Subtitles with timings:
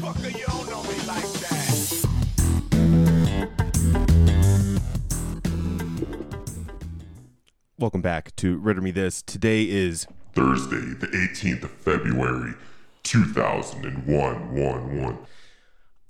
[0.00, 1.60] Motherfucker, you don't know me like that.
[7.78, 9.20] Welcome back to Ritter Me This.
[9.20, 12.54] Today is Thursday, the 18th of February,
[13.02, 14.54] 2001.
[14.54, 15.18] One, one.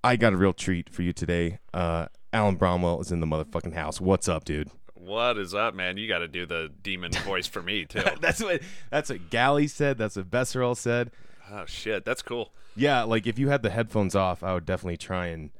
[0.05, 1.59] I got a real treat for you today.
[1.75, 4.01] Uh, Alan Bromwell is in the motherfucking house.
[4.01, 4.71] What's up, dude?
[4.95, 5.97] What is up, man?
[5.97, 8.03] You got to do the demon voice for me too.
[8.21, 9.99] That's what that's what Galley said.
[9.99, 11.11] That's what Besserell said.
[11.51, 12.53] oh shit, that's cool.
[12.77, 15.51] Yeah, like if you had the headphones off, I would definitely try and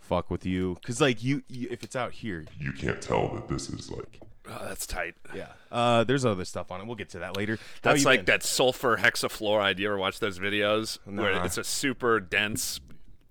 [0.00, 0.76] fuck with you.
[0.84, 4.20] Cause like you, you if it's out here, You can't tell that this is like.
[4.48, 5.14] Oh, that's tight.
[5.34, 5.48] yeah.
[5.70, 6.86] Uh, there's other stuff on it.
[6.86, 7.56] We'll get to that later.
[7.84, 8.24] How That's like been?
[8.26, 9.78] that sulfur hexafluoride.
[9.78, 12.80] You ever watch those videos where it's a super dense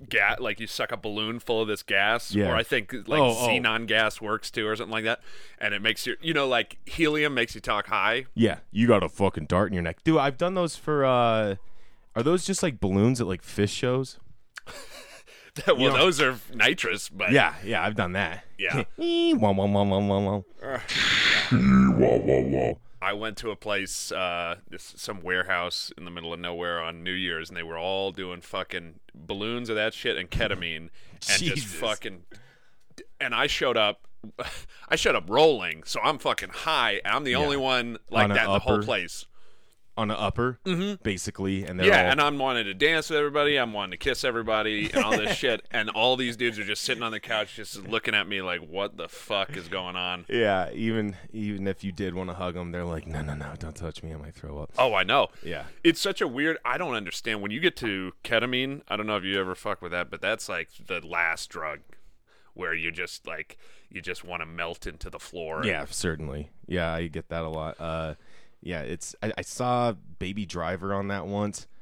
[0.07, 2.49] gas, like you suck a balloon full of this gas, Yeah.
[2.49, 3.47] or I think like Oh, oh.
[3.49, 5.19] xenon gas works too, or something like that,
[5.59, 8.25] and it makes you, you know, like helium makes you talk high.
[8.33, 10.17] Yeah, you got a fucking dart in your neck, dude.
[10.17, 11.03] I've done those for.
[11.05, 11.55] uh
[12.15, 14.19] Are those just like balloons at like fish shows?
[15.67, 18.43] well, know- those are nitrous, but Yeah, yeah, I've done that.
[18.57, 18.83] Yeah.
[18.97, 20.41] Wah, wah, wah, wah, wah, wah.
[20.61, 22.73] Wah, wah, wah.
[23.03, 27.03] I went to a place, uh, this, some warehouse in the middle of nowhere on
[27.03, 30.89] New Year's, and they were all doing fucking balloons of that shit and ketamine,
[31.27, 32.23] and just fucking.
[33.19, 34.07] And I showed up,
[34.89, 38.29] I showed up rolling, so I'm fucking high, and I'm the only one like On
[38.35, 39.25] that in the whole place.
[39.97, 40.59] On an upper,
[41.03, 41.93] basically, and they're Mm-hmm.
[41.93, 43.57] Yeah, all, and I'm wanting to dance with everybody.
[43.57, 45.65] I'm wanting to kiss everybody and all this shit.
[45.71, 48.61] And all these dudes are just sitting on the couch, just looking at me like,
[48.61, 50.71] "What the fuck is going on?" yeah.
[50.71, 53.75] Even even if you did want to hug them, they're like, no, no, no, don't
[53.75, 54.71] touch me, I might throw up.
[54.77, 55.27] Oh, I know.
[55.43, 55.65] Yeah.
[55.83, 56.57] It's such a weird.
[56.63, 58.81] I don't understand when you get to ketamine.
[58.87, 61.79] I don't know if you ever fuck with that, but that's like the last drug
[62.53, 63.57] where you just like
[63.89, 65.63] you just want to melt into the floor.
[65.65, 66.49] Yeah, certainly.
[66.67, 67.75] Yeah, I get that a lot.
[67.79, 68.13] Uh,
[68.61, 69.15] yeah, it's.
[69.21, 71.67] I, I saw Baby Driver on that once.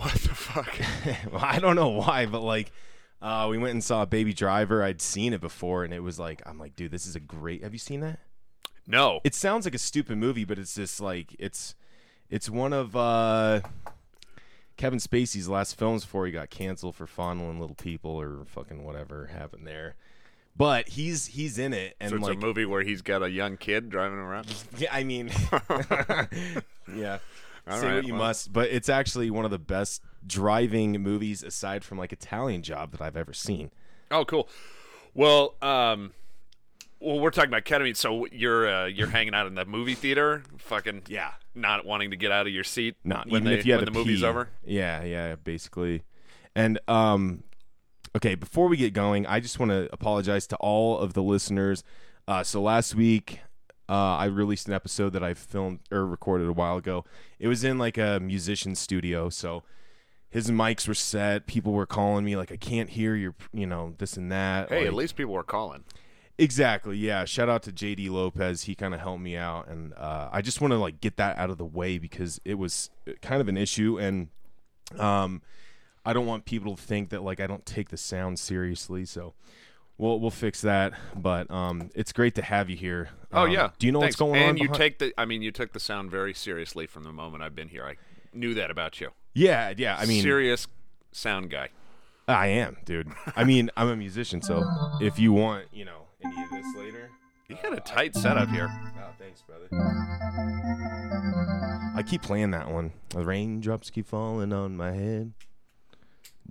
[0.00, 0.78] What the fuck?
[1.32, 2.70] well, I don't know why, but like,
[3.20, 4.84] uh, we went and saw Baby Driver.
[4.84, 7.64] I'd seen it before, and it was like, I'm like, dude, this is a great.
[7.64, 8.20] Have you seen that?
[8.86, 9.18] No.
[9.24, 11.74] It sounds like a stupid movie, but it's just like it's,
[12.30, 13.62] it's one of uh,
[14.76, 19.26] Kevin Spacey's last films before he got canceled for fondling little people or fucking whatever
[19.26, 19.96] happened there.
[20.58, 23.30] But he's he's in it, and so it's like a movie where he's got a
[23.30, 24.52] young kid driving around.
[24.78, 25.30] Yeah, I mean,
[26.94, 27.18] yeah.
[27.68, 28.22] All Say right, what you well.
[28.24, 32.92] must, but it's actually one of the best driving movies aside from like Italian Job
[32.92, 33.70] that I've ever seen.
[34.10, 34.48] Oh, cool.
[35.14, 36.12] Well, um,
[36.98, 37.94] well, we're talking about ketamine.
[37.96, 41.32] So you're uh, you're hanging out in the movie theater, fucking Yeah.
[41.54, 42.96] not wanting to get out of your seat.
[43.04, 44.48] Not when even they- if you had when the movie's over.
[44.64, 46.04] Yeah, yeah, basically.
[46.54, 47.42] And um,
[48.16, 51.84] okay, before we get going, I just want to apologize to all of the listeners.
[52.26, 53.40] Uh, so last week,
[53.88, 57.04] uh, I released an episode that I filmed or recorded a while ago.
[57.38, 59.62] It was in like a musician studio, so
[60.28, 61.46] his mics were set.
[61.46, 64.80] People were calling me like, "I can't hear your, you know, this and that." Hey,
[64.80, 65.84] like- at least people were calling.
[66.40, 66.96] Exactly.
[66.96, 67.24] Yeah.
[67.24, 68.62] Shout out to JD Lopez.
[68.62, 71.36] He kind of helped me out, and uh, I just want to like get that
[71.38, 72.90] out of the way because it was
[73.22, 74.28] kind of an issue, and
[74.98, 75.42] um,
[76.08, 79.04] I don't want people to think that like I don't take the sound seriously.
[79.04, 79.34] So
[79.98, 80.94] we'll we'll fix that.
[81.14, 83.10] But um, it's great to have you here.
[83.30, 83.70] Oh Um, yeah.
[83.78, 84.14] Do you know Thanks.
[84.18, 84.48] what's going on?
[84.50, 85.12] And you behind- take the.
[85.18, 87.84] I mean, you took the sound very seriously from the moment I've been here.
[87.84, 87.96] I
[88.32, 89.10] knew that about you.
[89.34, 89.74] Yeah.
[89.76, 89.96] Yeah.
[89.98, 90.66] I mean, serious
[91.12, 91.68] sound guy.
[92.26, 93.08] I am, dude.
[93.36, 94.64] I mean, I'm a musician, so
[95.00, 97.10] if you want, you know, any of this later.
[97.48, 98.68] You got a tight setup here.
[98.70, 99.66] Oh, thanks, brother.
[101.96, 102.92] I keep playing that one.
[103.10, 105.32] The raindrops keep falling on my head.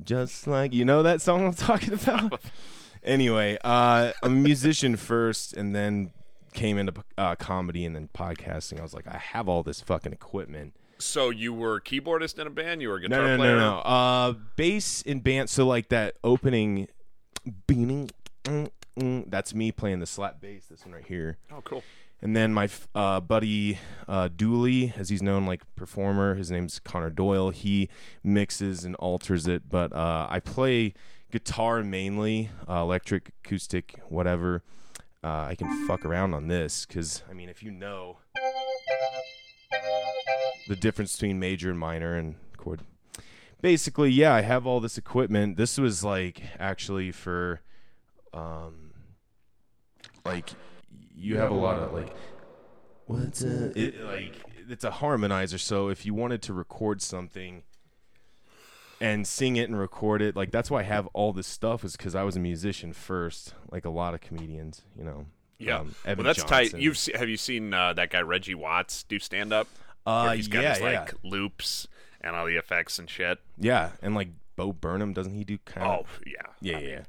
[0.04, 2.40] Just like you know that song I'm talking about.
[3.04, 6.12] anyway, uh, I'm a musician first, and then
[6.54, 8.80] came into uh, comedy and then podcasting.
[8.80, 10.74] I was like, I have all this fucking equipment.
[11.00, 12.82] So you were keyboardist in a band.
[12.82, 13.56] You were a guitar No, no, player.
[13.56, 13.78] no, no.
[13.80, 15.50] Uh, bass in band.
[15.50, 16.88] So like that opening,
[17.68, 18.10] beaning.
[18.46, 18.70] mm,
[19.00, 20.66] mm, That's me playing the slap bass.
[20.68, 21.38] This one right here.
[21.52, 21.84] Oh, cool.
[22.22, 27.12] And then my uh, buddy uh, Dooley, as he's known, like performer, his name's Connor
[27.12, 27.52] Doyle.
[27.52, 27.90] He
[28.24, 30.94] mixes and alters it, but uh, I play
[31.32, 34.64] guitar mainly, uh, electric, acoustic, whatever.
[35.24, 38.18] Uh, I can fuck around on this because I mean, if you know
[40.68, 42.82] the difference between major and minor and chord,
[43.62, 45.58] basically, yeah, I have all this equipment.
[45.58, 47.62] This was like actually for,
[48.34, 48.94] um,
[50.26, 50.52] like
[51.20, 52.14] you have a lot of like
[53.06, 54.36] what's a it, like
[54.70, 57.64] it's a harmonizer so if you wanted to record something
[59.00, 61.96] and sing it and record it like that's why i have all this stuff is
[61.96, 65.26] because i was a musician first like a lot of comedians you know
[65.60, 65.80] Yeah.
[65.80, 66.78] um, well, that's tight.
[66.78, 69.68] You've se- have you seen uh, that guy Reggie Watts do stand up?
[70.06, 71.88] uh he's got yeah his yeah loops
[72.22, 73.40] and all the effects and shit.
[73.58, 76.96] yeah and like Bo Burnham, doesn't he do kind of Oh yeah, yeah, I yeah.
[76.96, 77.06] mean,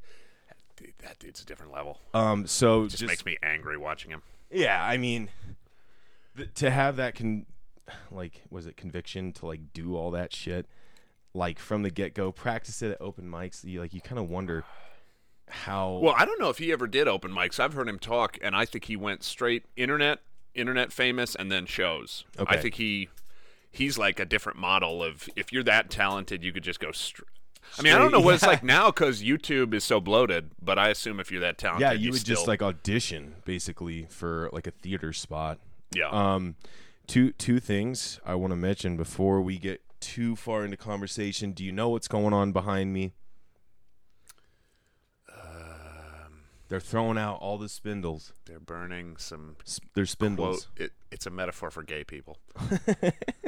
[0.79, 1.99] dude, that dude's a different level.
[2.15, 4.23] Um, so Just, just, makes me angry watching him.
[4.51, 5.29] yeah, I mean,
[6.37, 7.47] th- to have that con,
[8.11, 10.67] like, was it conviction to like do all that shit,
[11.35, 13.65] like from the get go, practice it at open mics.
[13.65, 14.65] You like, you kind of wonder
[15.49, 15.99] how.
[16.03, 17.59] Well, I don't know if he ever did open mics.
[17.61, 20.21] I've heard him talk, and I think he went straight internet,
[20.55, 22.25] internet famous, and then shows.
[22.39, 22.57] Okay.
[22.57, 23.09] I think he
[23.71, 26.93] he's like a different model of if you're that talented, you could just go.
[26.93, 27.23] Str-
[27.79, 30.79] I mean, I don't know what it's like now because YouTube is so bloated, but
[30.79, 34.49] I assume if you're that talented, yeah, you would still, just like audition basically for
[34.53, 35.59] like a theater spot.
[35.95, 36.09] yeah.
[36.11, 36.57] Um,
[37.07, 41.53] two two things I want to mention before we get too far into conversation.
[41.53, 43.13] Do you know what's going on behind me?
[45.33, 48.33] Um, They're throwing out all the spindles.
[48.47, 50.67] They're burning some S- They're spindles.
[50.77, 50.87] quote.
[50.87, 52.39] It, it's a metaphor for gay people.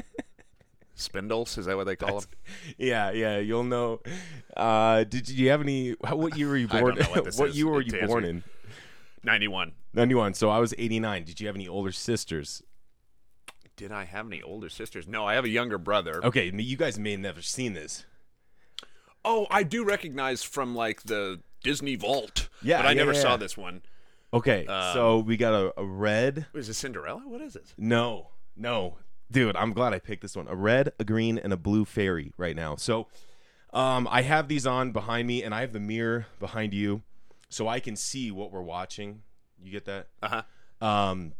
[1.00, 2.30] Spindles is that what they call them?
[2.78, 3.38] Yeah, yeah.
[3.38, 4.00] You'll know.
[4.56, 5.96] Uh, did you have any?
[6.04, 6.96] how- What year were you born?
[6.96, 8.44] don't what year were you born in?
[9.22, 9.72] Ninety-one.
[9.92, 10.34] Ninety-one.
[10.34, 11.24] So I was eighty-nine.
[11.24, 12.62] Did you have any older sisters?
[13.76, 15.08] Did I have any older sisters?
[15.08, 16.20] No, I have a younger brother.
[16.24, 18.04] Okay, you guys may have never seen this.
[19.24, 22.48] Oh, I do recognize from like the Disney Vault.
[22.62, 23.82] Yeah, but I yeah, never yeah, saw this one.
[24.32, 26.46] Okay, Um, so we got a, a red.
[26.54, 27.22] Is it Cinderella?
[27.26, 27.74] What is it?
[27.76, 28.98] No, no,
[29.30, 29.56] dude.
[29.56, 30.48] I'm glad I picked this one.
[30.48, 32.76] A red, a green, and a blue fairy right now.
[32.76, 33.08] So,
[33.72, 37.02] um, I have these on behind me, and I have the mirror behind you,
[37.48, 39.22] so I can see what we're watching.
[39.62, 40.08] You get that?
[40.22, 40.42] Uh
[40.80, 40.86] huh.
[40.86, 41.32] Um,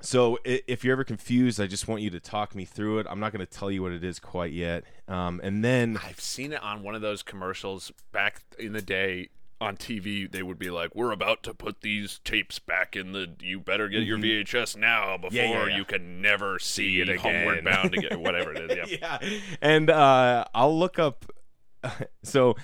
[0.00, 3.06] so if you're ever confused, I just want you to talk me through it.
[3.10, 4.84] I'm not going to tell you what it is quite yet.
[5.08, 9.30] Um, and then I've seen it on one of those commercials back in the day
[9.60, 10.30] on TV.
[10.30, 13.34] They would be like, "We're about to put these tapes back in the.
[13.40, 15.36] You better get your VHS now before Mm-hmm.
[15.36, 15.76] Yeah, yeah, yeah.
[15.76, 17.18] you can never see it again.
[17.18, 19.18] Homeward again." Bound again, whatever it is." Yeah.
[19.20, 21.24] yeah, and uh, I'll look up.
[22.24, 22.56] So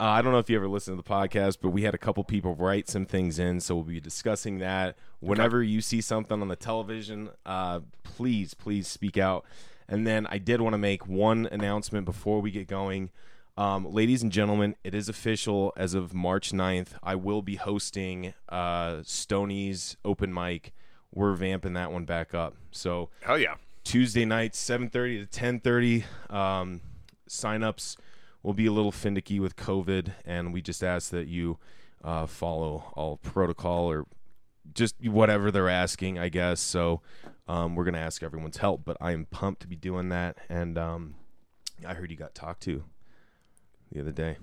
[0.00, 1.98] uh, I don't know if you ever listen to the podcast, but we had a
[1.98, 4.96] couple people write some things in, so we'll be discussing that.
[5.18, 9.44] Whenever you see something on the television, uh, please, please speak out.
[9.88, 13.10] And then I did want to make one announcement before we get going.
[13.58, 16.90] Um, ladies and gentlemen, it is official as of March 9th.
[17.02, 20.72] I will be hosting uh, Stoney's open mic.
[21.12, 22.54] We're vamping that one back up.
[22.70, 23.56] So Hell yeah.
[23.82, 26.04] Tuesday nights, 7:30 to 10:30.
[26.32, 26.82] Um,
[27.28, 27.96] signups
[28.44, 31.58] will be a little finicky with COVID, and we just ask that you
[32.04, 34.06] uh, follow all protocol or
[34.72, 36.60] just whatever they're asking, I guess.
[36.60, 37.02] So
[37.48, 40.38] um, we're gonna ask everyone's help, but I am pumped to be doing that.
[40.48, 41.16] And um,
[41.84, 42.84] I heard you got talked to
[43.92, 44.36] the other day.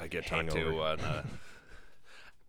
[0.00, 1.24] I get talked to uh, on a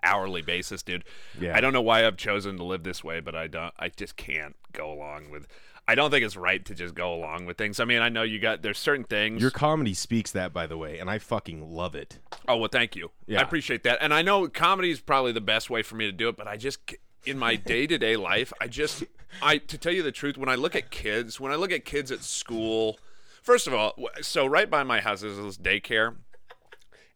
[0.03, 1.03] hourly basis, dude.
[1.39, 1.55] Yeah.
[1.55, 3.73] I don't know why I've chosen to live this way, but I don't.
[3.79, 5.47] I just can't go along with.
[5.89, 7.79] I don't think it's right to just go along with things.
[7.79, 9.41] I mean, I know you got there's certain things.
[9.41, 12.19] Your comedy speaks that, by the way, and I fucking love it.
[12.47, 13.11] oh well, thank you.
[13.25, 13.39] Yeah.
[13.39, 16.11] I appreciate that, and I know comedy is probably the best way for me to
[16.11, 16.35] do it.
[16.35, 16.79] But I just
[17.25, 19.03] in my day to day life, I just
[19.41, 21.85] I to tell you the truth, when I look at kids, when I look at
[21.85, 22.99] kids at school,
[23.47, 26.15] first of all, so right by my house is this daycare.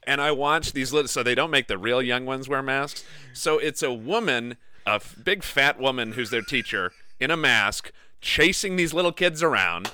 [0.08, 1.08] and I watch these little.
[1.10, 3.04] So they don't make the real young ones wear masks.
[3.34, 4.56] So it's a woman,
[4.88, 7.92] a f- big fat woman who's their teacher in a mask,
[8.22, 9.92] chasing these little kids around.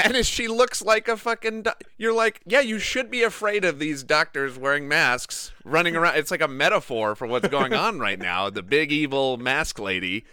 [0.00, 3.64] And as she looks like a fucking, do- you're like, yeah, you should be afraid
[3.64, 6.16] of these doctors wearing masks running around.
[6.16, 8.50] It's like a metaphor for what's going on right now.
[8.50, 10.24] The big evil mask lady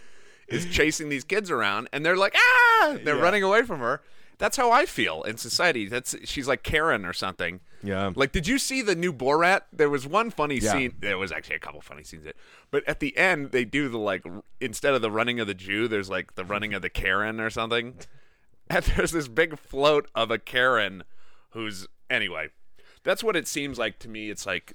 [0.48, 3.22] is chasing these kids around, and they're like, ah, they're Yeah.
[3.22, 4.02] running away from her.
[4.38, 5.86] That's how I feel in society.
[5.86, 7.60] That's she's like Karen or something.
[7.82, 8.12] Yeah.
[8.14, 9.62] Like, did you see the new Borat?
[9.72, 10.72] There was one funny Yeah.
[10.72, 10.94] scene.
[10.98, 12.24] There was actually a couple funny scenes.
[12.24, 12.36] That,
[12.70, 14.24] but at the end, they do the like
[14.60, 17.50] instead of the running of the Jew, there's like the running of the Karen or
[17.50, 17.94] something.
[18.70, 21.04] And there's this big float of a Karen,
[21.50, 22.48] who's anyway.
[23.02, 24.30] That's what it seems like to me.
[24.30, 24.72] It's like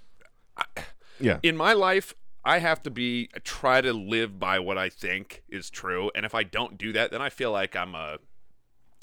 [1.20, 1.40] Yeah.
[1.42, 2.14] in my life,
[2.46, 6.36] I have to be try to live by what I think is true, and if
[6.36, 8.20] I don't do that, then I feel like I'm a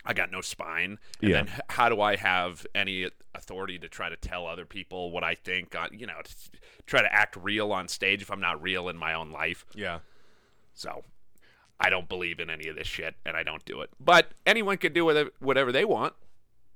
[0.07, 0.99] I got no spine.
[1.21, 1.43] And Yeah.
[1.43, 5.35] then how do I have any authority to try to tell other people what I
[5.35, 5.75] think?
[5.77, 6.35] On, you know, to
[6.87, 9.65] try to act real on stage if I'm not real in my own life.
[9.75, 9.99] yeah.
[10.75, 11.05] So
[11.81, 13.91] I don't believe in any of this shit, and I don't do it.
[13.99, 16.15] But anyone can do whatever, whatever they want.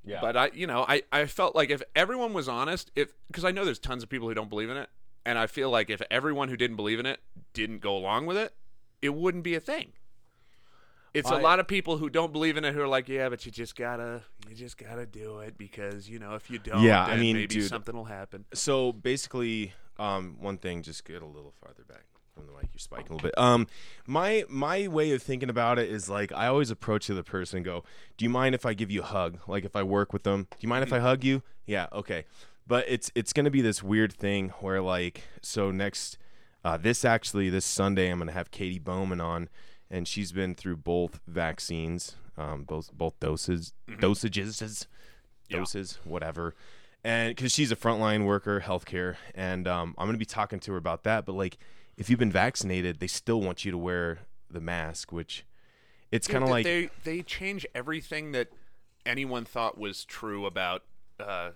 [0.05, 0.21] Yeah.
[0.23, 3.51] But I, you know, I, I felt like if everyone was honest, if because I
[3.51, 4.89] know there's tons of people who don't believe in it,
[5.27, 7.21] and I feel like if everyone who didn't believe in it
[7.53, 8.55] didn't go along with it,
[9.03, 9.93] it wouldn't be a thing.
[11.13, 13.29] It's a I- lot of people who don't believe in it who are like, yeah,
[13.29, 16.83] but you just gotta, you just gotta do it because you know if you don't,
[16.83, 18.45] Yeah, I mean, maybe dude, something will happen.
[18.55, 22.05] so basically, um, one thing, just get a little farther back.
[22.35, 22.69] from the mic.
[22.73, 23.37] You're spiking a little bit.
[23.37, 23.67] Um,
[24.07, 27.65] my my way of thinking about it is like I always approach the person and
[27.67, 27.83] go,
[28.17, 29.41] "Do you mind if I give you a hug?
[29.49, 31.43] Like if I work with them, do you mind if I hug you?
[31.67, 32.25] Yeah, okay."
[32.67, 36.17] But it's it's gonna be this weird thing where like so next,
[36.65, 39.49] uh, this actually this Sunday I'm gonna have Katie Bowman on,
[39.91, 44.87] and she's been through both vaccines, um, both both doses dosages,
[45.49, 46.55] doses, whatever
[47.05, 50.79] and because she's a frontline worker, healthcare, and um, I'm gonna be talking to her
[50.79, 51.25] about that.
[51.25, 51.59] But like,
[51.97, 54.21] if you've been vaccinated, they still want you to wear
[54.51, 55.45] the mask, which
[56.11, 58.49] it's kind of like they they change everything that
[59.07, 60.83] anyone thought was true about.
[61.19, 61.51] Uh,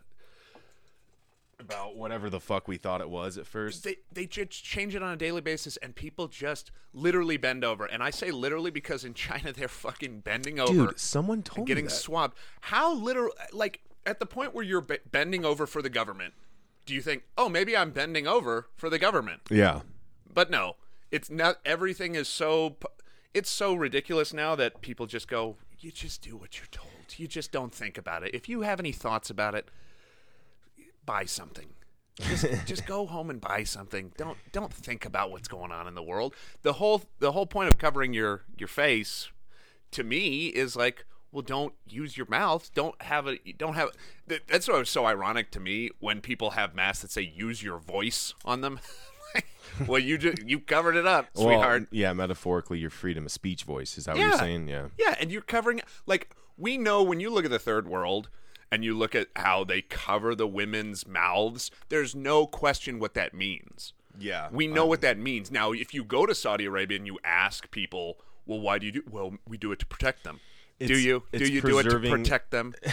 [1.64, 3.84] about whatever the fuck we thought it was at first.
[3.84, 7.84] they they just change it on a daily basis, and people just literally bend over.
[7.86, 11.64] And I say literally because in China they're fucking bending over, Dude, someone told and
[11.66, 12.36] me getting swabbed.
[12.62, 13.32] How literal?
[13.52, 16.34] Like at the point where you're be- bending over for the government,
[16.86, 19.40] do you think, oh, maybe I'm bending over for the government?
[19.50, 19.80] yeah,
[20.32, 20.76] But no,
[21.10, 21.56] it's not.
[21.64, 22.76] Everything is so.
[23.32, 25.56] It's so ridiculous now that people just go.
[25.80, 26.90] You just do what you're told.
[27.16, 28.34] You just don't think about it.
[28.34, 29.68] If you have any thoughts about it,
[31.06, 31.66] buy something.
[32.20, 34.12] Just, just go home and buy something.
[34.16, 36.34] Don't don't think about what's going on in the world.
[36.62, 39.28] The whole the whole point of covering your your face,
[39.92, 42.70] to me, is like, well, don't use your mouth.
[42.74, 43.90] Don't have a don't have.
[44.28, 47.62] that- That's what was so ironic to me when people have masks that say use
[47.62, 48.78] your voice on them.
[49.88, 51.88] well, you just you covered it up, well, sweetheart.
[51.90, 54.68] yeah, metaphorically, your freedom of speech voice is that what you're saying?
[54.68, 58.28] Yeah, Yeah, and you're covering like we know when you look at the third world
[58.74, 63.32] and you look at how they cover the women's mouths, there's no question what that
[63.32, 63.92] means.
[64.18, 64.48] yeah.
[64.50, 65.50] We know what that means.
[65.50, 68.92] Now, if you go to Saudi Arabia and you ask people, "Well, why do you
[68.92, 70.40] do?" Well, we do it to protect them.
[70.80, 71.22] do you?
[71.32, 72.74] Do you do it to protect them?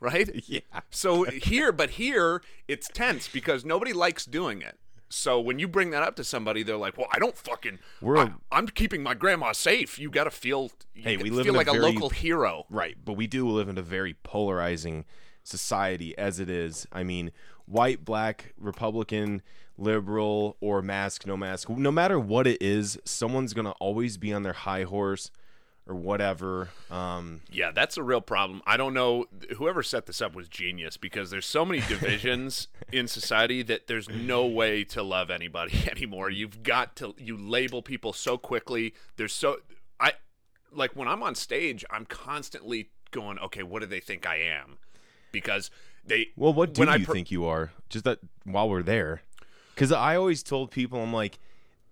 [0.00, 0.48] right?
[0.48, 0.60] Yeah.
[0.90, 4.78] So here, but here it's tense because nobody likes doing it.
[5.08, 7.78] So when you bring that up to somebody, they're like, "Well, I don't fucking.
[8.00, 9.98] We're a- I, am keeping my grandma safe.
[9.98, 10.70] You got to feel.
[10.94, 12.66] You Hey, we live feel in a like a, very- local hero.
[12.70, 15.04] Right, but we do live in a very polarizing
[15.42, 16.86] society as it is.
[16.92, 17.30] I mean,
[17.66, 19.42] white, black, Republican,
[19.78, 24.32] liberal, or mask, no mask, no matter what it is, someone's going to always be
[24.32, 25.30] on their high horse
[25.86, 26.68] or whatever.
[26.90, 28.60] Um, Yeah, that's a real problem.
[28.66, 29.26] I don't know.
[29.56, 34.08] Whoever set this up was genius because there's so many divisions in society that there's
[34.08, 36.30] no way to love anybody anymore.
[36.30, 38.94] You've got to you label people so quickly.
[39.16, 39.58] There's so
[40.00, 40.14] I
[40.72, 44.78] like when I'm on stage, I'm constantly going, okay, what do they think I am?
[45.30, 45.70] Because
[46.04, 47.70] they well, what do when I you per- think you are?
[47.88, 49.22] Just that while we're there.
[49.74, 51.38] Because I always told people, I'm like,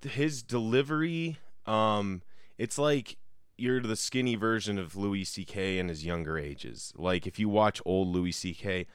[0.00, 1.36] his delivery,
[1.66, 2.22] um,
[2.56, 3.16] it's like
[3.56, 5.78] you're the skinny version of Louis C.K.
[5.78, 6.92] in his younger ages.
[6.96, 8.86] Like if you watch old Louis C.K.,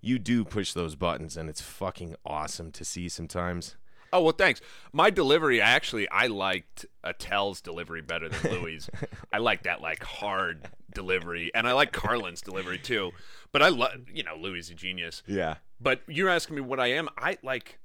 [0.00, 3.76] you do push those buttons, and it's fucking awesome to see sometimes.
[4.12, 4.60] Oh well, thanks.
[4.92, 8.88] My delivery, actually, I liked Attell's delivery better than Louis.
[9.32, 13.12] I like that like hard delivery, and I like Carlin's delivery too.
[13.52, 15.22] But I love, you know, Louis is a genius.
[15.26, 15.56] Yeah.
[15.80, 17.08] But you're asking me what I am.
[17.18, 17.78] I like.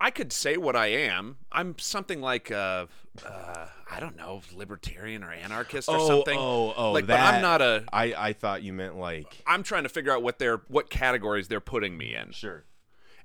[0.00, 1.36] I could say what I am.
[1.52, 2.86] I'm something like uh,
[3.24, 6.38] uh I don't know, libertarian or anarchist or Oh, something.
[6.38, 7.84] oh, oh, Like, but I'm not a.
[7.92, 9.42] I, I thought you meant like.
[9.46, 12.32] I'm trying to figure out what they're what categories they're putting me in.
[12.32, 12.64] Sure.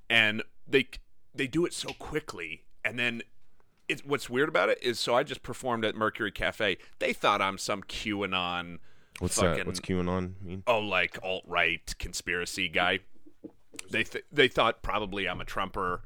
[0.10, 0.88] and they
[1.34, 3.22] they do it so quickly and then
[3.88, 6.78] it's what's weird about it is so I just performed at Mercury Cafe.
[7.00, 8.80] They thought I'm some QAnon
[9.20, 9.66] What's fucking that?
[9.68, 10.64] What's QAnon mean?
[10.68, 13.00] oh like alt right conspiracy guy.
[13.92, 16.02] They th- they thought probably I'm a Trumper.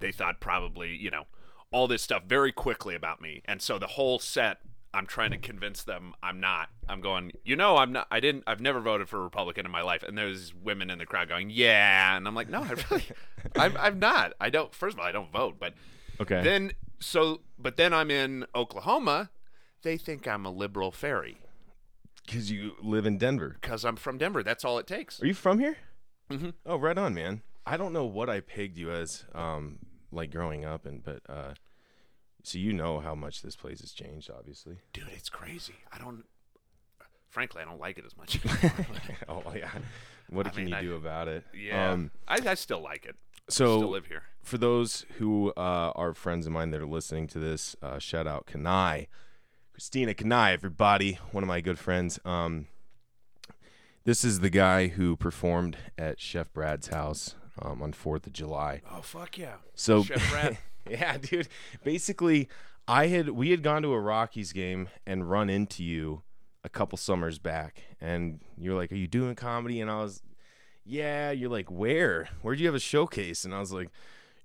[0.00, 1.24] They thought probably you know
[1.70, 4.58] all this stuff very quickly about me, and so the whole set.
[4.94, 6.70] I'm trying to convince them I'm not.
[6.88, 8.06] I'm going, you know, I'm not.
[8.10, 8.44] I didn't.
[8.46, 10.02] I've never voted for a Republican in my life.
[10.02, 12.16] And there's women in the crowd going, yeah.
[12.16, 13.04] And I'm like, no, I really,
[13.56, 14.32] I'm, I'm not.
[14.40, 14.74] I don't.
[14.74, 15.56] First of all, I don't vote.
[15.60, 15.74] But
[16.22, 16.42] Okay.
[16.42, 19.28] then, so, but then I'm in Oklahoma.
[19.82, 21.36] They think I'm a liberal fairy
[22.24, 23.58] Because you live in Denver.
[23.60, 24.42] because I'm from Denver.
[24.42, 25.22] That's all it takes.
[25.22, 25.76] Are you from here?
[26.30, 26.50] Mm-hmm.
[26.64, 27.42] Oh, right on, man.
[27.66, 29.80] I don't know what I pegged you as, um,
[30.12, 31.54] like growing up, and but uh,
[32.42, 34.78] so you know how much this place has changed, obviously.
[34.92, 35.74] Dude, it's crazy.
[35.92, 36.24] I don't.
[37.28, 38.40] Frankly, I don't like it as much.
[39.28, 39.70] oh yeah.
[40.30, 41.44] What I can mean, you I- do about it?
[41.54, 43.16] yeah, Um, I, I still like it.
[43.48, 44.22] so still live here.
[44.42, 48.26] for those who uh, are friends of mine that are listening to this, uh, shout
[48.26, 49.08] out Kanai,
[49.72, 52.18] Christina Kanai, everybody, one of my good friends.
[52.24, 52.66] Um,
[54.04, 58.82] this is the guy who performed at Chef Brad's house um, on Fourth of July.
[58.90, 59.54] Oh fuck yeah!
[59.74, 60.58] So Chef
[60.90, 61.48] yeah, dude.
[61.84, 62.48] Basically,
[62.86, 66.22] I had we had gone to a Rockies game and run into you
[66.64, 70.22] a couple summers back, and you're like, "Are you doing comedy?" And I was,
[70.84, 72.28] "Yeah." You're like, "Where?
[72.42, 73.90] Where'd you have a showcase?" And I was like,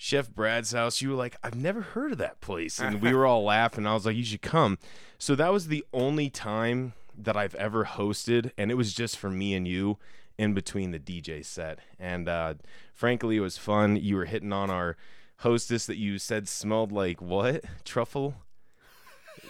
[0.03, 1.01] Chef Brad's house.
[1.01, 2.77] You were like, I've never heard of that place.
[2.77, 3.87] And we were all laughing.
[3.87, 4.77] I was like, you should come.
[5.17, 8.51] So that was the only time that I've ever hosted.
[8.57, 9.97] And it was just for me and you
[10.37, 11.79] in between the DJ set.
[11.99, 12.55] And uh,
[12.93, 13.95] frankly, it was fun.
[13.95, 14.97] You were hitting on our
[15.37, 17.63] hostess that you said smelled like what?
[17.85, 18.35] Truffle?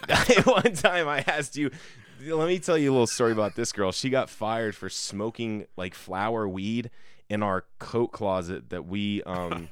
[0.44, 1.72] One time I asked you,
[2.26, 3.92] let me tell you a little story about this girl.
[3.92, 6.90] She got fired for smoking like flower weed
[7.30, 9.70] in our coat closet that we um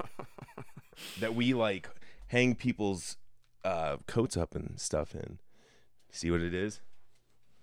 [1.20, 1.89] that we like
[2.27, 3.18] hang people's
[3.63, 5.39] uh coats up and stuff in.
[6.12, 6.82] See what it is?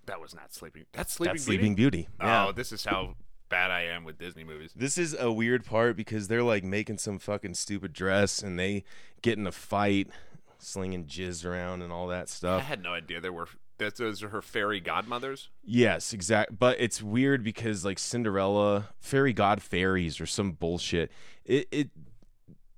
[0.06, 0.84] That was not sleeping.
[0.92, 1.34] That's sleeping.
[1.34, 1.58] That's Beauty?
[1.58, 2.08] Sleeping Beauty.
[2.20, 3.14] Oh, this is how
[3.48, 4.72] bad I am with Disney movies.
[4.74, 8.84] This is a weird part because they're like making some fucking stupid dress and they
[9.22, 10.08] get in a fight,
[10.58, 12.62] slinging jizz around and all that stuff.
[12.62, 13.48] I had no idea there were.
[13.78, 15.50] That those are her fairy godmothers.
[15.64, 16.58] Yes, exact.
[16.58, 21.12] But it's weird because like Cinderella, fairy god fairies or some bullshit.
[21.44, 21.90] It it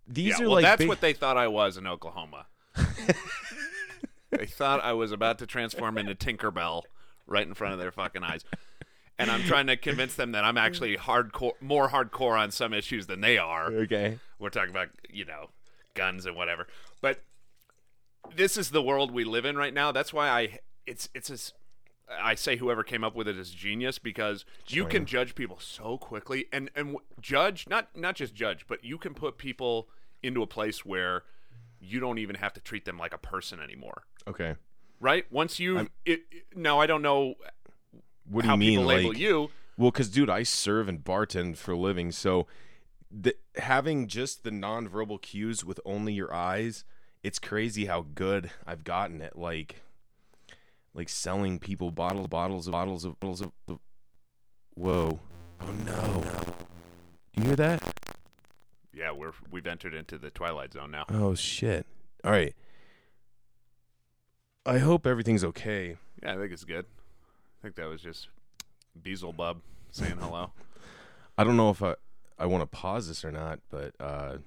[0.06, 2.46] these yeah, are well, like that's ba- what they thought I was in Oklahoma.
[4.30, 6.82] they thought I was about to transform into Tinkerbell
[7.26, 8.44] right in front of their fucking eyes.
[9.20, 13.06] And I'm trying to convince them that I'm actually hardcore, more hardcore on some issues
[13.06, 13.66] than they are.
[13.66, 14.18] okay.
[14.38, 15.50] We're talking about, you know,
[15.94, 16.66] guns and whatever.
[17.00, 17.22] But
[18.34, 19.92] this is the world we live in right now.
[19.92, 21.52] That's why I it's it's as
[22.20, 25.96] I say whoever came up with it is genius because you can judge people so
[25.98, 29.88] quickly and and judge not not just judge, but you can put people
[30.22, 31.22] into a place where
[31.80, 34.02] you don't even have to treat them like a person anymore.
[34.26, 34.54] Okay.
[35.00, 35.24] Right?
[35.30, 36.22] Once you it,
[36.54, 37.34] now I don't know
[38.30, 39.50] What do how you mean people label like you.
[39.76, 42.46] Well, cuz dude, I serve and bartend for a living, so
[43.10, 46.84] the, having just the nonverbal cues with only your eyes,
[47.22, 49.82] it's crazy how good I've gotten at like
[50.94, 53.78] like selling people bottles bottles of bottles of bottles of, of
[54.74, 55.20] Whoa.
[55.60, 56.24] Oh no.
[57.36, 57.82] You hear that?
[58.94, 61.04] Yeah, we're we've entered into the twilight zone now.
[61.08, 61.86] Oh shit.
[62.24, 62.54] All right.
[64.66, 65.96] I hope everything's okay.
[66.22, 66.86] Yeah, I think it's good.
[67.60, 68.28] I think that was just
[69.00, 70.52] Beelzebub saying hello.
[71.36, 71.94] I don't know if I
[72.38, 74.38] I want to pause this or not, but uh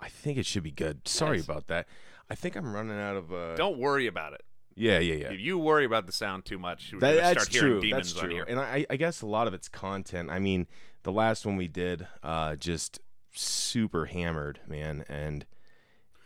[0.00, 1.06] I think it should be good.
[1.06, 1.44] Sorry Yes.
[1.46, 1.86] about that.
[2.30, 4.42] I think I'm running out of uh Don't worry about it.
[4.74, 5.32] Yeah, yeah, yeah.
[5.32, 7.80] If you worry about the sound too much, you're That, gonna that's start hearing true.
[7.82, 8.34] demons That's on true.
[8.36, 8.44] here.
[8.48, 10.30] And I, I guess a lot of it's content.
[10.30, 10.66] I mean,
[11.02, 13.00] the last one we did, uh, just
[13.32, 15.44] super hammered, man, and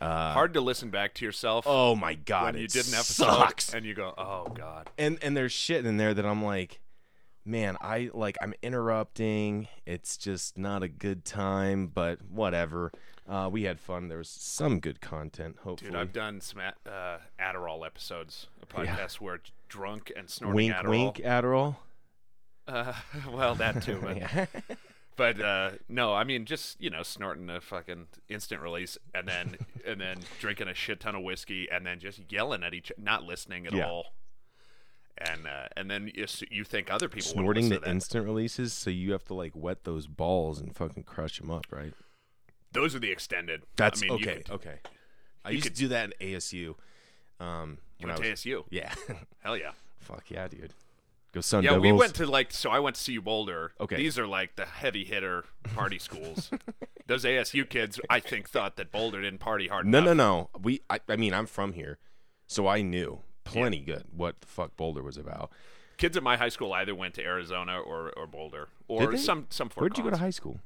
[0.01, 2.93] uh, Hard to listen back to yourself Oh my god, when you it did an
[2.95, 3.73] episode sucks.
[3.73, 6.79] and you go, "Oh God." and and there's shit in there that I'm like,
[7.45, 9.67] man, I like I'm interrupting.
[9.85, 12.91] It's just not a good time, but whatever.
[13.27, 14.07] Uh, we had fun.
[14.07, 15.57] There was some good content.
[15.63, 18.95] Hopefully, Dude, I've done some a- uh, Adderall episodes, a Yeah.
[18.97, 20.89] podcast where drunk and snorting wink, Adderall.
[20.89, 21.75] wink, Adderall.
[22.67, 22.93] Uh,
[23.31, 23.99] well, that too.
[24.01, 24.45] But, Yeah.
[25.15, 29.55] But uh, no, I mean just you know snorting a fucking instant release and then
[29.85, 33.23] and then drinking a shit ton of whiskey and then just yelling at each, not
[33.23, 33.87] listening at Yeah.
[33.87, 34.13] all.
[35.17, 39.13] And uh, and then you, you think other people Snorting the instant releases, so you
[39.13, 41.93] have to like wet those balls and fucking crush them up, right?
[42.73, 43.63] Those are the extended.
[43.77, 44.35] That's I mean, okay.
[44.43, 44.75] could- okay.
[45.45, 46.75] I you used could- to do that in ASU.
[47.39, 48.63] Um, You when went I to was, ASU.
[48.69, 48.93] yeah.
[49.39, 49.71] Hell yeah.
[49.99, 50.73] Fuck yeah, dude.
[51.41, 51.83] Sun Yeah, Devils.
[51.83, 53.73] we went to like so I went to CU Boulder.
[53.79, 53.95] Okay.
[53.97, 55.45] These are like the heavy hitter
[55.75, 56.49] party schools.
[57.07, 60.07] Those ASU kids, I think, thought that Boulder didn't party hard No, enough.
[60.07, 60.49] no, no.
[60.61, 60.81] We.
[60.89, 61.99] I, I mean, I'm from here,
[62.47, 65.51] so I knew plenty good what the fuck Boulder was about.
[65.97, 69.69] Kids at my high school either went to Arizona or, or Boulder or some some
[69.69, 70.59] Fort Where'd you go to high school?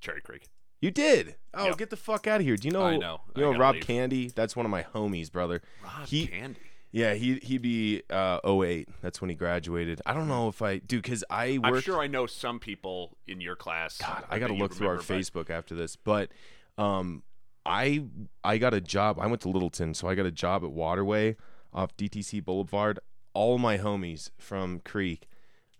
[0.00, 0.44] Cherry Creek.
[0.80, 1.36] You did.
[1.52, 1.76] Oh, Yep.
[1.78, 2.56] get the fuck out of here.
[2.56, 2.82] Do you know?
[2.84, 3.20] I know.
[3.36, 3.86] You know gotta Rob leave.
[3.86, 4.28] Candy?
[4.34, 5.60] That's one of my homies, brother.
[5.84, 6.58] Rob He- Candy.
[6.92, 8.88] Yeah, he he'd be uh 08.
[9.00, 10.00] That's when he graduated.
[10.04, 11.76] I don't know if I do because I worked.
[11.76, 13.98] I'm sure I know some people in your class.
[13.98, 15.94] God, I got to look through our but- Facebook after this.
[15.96, 16.30] But
[16.78, 17.22] um,
[17.64, 18.04] I
[18.42, 19.18] I got a job.
[19.20, 21.36] I went to Littleton, so I got a job at Waterway
[21.72, 22.98] off DTC Boulevard.
[23.34, 25.28] All my homies from Creek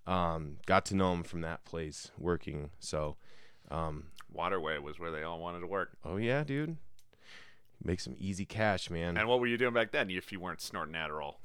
[0.06, 2.70] um, got to know him from that place working.
[2.78, 3.16] So,
[3.70, 5.96] um, Waterway was where they all wanted to work.
[6.04, 6.76] oh yeah, dude,
[7.84, 9.16] make some easy cash, man.
[9.16, 11.36] And what were you doing back then if you weren't snorting Adderall?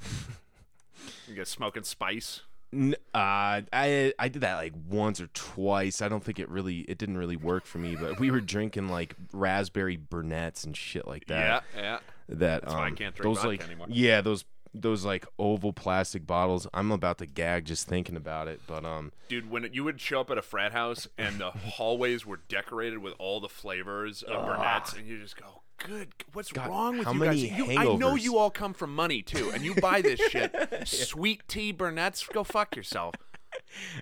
[1.27, 2.41] you guys smoking spice?
[2.73, 6.01] N- uh, I I did that like once or twice.
[6.01, 7.95] I don't think it really it didn't really work for me.
[7.95, 11.63] But we were drinking like raspberry burnett's and shit like that.
[11.75, 11.99] Yeah, yeah.
[12.29, 13.87] that That's um, why I can't drink those like anymore.
[13.89, 14.43] yeah those
[14.81, 16.67] those like oval plastic bottles.
[16.73, 18.61] I'm about to gag just thinking about it.
[18.67, 22.25] But um, Dude, when you would show up at a frat house and the hallways
[22.25, 26.69] were decorated with all the flavors of Burnett's, and you just go, "Good, what's God,
[26.69, 27.43] wrong with you guys?
[27.43, 30.53] You, I know you all come from money too, and you buy this shit.
[30.85, 33.15] Sweet tea Burnett's, go fuck yourself."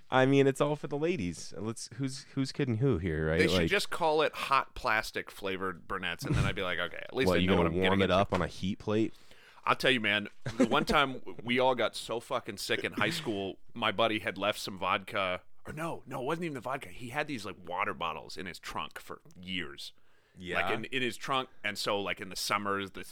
[0.10, 1.54] I mean, it's all for the ladies.
[1.58, 3.40] Let's who's who's kidding who here, right?
[3.40, 6.80] They should like, just call it hot plastic flavored brunettes, and then I'd be like,
[6.80, 9.14] okay, at least I you know what I'm warm it up on a heat plate?
[9.66, 10.28] I'll tell you, man.
[10.58, 14.38] The one time we all got so fucking sick in high school, my buddy had
[14.38, 15.42] left some vodka.
[15.66, 16.90] Or no, no, it wasn't even the vodka.
[16.90, 19.94] He had these like water bottles in his trunk for years.
[20.38, 20.62] Yeah.
[20.66, 23.06] Like in, in his trunk, and so like in the summers, the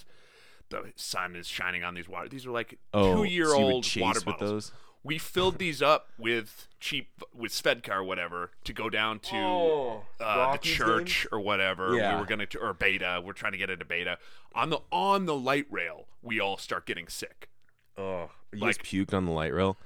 [0.70, 2.30] the sun is shining on these water.
[2.30, 4.50] These are like Oh, two year so you would old chase water bottles.
[4.50, 4.72] those?
[5.04, 10.04] We filled these up with cheap with Svedka or whatever to go down to Oh,
[10.20, 11.96] uh, the Rockies church or whatever.
[11.96, 12.14] Yeah.
[12.16, 13.22] We were gonna or beta.
[13.24, 14.18] We're trying to get into beta
[14.54, 16.06] on the on the light rail.
[16.22, 17.50] We all start getting sick.
[17.98, 19.78] Oh, you Like- just puked on the light rail.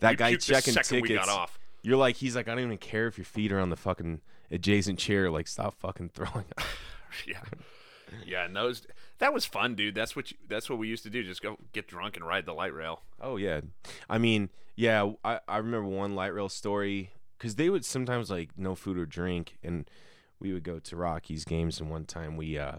[0.00, 0.90] That guy checking tickets.
[0.90, 1.58] we got off.
[1.82, 4.20] You're like, he's like, I don't even care if your feet are on the fucking
[4.52, 5.30] adjacent chair.
[5.30, 6.64] Like, stop fucking throwing up.
[7.26, 7.42] Yeah,
[8.24, 8.46] yeah.
[8.46, 8.86] And those
[9.18, 9.94] that was fun, dude.
[9.94, 11.22] That's what you, that's what we used to do.
[11.22, 13.02] Just go get drunk and ride the light rail.
[13.20, 13.60] Oh yeah,
[14.08, 18.50] I mean, yeah, I, I remember one light rail story because they would sometimes like
[18.56, 19.88] no food or drink, and
[20.40, 21.80] we would go to Rockies games.
[21.80, 22.76] And one time we uh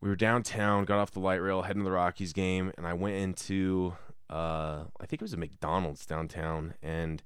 [0.00, 2.92] we were downtown, got off the light rail, heading to the Rockies game, and I
[2.92, 3.94] went into
[4.28, 7.22] uh I think it was a McDonald's downtown, and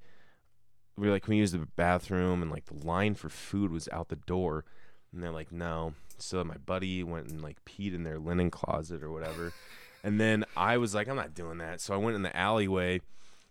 [0.99, 3.87] we were like, "Can we use the bathroom?" And like the line for food was
[3.91, 4.65] out the door,
[5.11, 9.03] and they're like, "No." So my buddy went and like peed in their linen closet
[9.03, 9.53] or whatever.
[10.03, 11.81] And then I was like, I'm not doing that.
[11.81, 13.01] So I went in the alleyway.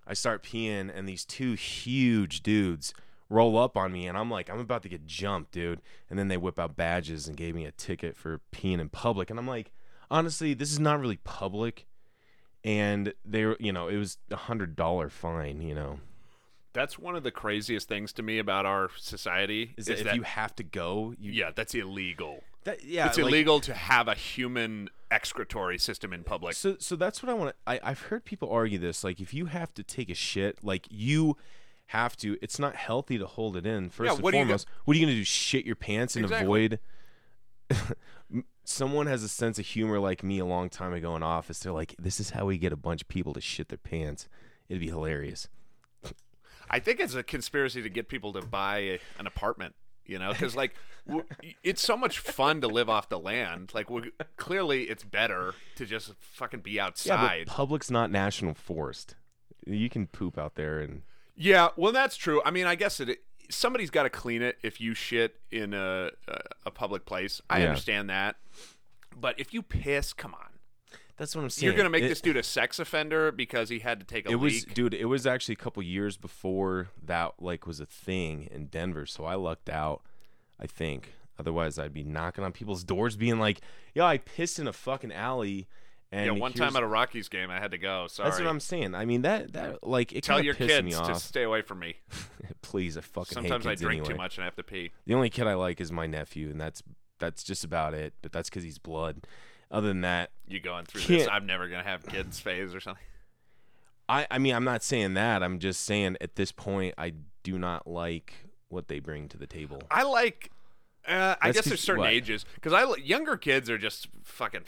[0.06, 2.94] I start peeing, and these two huge dudes
[3.28, 5.82] roll up on me, and I'm like, I'm about to get jumped, dude.
[6.08, 9.28] And then they whip out badges and gave me a ticket for peeing in public.
[9.28, 9.70] And I'm like,
[10.10, 11.86] honestly, this is not really public.
[12.64, 15.60] And they, were, you know, it was a hundred dollar fine.
[15.60, 16.00] You know,
[16.74, 19.74] That's one of the craziest things to me about our society.
[19.76, 22.44] is, that if you have to go, you yeah, that's illegal.
[22.64, 26.54] that, yeah, it's like- illegal to have a human excretory system in public.
[26.54, 29.46] So so that's what I want to I've heard people argue this like if you
[29.46, 31.36] have to take a shit like you
[31.86, 34.68] have to it's not healthy to hold it in first Yeah, and you go- foremost.
[34.84, 36.44] what are you going to do shit your pants and Exactly.
[36.44, 36.78] avoid
[38.64, 41.58] Someone has a sense of humor like me a long time ago in office.
[41.60, 44.28] They're like, "This is how we get a bunch of people to shit their pants."
[44.68, 45.48] It'd be hilarious.
[46.70, 49.74] I think it's a conspiracy to get people to buy a, an apartment.
[50.06, 50.74] You know, because like
[51.62, 53.72] it's so much fun to live off the land.
[53.74, 53.88] Like
[54.38, 57.38] clearly, it's better to just fucking be outside.
[57.40, 59.16] Yeah, but public's not national forest.
[59.66, 61.02] You can poop out there and
[61.36, 62.40] Yeah, well, that's true.
[62.44, 63.18] I mean, I guess it.
[63.50, 67.42] Somebody's got to clean it if you shit in a a, a public place.
[67.50, 67.66] I Yeah.
[67.68, 68.36] understand that,
[69.14, 70.57] but if you piss, come on,
[71.18, 71.66] that's what I'm saying.
[71.66, 74.30] you're gonna make It- this dude a sex offender because he had to take a
[74.32, 74.74] it was leak.
[74.74, 79.04] dude it was actually a couple years before that like was a thing in denver
[79.06, 80.02] so i lucked out
[80.60, 83.60] i think otherwise i'd be knocking on people's doors being like
[83.94, 85.66] yo i pissed in a fucking alley
[86.10, 88.06] and yeah, one time at a Rockies game, I had to go.
[88.06, 88.30] Sorry.
[88.30, 90.92] that's what i'm saying i mean that that like it Tell kinda your pissed me
[90.92, 91.96] kids to stay away from me.
[92.62, 94.14] please i fucking Sometimes hate I drink anyway.
[94.14, 94.90] too much and I have to pee.
[95.06, 96.82] the only kid i like is my nephew and that's
[97.18, 99.26] that's just about it but that's because he's blood
[99.70, 101.28] other than that You going through Can't- this?
[101.30, 103.04] I'm never gonna have kids phase or something.
[104.08, 105.42] I, I mean, I'm not saying that.
[105.42, 108.32] I'm just saying at this point, I do not like
[108.68, 109.82] what they bring to the table.
[109.90, 110.50] I like.
[111.06, 112.10] Uh, I guess there's certain what?
[112.12, 114.62] ages because I younger kids are just fucking.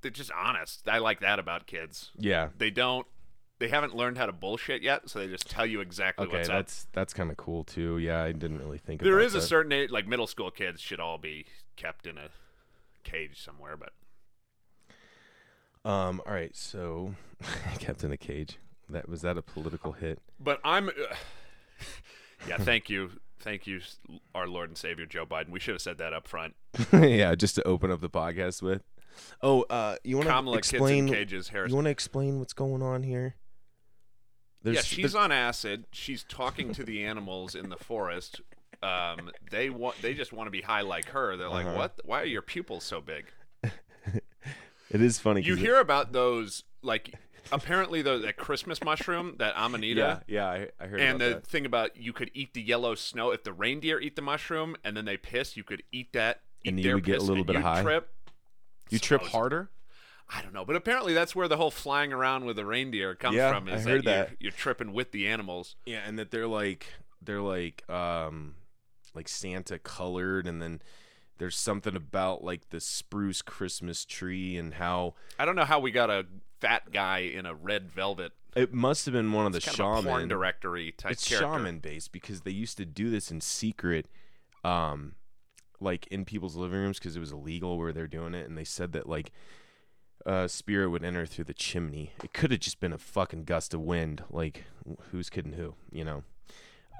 [0.00, 0.88] They're just honest.
[0.88, 2.12] I like that about kids.
[2.16, 2.48] Yeah.
[2.56, 3.06] They don't.
[3.58, 6.48] They haven't learned how to bullshit yet, so they just tell you exactly Okay, what's
[6.48, 6.54] up.
[6.56, 7.98] that's that's kind of cool too.
[7.98, 11.00] Yeah, I didn't really think There is a certain age, like middle school kids should
[11.00, 12.28] all be kept in a
[13.02, 13.90] cage somewhere, but
[15.84, 16.20] Um.
[16.26, 16.54] All right.
[16.56, 17.14] So,
[17.78, 18.58] kept in a cage.
[18.90, 20.20] That was that a political hit?
[20.40, 20.88] but I'm.
[20.88, 20.92] Uh,
[22.48, 23.10] yeah, thank you,
[23.40, 23.80] thank you,
[24.34, 25.50] our Lord and Savior Joe Biden.
[25.50, 26.54] We should have said that up front.
[26.92, 28.82] yeah, just to open up the podcast with.
[29.42, 31.08] Oh, uh, you want to explain?
[31.08, 31.48] in cages.
[31.48, 31.70] Harris.
[31.70, 33.34] You want to explain what's going on here?
[34.62, 35.84] yeah, There's- she's on acid.
[35.92, 38.40] She's talking to the animals in the forest.
[38.82, 40.00] Um, they want.
[40.00, 41.36] They just want to be high like her.
[41.36, 41.76] They're like, Uh-huh.
[41.76, 42.00] what?
[42.04, 43.26] Why are your pupils so big?
[44.90, 45.42] It is funny.
[45.42, 47.14] You 'cause it- hear about those like.
[47.50, 51.46] Apparently, the that Christmas mushroom, that amanita, yeah, I, I heard and about the that.
[51.46, 54.94] thing about you could eat the yellow snow if the reindeer eat the mushroom and
[54.94, 56.42] then they piss, you could eat that.
[56.62, 57.82] Eat And you their would get a little and bit you'd high?
[57.82, 58.10] Trip.
[58.90, 59.70] You trip Supposed- harder.
[60.28, 63.36] I don't know, but apparently that's where the whole flying around with the reindeer comes
[63.36, 63.66] Yeah, from.
[63.70, 64.28] Is I heard that, that.
[64.40, 65.76] You're, you're tripping with the animals.
[65.86, 66.86] Yeah, and that they're like
[67.22, 68.56] they're like um
[69.14, 70.82] like Santa colored and then
[71.38, 75.90] there's something about like the spruce Christmas tree and how I don't know how we
[75.90, 76.26] got a
[76.60, 78.32] fat guy in a red velvet.
[78.56, 81.28] it must have been one of the Kind of a porn shaman directory type it's
[81.28, 81.46] character.
[81.56, 84.06] shaman based because they used to do this in secret
[84.64, 85.14] um
[85.80, 88.64] like in people's living rooms because it was illegal where they're doing it and they
[88.64, 89.30] said that like
[90.26, 92.12] uh, spirit would enter through the chimney.
[92.22, 94.24] It could have just been a fucking gust of wind.
[94.28, 94.64] Like,
[95.10, 95.74] who's kidding who?
[95.92, 96.24] You know.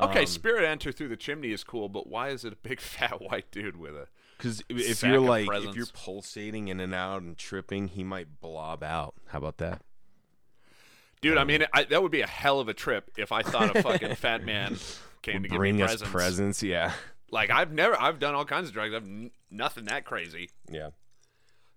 [0.01, 2.81] Okay, Um, spirit enter through the chimney is cool, but why is it a big
[2.95, 4.07] fat white dude with a?
[4.39, 8.41] Because if you're of like, if you're pulsating in and out and tripping, he might
[8.41, 9.15] blob out.
[9.27, 9.83] How about that?
[11.21, 13.77] Dude, I mean, I, that would be a hell of a trip if I thought
[13.77, 14.77] a fucking fat man
[15.23, 16.13] came to give Bring me us presents.
[16.13, 16.63] presents.
[16.63, 16.93] Yeah.
[17.31, 18.95] Like I've never, I've done all kinds of drugs.
[18.95, 20.49] I've n- nothing that crazy.
[20.73, 20.91] Yeah.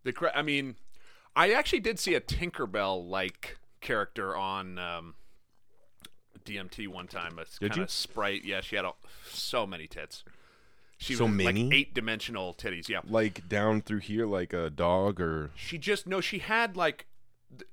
[0.06, 0.78] The cra- I mean,
[1.36, 5.15] I actually did see a Tinkerbell like character on um,
[6.45, 7.38] DMT one time.
[7.38, 7.84] A Did kind you?
[7.84, 8.45] of sprite.
[8.45, 8.91] Yeah, she had a,
[9.30, 10.24] so many tits.
[11.02, 11.64] She So was many?
[11.66, 12.88] like eight dimensional titties.
[12.88, 13.00] Yeah.
[13.10, 15.50] Like down through here, like a dog or.
[15.56, 17.08] She just no, she had like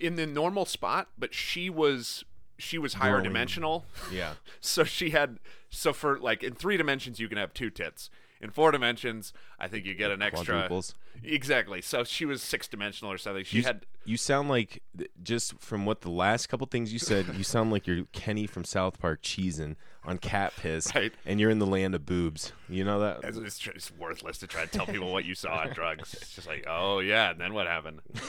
[0.01, 2.25] in the normal spot, but she was
[2.57, 3.25] she was higher Growing.
[3.25, 3.85] dimensional.
[4.11, 4.35] Yeah.
[4.61, 5.39] So she had
[5.69, 8.09] so for like in three dimensions you can have two tits.
[8.41, 10.55] In four dimensions, I think you get an extra.
[10.55, 10.95] Quadruples.
[11.25, 11.83] Exactly.
[11.83, 13.45] So she was six dimensional or something.
[13.45, 14.83] She You, had you sound like
[15.23, 18.65] just from what the last couple things you said, you sound like you're Kenny from
[18.65, 19.75] South Park cheesing
[20.05, 21.13] on cat piss, Right.
[21.27, 22.53] and you're in the land of boobs.
[22.69, 23.21] You know that?
[23.25, 26.15] It's, it's, worthless to try to tell people what you saw on drugs.
[26.15, 28.01] It's just like, oh yeah, and then what happened?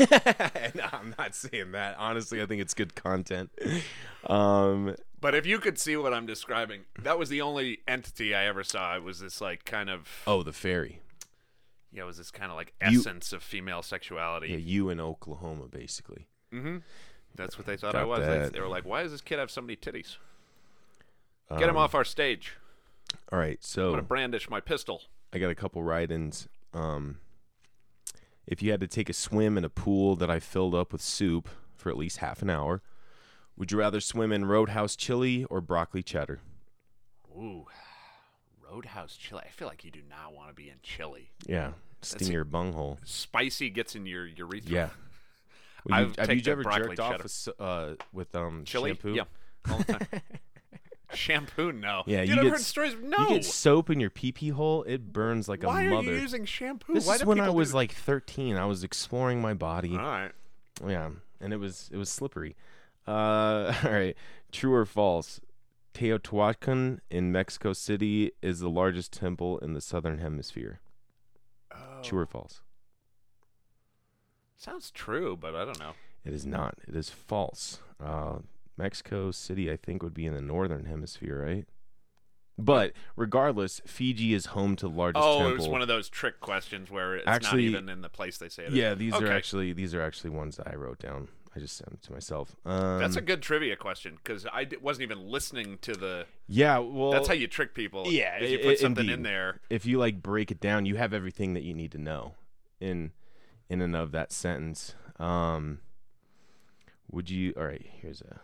[0.76, 1.96] no, I'm not saying that.
[1.98, 3.52] Honestly, I think it's good content.
[4.26, 8.46] Um, But if you could see what I'm describing, that was the only entity I
[8.46, 8.96] ever saw.
[8.96, 11.02] It was this like kind of oh, the fairy.
[11.92, 14.48] yeah, it was this kind of like You- essence of female sexuality.
[14.50, 16.28] Yeah, you in Oklahoma, basically.
[17.36, 18.20] That's what they thought Got I was.
[18.20, 18.54] They, that.
[18.54, 20.18] they were like, why does this kid have so many titties?
[21.52, 22.56] Get him Um, off our stage.
[23.32, 25.02] All right, so I'm gonna brandish my pistol.
[25.34, 26.48] I got a couple write-ins.
[26.74, 27.20] Um,
[28.48, 31.02] if you had to take a swim in a pool that I filled up with
[31.02, 32.82] soup for at least half an hour,
[33.60, 36.40] would you rather swim in Roadhouse chili or broccoli cheddar?
[37.38, 37.68] Ooh,
[38.70, 39.44] Roadhouse chili.
[39.46, 41.30] I feel like you do not want to be in chili.
[41.46, 42.98] Yeah, sting your bunghole.
[43.04, 44.72] Spicy gets in your urethra.
[44.72, 44.90] Yeah.
[45.88, 48.90] You- I've have you ever jerked off with, uh, with um chili.
[48.90, 49.14] shampoo?
[49.14, 49.24] Yeah,
[49.72, 50.08] all the time.
[51.14, 51.72] shampoo?
[51.72, 52.04] No.
[52.06, 52.96] Yeah, Dude, you I've get heard stories.
[53.02, 53.18] No.
[53.18, 56.14] You get soap in your pee pee hole, it burns like Why a are mother.
[56.14, 56.94] you using shampoo?
[56.96, 58.58] this Why is when I was do- like 13.
[58.58, 59.92] I was exploring my body.
[59.96, 60.32] All right.
[60.86, 62.58] Yeah, and it was it was slippery.
[63.08, 64.16] Uh, all right,
[64.52, 65.42] true or false?
[65.94, 70.80] Teotihuacan in Mexico City is the largest temple in the southern hemisphere.
[71.76, 72.02] Oh.
[72.04, 72.62] True or false?
[74.58, 75.92] Sounds true, but I don't know.
[76.26, 76.76] It is not.
[76.88, 77.80] It is false.
[78.04, 78.40] Uh,
[78.78, 81.66] Mexico City, I think, would be in the northern hemisphere, right?
[82.58, 85.52] But regardless, Fiji is home to the largest Oh, temple.
[85.52, 88.38] it was one of those trick questions where it's Actually- not even in the place
[88.38, 88.76] they say it is.
[88.76, 91.30] yeah, these are actually these are actually ones that I wrote down.
[91.56, 92.56] I just them to myself.
[92.66, 96.26] Um, That's a good trivia question because I d- wasn't even listening to the.
[96.48, 96.78] yeah.
[96.78, 98.04] Well, That's how you trick people.
[98.08, 99.60] Yeah, if you put i- something in there.
[99.70, 102.36] if you like break it down, you have everything that you need to know
[102.80, 103.12] in
[103.70, 104.94] in and of that sentence.
[105.20, 105.80] Um,
[107.12, 107.54] would you?
[107.58, 108.40] All right, here's a.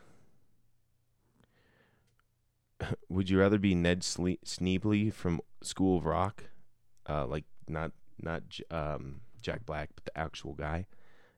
[3.10, 6.46] would you rather be Ned Sle- Schneebly from School of Rock,
[7.08, 7.92] uh, like not
[8.22, 10.86] not um, Jack Black, but the actual guy,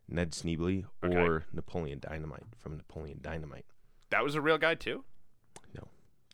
[0.10, 1.16] Ned Schneebly, Okay.
[1.16, 3.66] or Napoleon Dynamite from Napoleon Dynamite?
[4.10, 5.04] That was a real guy too.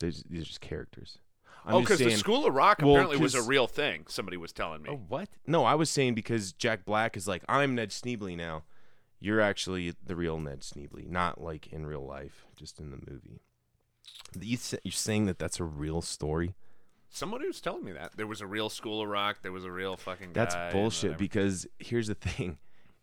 [0.03, 1.17] There's, these are just characters.
[1.65, 4.03] I'm oh, because the School of Rock Well, apparently was a real thing.
[4.09, 4.89] Somebody was telling me.
[4.91, 5.29] Oh, what?
[5.47, 8.63] No, I was saying because Jack Black is like, I'm Ned Schneebly now.
[9.21, 13.39] You're actually the real Ned Schneebly, not like in real life, just in the movie.
[14.37, 16.55] You're saying that that's a real story?
[17.09, 19.37] Somebody was telling me that there was a real School of Rock.
[19.41, 20.33] There was a real fucking.
[20.33, 22.57] That's bullshit because here's the thing.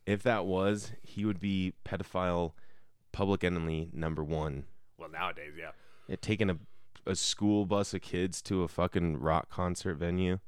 [0.07, 2.53] If that was, he would be pedophile
[3.13, 4.65] public enemy number one.
[4.99, 5.71] well, nowadays, yeah.
[6.09, 6.59] Yeah, taking a,
[7.07, 10.39] a school bus of kids to a fucking rock concert venue.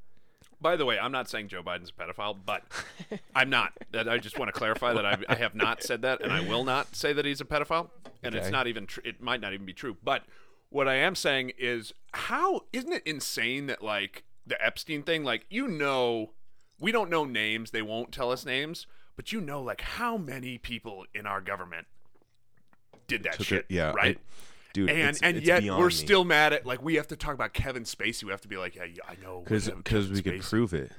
[0.60, 2.62] By the way, I'm not saying Joe Biden's a pedophile, but
[3.34, 3.72] I'm not.
[3.90, 6.40] That I just want to clarify that I, I have not said that, and I
[6.40, 7.90] will not say that he's a pedophile,
[8.22, 8.86] and it's not even.
[8.86, 9.96] Tr- it might not even be true.
[10.04, 10.22] But
[10.70, 15.24] what I am saying is, how isn't it insane that like the Epstein thing?
[15.24, 16.30] Like you know,
[16.80, 17.72] we don't know names.
[17.72, 21.86] They won't tell us names, but you know, like how many people in our government
[23.06, 23.58] did that Took shit?
[23.60, 24.18] it- yeah, right.
[24.72, 24.88] Dude.
[24.88, 25.92] and it's- and it's yet we're me.
[25.92, 28.24] still mad at like we have to talk about Kevin Spacey.
[28.24, 30.92] We have to be like, yeah, yeah I know, because because we could prove it.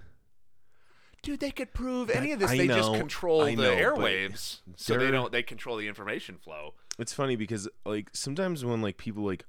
[1.24, 2.52] Dude, they could prove any of this.
[2.52, 5.32] I they just control the know, airwaves, so they don't.
[5.32, 6.74] They control the information flow.
[7.00, 9.46] It's funny because like sometimes when like people like,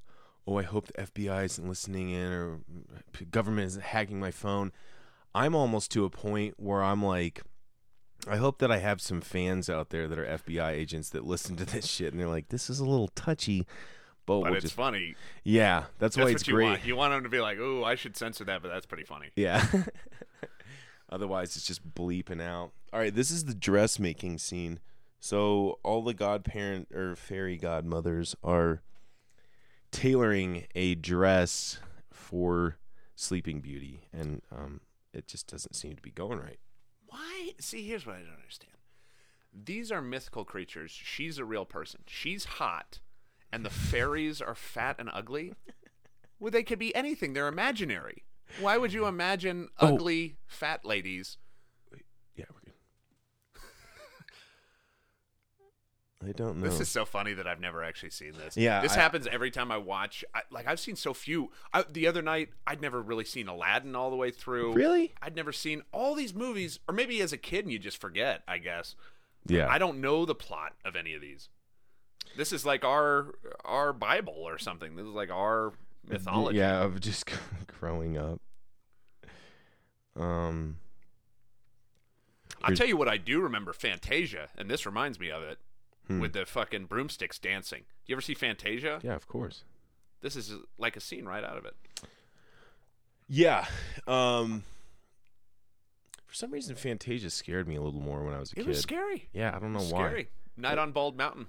[0.47, 2.61] oh, I hope the FBI isn't listening in or
[3.31, 4.73] government isn't hacking my phone.
[5.35, 7.43] I'm almost to a point where I'm like,
[8.29, 11.57] I hope that I have some fans out there that are FBI agents that listen
[11.57, 13.67] to this shit and they're like, this is a little touchy,
[14.27, 15.15] but, But we'll it's just funny.
[15.43, 16.65] yeah, that's, That's why what it's you great.
[16.67, 16.87] want.
[16.87, 19.29] You want them to be like, "Ooh, I should censor that," but that's pretty funny.
[19.37, 19.67] Yeah.
[21.11, 22.73] Otherwise, it's just bleeping out.
[22.93, 24.81] All right, this is the dressmaking scene.
[25.21, 28.81] So all the godparent or fairy godmothers are
[29.91, 31.79] tailoring a dress
[32.11, 32.79] for
[33.17, 34.81] Sleeping Beauty, and um,
[35.13, 36.59] it just doesn't seem to be going right.
[37.15, 37.51] Why?
[37.61, 38.73] See, here's what I don't understand.
[39.53, 40.91] These are mythical creatures.
[40.91, 42.01] She's a real person.
[42.09, 42.99] She's hot,
[43.53, 45.55] and the fairies are fat and ugly.
[46.41, 47.33] Well, they could be anything.
[47.33, 48.25] They're imaginary.
[48.61, 49.95] Why would you imagine Oh.
[49.95, 51.39] ugly fat ladies?
[52.35, 53.63] Yeah, we're good.
[56.27, 56.69] I don't know.
[56.69, 58.57] This is so funny that I've never actually seen this.
[58.57, 60.25] Yeah, this I- happens every time I watch.
[60.35, 61.51] I, like I've seen so few.
[61.73, 64.73] I, the other night, I'd never really seen Aladdin all the way through.
[64.73, 65.15] Really?
[65.21, 68.43] I'd never seen all these movies, or maybe as a kid and you just forget.
[68.49, 68.97] I guess.
[69.47, 69.69] yeah.
[69.69, 71.49] I don't know the plot of any of these.
[72.37, 73.35] This is like our
[73.65, 74.97] our Bible or something.
[74.97, 75.73] This is like our
[76.09, 76.59] mythology.
[76.59, 77.31] Yeah, of just
[77.81, 78.41] growing up.
[80.17, 80.79] Um.
[82.63, 85.59] I'll tell you what I do remember Fantasia, and this reminds me of it
[86.07, 86.21] Hmm.
[86.21, 87.81] with the fucking broomsticks dancing.
[87.81, 89.01] Do you ever see Fantasia?
[89.03, 89.65] Yeah, of course.
[90.21, 91.75] This is like a scene right out of it.
[93.29, 93.67] Yeah.
[94.07, 94.65] Um.
[96.27, 98.65] For some reason, Fantasia scared me a little more when I was a It kid.
[98.65, 99.29] It was scary.
[99.33, 100.09] Yeah, I don't know why.
[100.09, 100.29] Scary.
[100.57, 101.47] Night on Bald Mountain.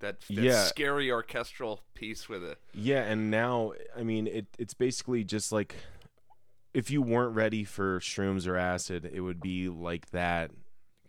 [0.00, 0.64] That, that Yeah.
[0.64, 2.58] scary orchestral piece with it.
[2.74, 4.46] Yeah, and now I mean it.
[4.58, 5.74] It's basically just like
[6.74, 10.50] if you weren't ready for shrooms or acid, it would be like that.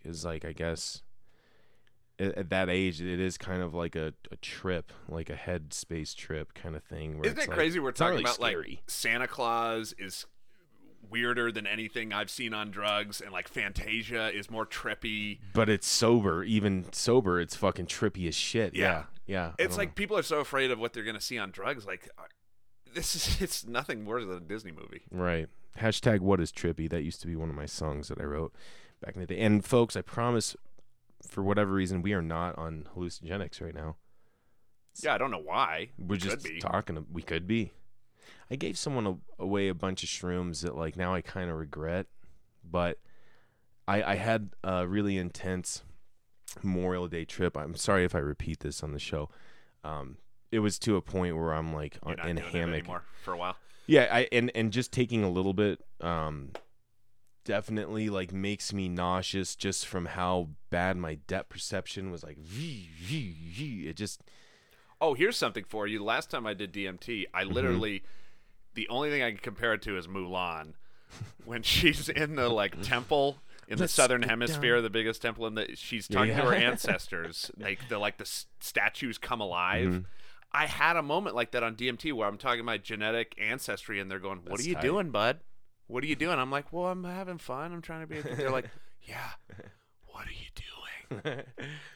[0.05, 1.01] Is like I guess
[2.19, 5.73] at, at that age, it is kind of like a, a trip, like a head
[5.73, 7.17] space trip kind of thing.
[7.19, 7.79] Where Isn't it like- crazy?
[7.79, 8.79] We're talking really about like.
[8.87, 10.25] Santa Claus is
[11.09, 15.39] weirder than anything I've seen on drugs, and like Fantasia is more trippy.
[15.53, 16.43] but it's sober.
[16.43, 18.75] Even sober, it's fucking trippy as shit.
[18.75, 19.05] Yeah.
[19.25, 19.65] Yeah, yeah.
[19.65, 21.85] It's like people are so afraid of what they're gonna see on drugs.
[21.85, 22.23] Like uh,
[22.93, 25.03] this is it's nothing worse than a Disney movie.
[25.11, 25.47] right.
[25.79, 26.89] Hashtag what is trippy?
[26.89, 28.51] That used to be one of my songs that I wrote
[28.99, 29.39] back in the day.
[29.39, 30.55] And folks, I promise,
[31.27, 33.97] for whatever reason, we are not on hallucinogenics right now.
[35.01, 35.89] Yeah, I don't know why.
[35.97, 36.59] We're We just be.
[36.59, 37.05] talking.
[37.11, 37.71] We could be.
[38.49, 41.57] I gave someone a, away a bunch of shrooms that like now I kind of
[41.57, 42.07] regret,
[42.63, 42.99] but
[43.87, 45.83] I I had a really intense
[46.63, 47.55] Memorial Day trip.
[47.57, 49.29] I'm sorry if I repeat this on the show.
[49.83, 50.17] Um,
[50.51, 52.85] it was to a point where I'm like You're on, not in hammock.
[53.23, 53.57] for a while.
[53.85, 56.51] Yeah, I and and just taking a little bit um
[57.47, 62.37] definitely like makes me nauseous just from how bad my depth perception was like
[63.09, 64.21] it just
[64.99, 66.03] Oh, here's something for you.
[66.03, 67.53] Last time I did DMT, I Mm-hmm.
[67.53, 68.03] literally
[68.73, 70.73] the only thing I can compare it to is Mulan
[71.45, 74.83] when she's in the like temple in the southern hemisphere, down.
[74.83, 77.51] the biggest temple in the she's Yeah, talking to her ancestors.
[77.57, 79.87] Like the like the s- statues come alive.
[79.89, 79.99] Mm-hmm.
[80.51, 84.09] I had a moment like that on DMT where I'm talking my genetic ancestry and
[84.09, 84.81] they're going, "What That's are you tight.
[84.83, 85.39] doing, bud?
[85.87, 87.71] What are you doing?" I'm like, "Well, I'm having fun.
[87.73, 88.35] I'm trying to be." A-.
[88.35, 88.69] They're like,
[89.03, 89.29] "Yeah,
[90.07, 90.63] what are you doing?"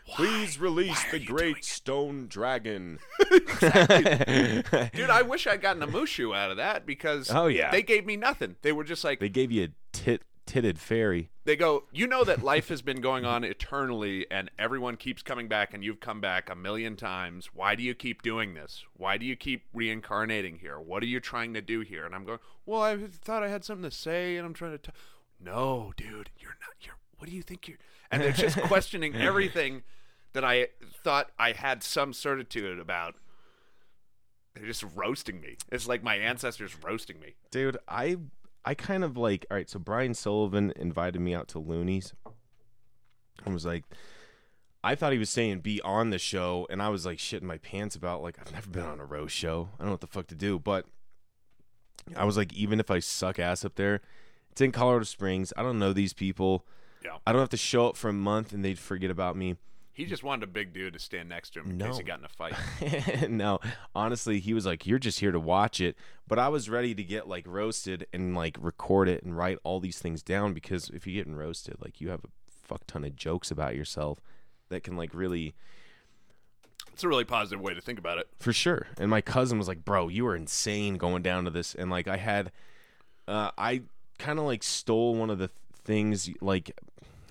[0.08, 2.98] please release Why the great stone dragon
[3.60, 7.72] Dude, I wish I'd gotten a mushu out of that because Oh, yeah.
[7.72, 8.56] they gave me nothing.
[8.62, 10.22] They were just like they gave you a tit
[10.52, 14.96] titted fairy they go, you know that life has been going on eternally and everyone
[14.96, 17.50] keeps coming back and you've come back a million times.
[17.54, 18.86] Why do you keep doing this?
[18.96, 20.80] Why do you keep reincarnating here?
[20.80, 22.06] What are you trying to do here?
[22.06, 24.78] And I'm going, well, I thought I had something to say and I'm trying to.
[24.78, 24.92] T-.
[25.40, 26.76] No, dude, you're not.
[26.82, 26.96] You're.
[27.18, 27.80] What do you think you're?
[28.12, 29.82] And they're just questioning everything
[30.34, 30.68] that I
[31.04, 33.16] thought I had some certitude about.
[34.54, 35.56] They're just roasting me.
[35.72, 37.36] It's like my ancestors roasting me.
[37.52, 38.18] dude i
[38.66, 42.14] i kind of like all right so brian sullivan invited me out to Loonees
[43.46, 43.84] and was like
[44.84, 47.58] i thought he was saying be on the show and i was like shitting my
[47.58, 49.70] pants about like i've never been on a roast show.
[49.76, 50.86] I don't know what the fuck to do but
[52.16, 54.02] i was like even if i suck ass up there
[54.52, 55.54] it's in colorado springs.
[55.56, 56.66] I don't know these people.
[57.04, 57.18] Yeah.
[57.26, 59.56] i don't have to show up for a month and they'd forget about me
[60.02, 61.86] He just wanted a big dude to stand next to him in No.
[61.88, 62.56] case he got in a fight.
[63.30, 63.60] no,
[63.94, 65.96] honestly, he was like, "You're just here to watch it,"
[66.28, 69.80] but I was ready to get like roasted and like record it and write all
[69.80, 73.16] these things down because if you're getting roasted, like you have a fuck ton of
[73.16, 74.20] jokes about yourself
[74.70, 75.54] that can like really,
[76.94, 78.28] It's a really positive way to think about it.
[78.40, 78.88] for sure.
[78.98, 82.08] And my cousin was like, "Bro, you were insane going down to this," and like
[82.08, 82.52] I had,
[83.28, 83.84] uh, I
[84.18, 86.72] kind of like stole one of the th- things like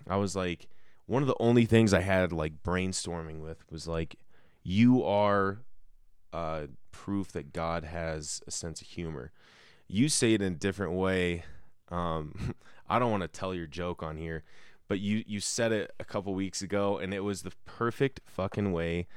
[0.08, 0.66] I was like
[1.10, 4.14] one of the only things I had like brainstorming with was like
[4.62, 5.58] you are
[6.32, 9.32] uh, proof that God has a sense of humor.
[9.88, 11.42] You say it in a different way.
[11.88, 12.54] Um,
[12.88, 14.44] I don't want to tell your joke on here,
[14.86, 18.70] but you you said it a couple weeks ago, and it was the perfect fucking
[18.70, 19.08] way.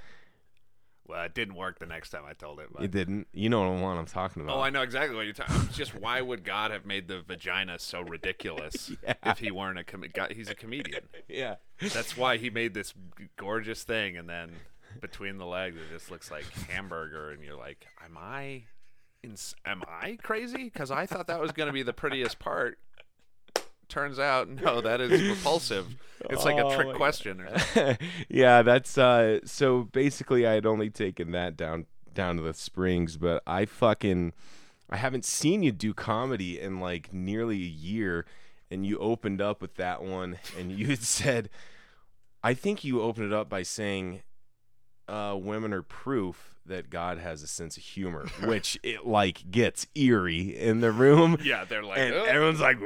[1.05, 2.67] Well, it didn't work the next time I told it.
[2.71, 2.83] But.
[2.83, 3.27] It didn't.
[3.33, 4.57] You know what one I'm talking about.
[4.57, 5.55] Oh, I know exactly what you're talking.
[5.55, 5.71] about.
[5.73, 8.91] Just why would God have made the vagina so ridiculous
[9.25, 11.03] if he weren't a com- God, he's a comedian?
[11.27, 11.55] yeah.
[11.81, 12.93] That's why he made this
[13.35, 14.51] gorgeous thing, and then
[15.01, 18.63] between the legs, it just looks like hamburger, and you're like, "Am I,
[19.23, 20.65] ins- am I crazy?
[20.65, 22.79] Because I thought that was going to be the prettiest part.
[23.93, 25.85] Turns out, no, that is repulsive.
[26.27, 27.41] It's like a Oh trick my question.
[27.41, 32.55] Or yeah, that's uh so basically I had only taken that down down to the
[32.55, 34.33] springs, but I fucking
[34.89, 38.25] I haven't seen you do comedy in like nearly a year
[38.71, 41.51] and you opened up with that one and you had said
[42.43, 44.23] I think you opened it up by saying
[45.07, 49.87] uh women are proof that God has a sense of humor, which it like gets
[49.95, 51.37] eerie in the room.
[51.43, 52.77] yeah, they're like, And "Ugh." everyone's like,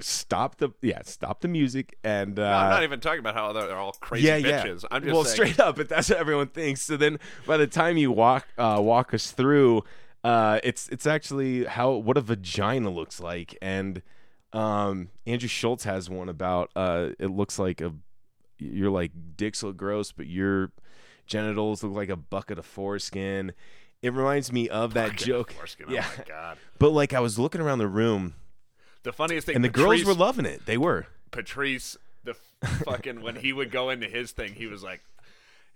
[0.00, 3.76] stop the yeah, stop the music and uh I'm not even talking about how they're
[3.76, 4.82] all crazy yeah, bitches.
[4.82, 4.88] Yeah.
[4.90, 6.82] I'm just well, saying, straight up, but that's what everyone thinks.
[6.82, 9.84] So then, by the time you walk uh, walk us through,
[10.22, 14.02] uh, it's it's actually how what a vagina looks like, and
[14.52, 17.92] um, Andrew Schulz has one about uh, it looks like a
[18.58, 20.72] you're like dicks look gross, but your
[21.26, 23.52] genitals look like a bucket of foreskin.
[24.02, 25.52] It reminds me of that Fucking joke.
[25.52, 26.58] foreskin, oh Yeah, Oh my god.
[26.78, 28.34] but like I was looking around the room,
[29.02, 30.66] The funniest thing, and the Patrice, girls were loving it.
[30.66, 31.06] They were.
[31.30, 32.34] Patrice, the
[32.84, 35.00] fucking when he would go into his thing, he was like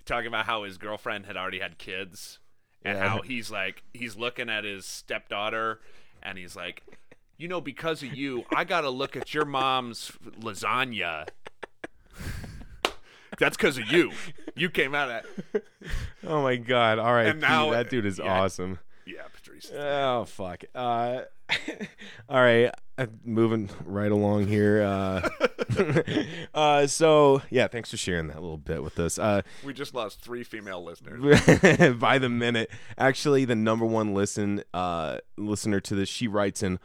[0.05, 2.39] talking about how his girlfriend had already had kids,
[2.85, 3.09] and Yeah.
[3.09, 5.81] how he's like he's looking at his stepdaughter,
[6.23, 6.83] and he's like,
[7.39, 11.27] you know, because of you, I got to look at your mom's lasagna.
[13.39, 14.13] That's because of you.
[14.57, 15.25] You came out at
[16.27, 16.99] Oh my god!
[16.99, 18.41] All right, And now- that dude is yeah.
[18.41, 18.79] awesome.
[19.07, 19.71] yeah, Patrice.
[19.75, 20.65] Oh fuck.
[20.75, 21.23] Uh,
[22.29, 24.83] all right, uh, moving right along here.
[24.83, 25.29] Uh,
[26.55, 29.19] uh, so yeah, thanks for sharing that little bit with us.
[29.19, 31.21] Uh, We just lost three female listeners.
[31.97, 36.79] by the minute, actually, the number one listen uh listener to this, she writes in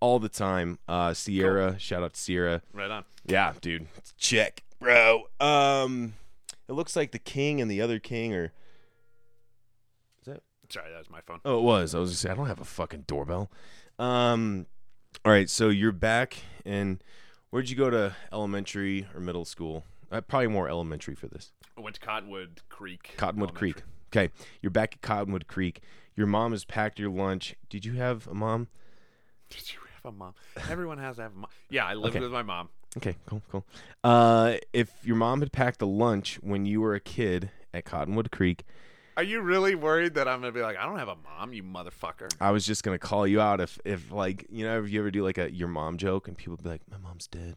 [0.00, 0.78] all the time.
[0.88, 2.62] Uh, Sierra, shout out to Sierra.
[2.72, 3.04] Right on.
[3.26, 3.86] Yeah, dude,
[4.18, 5.24] check, bro.
[5.40, 6.14] Um,
[6.68, 8.52] it looks like the king and the other king are.
[10.20, 11.40] Is that Sorry, that was my phone.
[11.44, 11.94] Oh, it was.
[11.94, 13.50] I was just saying, I don't have a fucking doorbell.
[13.98, 14.66] Um,
[15.24, 17.02] all right, so you're back, and
[17.50, 19.84] where'd you go to elementary or middle school?
[20.10, 21.52] Uh, probably more elementary for this.
[21.76, 23.14] I went to Cottonwood Creek.
[23.16, 23.72] Cottonwood Elementary.
[23.72, 23.84] Creek.
[24.12, 25.80] Okay, you're back at Cottonwood Creek.
[26.16, 27.54] Your mom has packed your lunch.
[27.68, 28.68] Did you have a mom?
[29.50, 30.34] Did you have a mom?
[30.68, 31.50] Everyone has to have a mom.
[31.68, 32.20] Yeah, I lived Okay.
[32.22, 32.68] with my mom.
[32.96, 33.64] Okay, cool, cool.
[34.02, 38.30] Uh, if your mom had packed a lunch when you were a kid at Cottonwood
[38.32, 38.64] Creek,
[39.16, 41.62] Are you really worried that I'm gonna be like, I don't have a mom, you
[41.62, 42.32] motherfucker?
[42.40, 45.10] I was just gonna call you out if, if like you know, if you ever
[45.10, 47.56] do like a your mom joke and people be like, my mom's dead,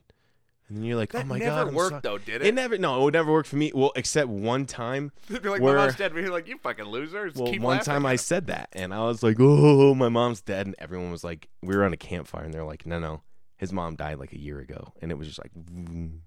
[0.67, 2.47] and then you're like, That oh my never god, I'm worked sorry." though, did It
[2.49, 2.53] it?
[2.55, 3.71] never no, it would never work for me.
[3.73, 5.11] Well, except one time.
[5.29, 6.13] They'd be like, where- my mom's dead.
[6.13, 7.27] We're like, you fucking loser.
[7.27, 9.95] Just Well, keep one laughing time at I said that, and I was like, "Oh,
[9.95, 12.85] my mom's dead," and everyone was like, "We were on a campfire," and they're like,
[12.85, 13.21] "No, no,
[13.63, 16.21] his mom died like a year ago," and it was just like, vroom.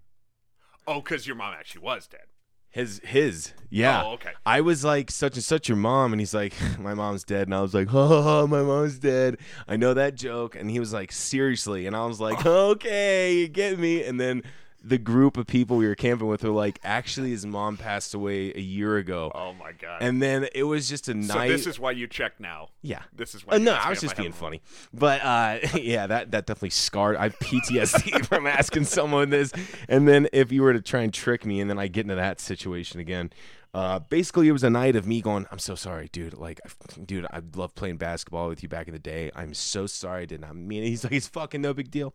[0.87, 2.27] Oh, because your mom actually was dead.
[2.71, 4.03] his his yeah.
[4.05, 4.33] Oh, okay.
[4.45, 7.55] I was like, "Such and such your mom," and he's like, "My mom's dead," and
[7.55, 9.37] I was like, "Oh, my mom's dead."
[9.69, 13.49] I know that joke, and he was like, "Seriously," and I was like, "Okay, you
[13.49, 14.43] get me," and then.
[14.89, 18.53] The group of people we were camping with were like, actually, his mom passed away
[18.55, 19.99] a year ago, Oh my god.
[20.01, 21.49] and then it was just a so night.
[21.49, 22.69] this is why you check now.
[22.83, 23.03] Yeah.
[23.13, 23.55] This is why.
[23.55, 24.63] Uh, you no, I was just being funny.
[24.95, 27.17] But uh, yeah, that that definitely scarred.
[27.17, 29.53] I have PTSD from asking someone this,
[29.89, 32.15] and then if you were to try and trick me, and then I get into
[32.15, 33.31] that situation again.
[33.75, 36.33] Uh, basically, it was a night of me going, "I'm so sorry, dude.
[36.33, 36.61] Like,
[37.05, 39.31] dude, I love playing basketball with you back in the day.
[39.35, 42.15] I'm so sorry, I did not mean it." He's like, "It's fucking no big deal."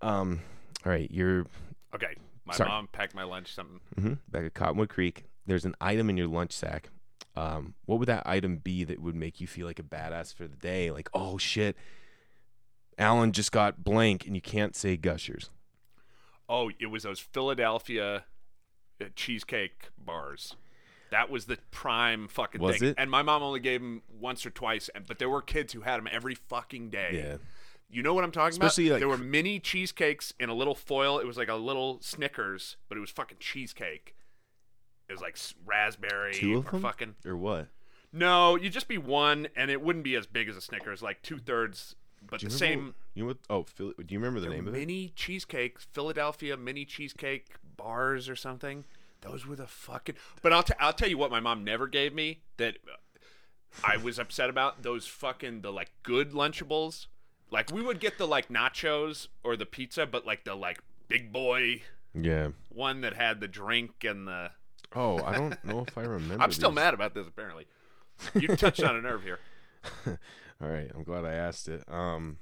[0.00, 0.40] Um,
[0.86, 1.44] all right, you're
[1.94, 2.14] Okay.
[2.44, 2.68] My Sorry.
[2.68, 3.80] mom packed my lunch something.
[3.98, 5.24] mhm, back at Cottonwood Creek.
[5.46, 6.88] There's an item in your lunch sack.
[7.36, 10.46] Um, what would that item be that would make you feel like a badass for
[10.48, 10.90] the day?
[10.90, 11.76] Like, oh shit,
[12.98, 15.50] Alan just got blank, and you can't say Gushers.
[16.48, 18.24] Oh, it was those Philadelphia
[19.00, 20.56] uh, cheesecake bars.
[21.10, 22.88] That was the prime fucking Was thing.
[22.90, 22.94] it?
[22.98, 25.80] And my mom only gave them once or twice, and- but there were kids who
[25.82, 27.22] had them every fucking day.
[27.24, 27.36] Yeah.
[27.90, 28.94] You know what I'm talking Especially, about?
[28.94, 31.18] like- there were mini cheesecakes in a little foil.
[31.18, 34.14] It was like a little Snickers, but it was fucking cheesecake.
[35.08, 35.36] It was like
[35.66, 36.82] raspberry Two of or them?
[36.82, 37.14] fucking.
[37.26, 37.66] Or what?
[38.12, 41.20] No, you'd just be one, and it wouldn't be as big as a Snickers, like
[41.22, 42.94] two thirds, but the same.
[43.14, 43.38] You know what?
[43.48, 44.78] Oh, Phil, do you remember the name of it?
[44.78, 48.84] mini cheesecakes, Philadelphia mini cheesecake bars or something.
[49.22, 50.14] Those were the fucking.
[50.42, 52.96] But I'll t- I'll tell you what my mom never gave me that uh,
[53.84, 57.06] I was upset about those fucking the like good Lunchables.
[57.50, 60.78] Like we would get the like nachos or the pizza, but like the like
[61.08, 61.82] big boy
[62.14, 62.48] Yeah.
[62.68, 64.50] one that had the drink and the
[64.94, 66.42] Oh, I don't know if I remember.
[66.42, 66.76] I'm still these.
[66.76, 67.26] mad about this.
[67.26, 67.66] Apparently,
[68.34, 69.38] you touched on a nerve here,
[70.06, 71.82] All right, I'm glad I asked it.
[71.88, 72.38] Um,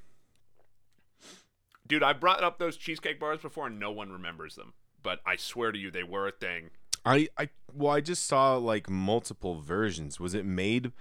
[1.86, 2.02] dude.
[2.02, 4.72] I brought up those cheesecake bars before, and no one remembers them.
[5.02, 6.70] But I swear to you, they were a thing.
[7.04, 10.18] I, I, well, I just saw like multiple versions.
[10.18, 10.92] Was it made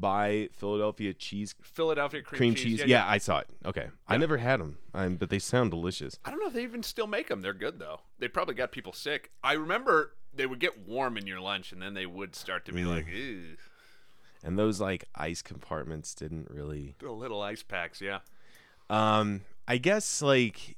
[0.00, 2.80] by Philadelphia Cheese Philadelphia cream, Cream cheese.
[2.80, 2.88] Cheese?
[2.88, 3.48] Yeah, I saw it.
[3.64, 6.18] Okay, I never had them, um, but they sound delicious.
[6.24, 7.42] I don't know if they even still make them.
[7.42, 8.00] They're good though.
[8.18, 9.30] They probably got people sick.
[9.42, 12.72] I remember they would get warm in your lunch, and then they would start to
[12.72, 13.56] be like, ew.
[14.44, 16.94] And those like ice compartments didn't really.
[16.98, 18.20] The little ice packs, yeah.
[18.88, 20.76] Um, I guess like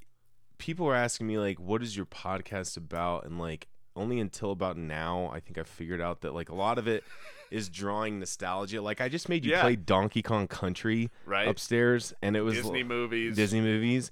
[0.58, 3.24] people were asking me like, what is your podcast about?
[3.24, 6.78] And like only until about now, I think I figured out that like a lot
[6.78, 7.04] of it
[7.50, 8.80] is drawing nostalgia.
[8.82, 9.62] Like I just made you Yeah.
[9.62, 11.48] play Donkey Kong Country Right.
[11.48, 13.36] upstairs, and it was Disney movies.
[13.36, 14.10] Disney movies.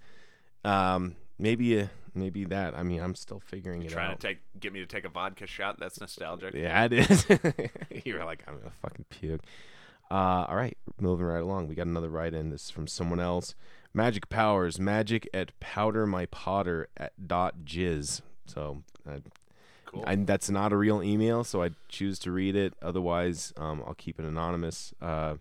[0.65, 2.75] Um, maybe uh maybe that.
[2.75, 4.21] I mean, I'm still figuring it Trying out.
[4.21, 5.79] to take get me to take a vodka shot.
[5.79, 6.55] That's nostalgic.
[6.55, 7.27] yeah, it is.
[8.05, 9.43] You're like, I'm gonna fucking puke.
[10.11, 11.67] Uh, all right, moving right along.
[11.69, 12.51] We got another write in.
[12.51, 13.55] This is from someone else.
[13.93, 18.21] Magic powers, magic at powder my potter at dot jizz.
[18.47, 19.19] So uh,
[19.87, 20.05] Cool.
[20.07, 22.75] I, that's not a real email, so I choose to read it.
[22.83, 24.93] Otherwise, um, I'll keep it anonymous.
[25.01, 25.37] Uh,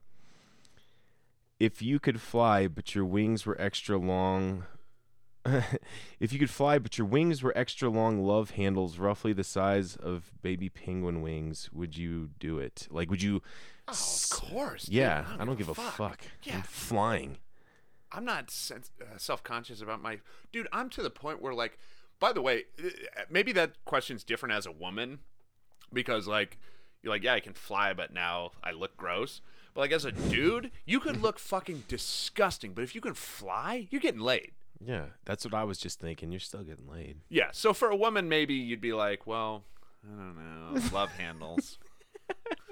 [1.59, 4.65] if you could fly, but your wings were extra long.
[6.19, 9.95] if you could fly, but your wings were extra long love handles, roughly the size
[9.95, 12.87] of baby penguin wings, would you do it?
[12.89, 13.41] Like, would you?
[13.87, 14.85] Oh, of course.
[14.85, 14.95] dude.
[14.95, 15.93] Yeah, I don't give a fuck.
[15.95, 16.21] fuck.
[16.43, 16.55] Yeah.
[16.55, 17.37] I'm flying.
[18.11, 20.19] I'm not uh, self-conscious about my
[20.51, 20.67] dude.
[20.71, 21.77] I'm to the point where like,
[22.25, 22.89] by the way, uh,
[23.29, 25.19] maybe that question's different as a woman
[25.93, 26.57] because like
[27.03, 29.41] you're like, yeah, I can fly, but now I look gross.
[29.75, 33.87] But like as a dude, you could look fucking disgusting, but if you can fly,
[33.91, 34.53] you're getting laid.
[34.83, 36.31] Yeah, that's what I was just thinking.
[36.31, 37.17] You're still getting laid.
[37.29, 37.49] Yeah.
[37.51, 39.63] So for a woman, maybe you'd be like, well,
[40.03, 41.77] I don't know, love handles.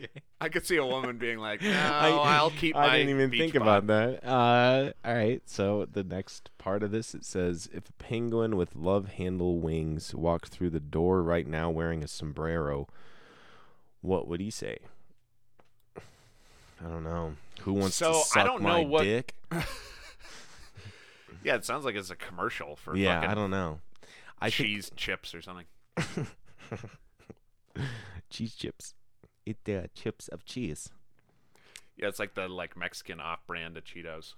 [0.00, 0.08] Okay.
[0.40, 2.86] I could see a woman being like, no, I, will keep my.
[2.88, 4.24] I didn't even think bod." about that.
[4.24, 5.42] Uh, all right.
[5.46, 10.14] So the next part of this it says, if a penguin with love handle wings
[10.14, 12.86] walked through the door right now wearing a sombrero,
[14.00, 14.78] what would he say?
[15.96, 17.34] I don't know.
[17.62, 19.34] Who wants So, to I suck don't my know what- dick?
[21.44, 23.78] Yeah, it sounds like it's a commercial for Yeah, fucking I don't know.
[24.40, 25.66] I think cheese chips or something.
[28.28, 28.94] cheese chips.
[29.48, 30.90] Eat the chips of cheese.
[31.96, 34.34] Yeah, it's like the like Mexican off-brand of Cheetos.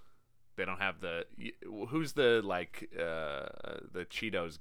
[0.56, 1.24] They don't have the
[1.88, 3.46] who's the like uh
[3.92, 4.58] the Cheetos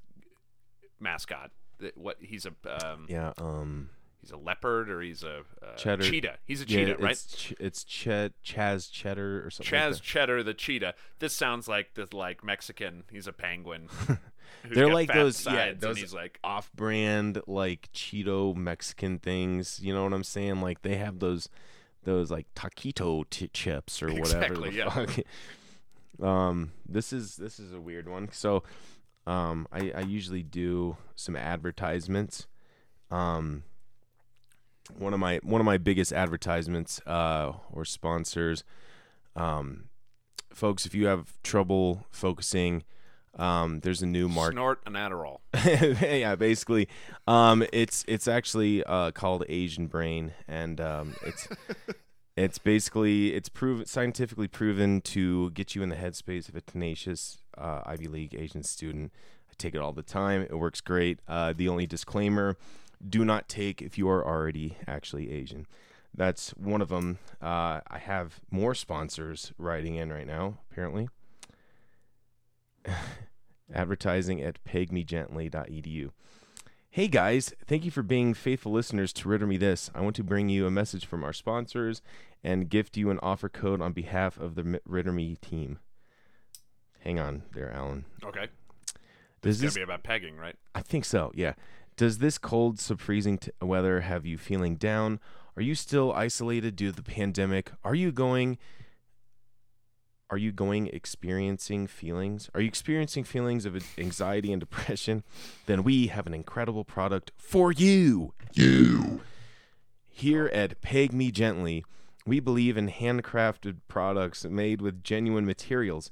[0.99, 1.51] mascot.
[1.95, 2.53] What he's a
[2.91, 3.33] um Yeah.
[3.37, 3.89] Um.
[4.21, 6.03] he's a leopard or he's a uh, Cheddar.
[6.03, 6.37] cheetah.
[6.45, 7.11] He's a yeah, cheetah, right?
[7.11, 9.73] It's ch- it's Ched Chaz Cheddar or something.
[9.79, 10.03] like Chaz that.
[10.03, 10.93] Cheddar the cheetah.
[11.19, 13.03] This sounds like the like Mexican.
[13.11, 13.87] He's a penguin.
[14.69, 19.79] They're like those, yeah, those like off-brand like Cheeto Mexican things.
[19.81, 20.61] You know what I'm saying?
[20.61, 21.49] Like they have those
[22.03, 24.89] those like taquito t- chips or whatever Exactly, the yeah.
[24.89, 25.19] fuck.
[26.25, 28.29] um, this is this is a weird one.
[28.31, 28.63] So,
[29.27, 32.47] um, I I usually do some advertisements.
[33.11, 33.63] Um,
[34.97, 38.63] one of my one of my biggest advertisements uh or sponsors
[39.35, 39.85] um
[40.51, 42.83] folks if you have trouble focusing
[43.39, 45.39] um there's a new mark snort an Adderall.
[46.19, 46.87] yeah, basically,
[47.27, 51.47] um, it's it's actually uh, called Asian Brain, and um, it's
[52.37, 57.39] it's basically it's proven scientifically proven to get you in the headspace of a tenacious
[57.57, 59.11] uh, Ivy League Asian student.
[59.49, 60.41] I take it all the time.
[60.41, 61.19] It works great.
[61.27, 62.57] Uh, the only disclaimer:
[63.07, 65.65] do not take if you are already actually Asian.
[66.13, 67.19] That's one of them.
[67.41, 70.57] Uh, I have more sponsors writing in right now.
[70.71, 71.07] Apparently
[73.73, 76.11] advertising at pegmegently.edu.
[76.91, 79.91] Hey guys, thank you for being faithful listeners to Ridder Me This.
[79.93, 82.01] I want to bring you a message from our sponsors
[82.43, 85.77] and gift you an offer code on behalf of the Ritter Me team.
[87.01, 88.05] Hang on there, Alan.
[88.25, 88.47] Okay,
[89.41, 90.55] Does this gonna be about pegging, right?
[90.73, 91.53] I think so, yeah.
[91.95, 95.19] Does this cold, subfreezing t- weather have you feeling down?
[95.55, 97.71] Are you still isolated due to the pandemic?
[97.83, 98.57] Are you going
[100.29, 102.49] are you going experiencing feelings?
[102.53, 105.23] Are you experiencing feelings of anxiety and depression?
[105.65, 108.33] Then we have an incredible product for you.
[108.53, 109.21] You.
[110.07, 111.83] Here at Peg Me Gently,
[112.25, 116.11] we believe in handcrafted products made with genuine materials.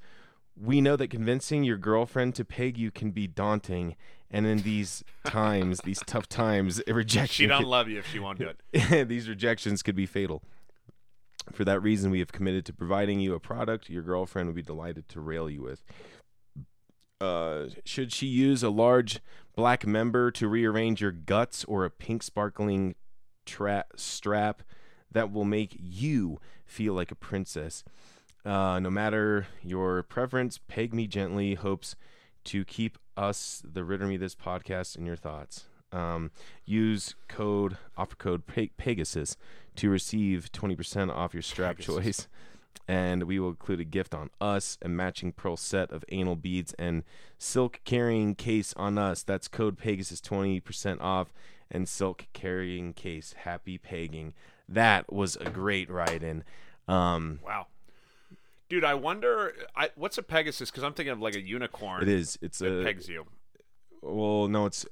[0.60, 3.96] We know that convincing your girlfriend to peg you can be daunting,
[4.32, 8.18] and in these times, these tough times, rejection She don't could- love you if she
[8.20, 9.08] won't do it.
[9.10, 10.42] these rejections could be fatal.
[11.52, 14.62] For that reason, we have committed to providing you a product your girlfriend would be
[14.62, 15.84] delighted to rail you with.
[17.20, 19.20] Uh, should she use a large
[19.56, 22.96] black member to rearrange your guts or a pink sparkling
[23.46, 24.62] tra- strap
[25.12, 27.84] that will make you feel like a princess?
[28.46, 31.96] Uh, no matter your preference, Peg Me Gently hopes
[32.46, 35.66] to keep us, the Ridder Me This podcast, in your thoughts.
[35.98, 36.32] Um,
[36.66, 38.44] use code offer code
[38.78, 39.36] Pegasus
[39.78, 42.28] to receive 20% off your strap choice.
[42.90, 46.74] And we will include a gift on us, a matching pearl set of anal beads,
[46.80, 47.04] and
[47.38, 49.24] silk carrying case on us.
[49.24, 51.34] That's code Pegasus 20% off
[51.70, 53.34] and silk carrying case.
[53.40, 54.36] Happy pegging.
[54.70, 56.46] That was a great ride in.
[56.88, 57.68] Um, Wow.
[58.70, 62.04] Dude, I wonder I, what's a Pegasus because I'm thinking of like a unicorn.
[62.04, 62.38] it is.
[62.42, 62.84] It's a.
[62.84, 63.26] pegs you.
[64.02, 64.86] Well, no, it's.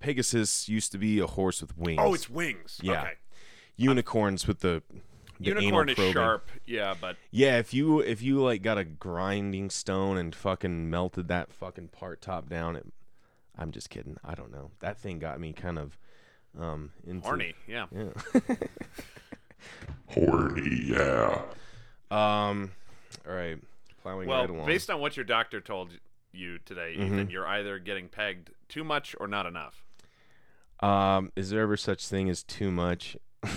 [0.00, 2.00] Pegasus used to be a horse with wings.
[2.02, 2.78] Oh, it's wings.
[2.82, 3.02] Yeah.
[3.02, 3.12] Okay.
[3.76, 4.82] unicorns with the,
[5.40, 6.48] the anal Unicorn is sharp.
[6.66, 11.28] Yeah, but Yeah, if you if you like got a grinding stone and fucking melted
[11.28, 12.86] that fucking part top down, it,
[13.58, 14.16] I'm just kidding.
[14.24, 14.70] I don't know.
[14.80, 15.98] That thing got me kind of
[16.58, 17.54] um into horny.
[17.66, 17.86] Yeah.
[17.94, 18.10] Yeah.
[20.08, 21.42] Horny, yeah.
[22.10, 22.70] um.
[23.26, 23.58] All right.
[24.02, 24.66] Plowing Well, right along.
[24.66, 25.90] based on what your doctor told
[26.32, 27.14] you today, Mm-hmm.
[27.14, 29.83] Ethan, you're either getting pegged too much or not enough.
[30.84, 33.16] Um, is there ever such thing as too much?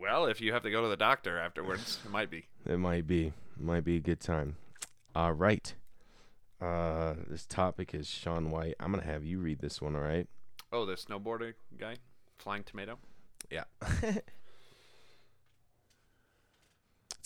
[0.00, 2.46] Well, if you have to go to the doctor afterwards, it might be.
[2.64, 3.26] It might be.
[3.26, 4.56] It might be a good time.
[5.14, 5.74] All right.
[6.62, 8.76] Uh, this topic is Shaun White.
[8.78, 9.96] I'm gonna have you read this one.
[9.96, 10.28] All right.
[10.72, 11.96] Oh, the snowboarder guy,
[12.38, 12.98] flying tomato.
[13.50, 13.64] Yeah.
[13.82, 14.22] it's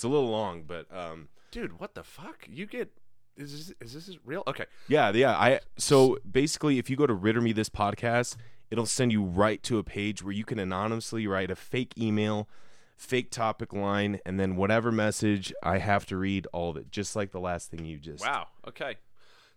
[0.02, 1.28] a little long, but um.
[1.50, 2.48] Dude, what the fuck?
[2.50, 2.90] You get
[3.36, 4.42] is this, is this real?
[4.46, 4.66] Okay.
[4.88, 5.32] Yeah, yeah.
[5.32, 8.36] I so basically, if you go to Ridder Me This podcast,
[8.72, 12.48] it'll send you right to a page where you can anonymously write a fake email,
[12.96, 17.14] fake topic line, and then whatever message I have to read all of it, just
[17.14, 18.24] like the last thing you just.
[18.24, 18.48] Wow.
[18.66, 18.96] Okay.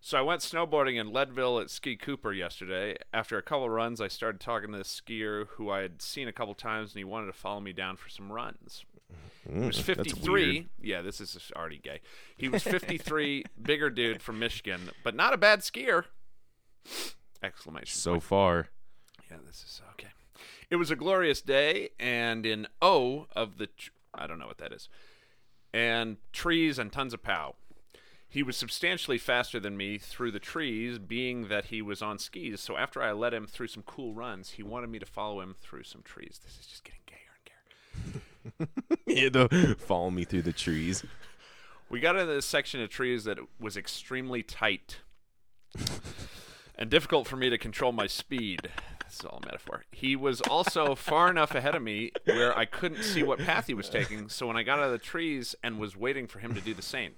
[0.02, 2.98] So I went snowboarding in Leadville at Ski Cooper yesterday.
[3.14, 6.32] After a couple runs, I started talking to this skier who I had seen a
[6.32, 8.84] couple times, and he wanted to follow me down for some runs.
[9.50, 10.68] He was Mm, 53.
[10.82, 12.00] Yeah, this is already gay.
[12.36, 16.04] He was 53, bigger dude from Michigan, but not a bad skier.
[17.42, 17.98] Exclamation.
[17.98, 18.22] So point.
[18.22, 18.68] far,
[19.30, 20.08] Yeah, this is okay.
[20.70, 24.58] It was a glorious day, and in O of the, tr- I don't know what
[24.58, 24.88] that is,
[25.72, 27.54] and trees and tons of pow.
[28.28, 32.60] He was substantially faster than me through the trees, being that he was on skis.
[32.60, 35.54] So after I led him through some cool runs, he wanted me to follow him
[35.58, 36.40] through some trees.
[36.44, 37.18] This is just getting gayer
[38.58, 38.94] and gayer.
[39.06, 41.04] he had to follow me through the trees.
[41.88, 44.98] We got into this section of trees that was extremely tight
[46.78, 48.70] and difficult for me to control my speed.
[49.06, 49.84] This is all a metaphor.
[49.92, 53.74] He was also far enough ahead of me where I couldn't see what path he
[53.74, 54.28] was taking.
[54.28, 56.74] So when I got out of the trees and was waiting for him to do
[56.74, 57.12] the same,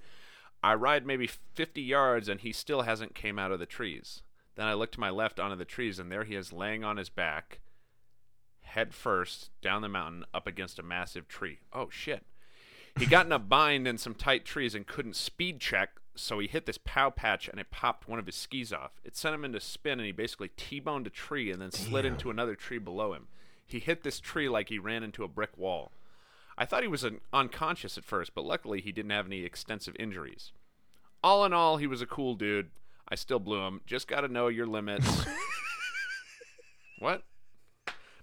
[0.63, 4.23] I ride maybe 50 yards and he still hasn't came out of the trees.
[4.55, 6.97] Then I look to my left onto the trees and there he is laying on
[6.97, 7.61] his back,
[8.63, 11.61] head first down the mountain up against a massive tree.
[11.73, 12.27] Oh shit.
[12.99, 15.91] He got in a bind in some tight trees and couldn't speed check,
[16.21, 18.93] so he hit this pow patch and it popped one of his skis off.
[19.05, 22.31] It sent him into spin and he basically T-boned a tree and then slid into
[22.31, 23.29] another tree below him.
[23.67, 25.93] He hit this tree like he ran into a brick wall.
[26.57, 29.95] I thought he was an unconscious at first, but luckily he didn't have any extensive
[29.99, 30.53] injuries.
[31.23, 32.71] All in all, he was a cool dude.
[33.09, 33.81] I still blew him.
[33.87, 35.07] Just got to know your limits.
[36.99, 37.25] what?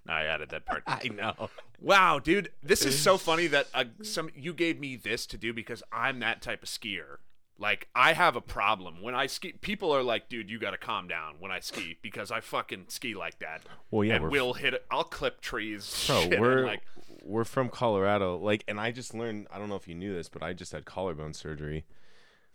[0.06, 0.84] No, I added that part.
[0.88, 1.50] I know.
[1.82, 5.54] Wow, dude, this is so funny that uh, some you gave me this to do
[5.54, 7.18] because I'm that type of skier.
[7.58, 9.53] Like I have a problem when I ski.
[9.53, 12.86] People are like, "Dude, you got to calm down when I ski because I fucking
[12.89, 14.86] ski like that." Well, yeah, and we're- we'll hit it.
[14.91, 16.03] I'll clip trees.
[16.08, 16.82] Bro, shit, and, we're like,
[17.24, 18.38] we're from Colorado.
[18.38, 19.47] Like, and I just learned.
[19.51, 21.86] I don't know if you knew this, but I just had collarbone surgery.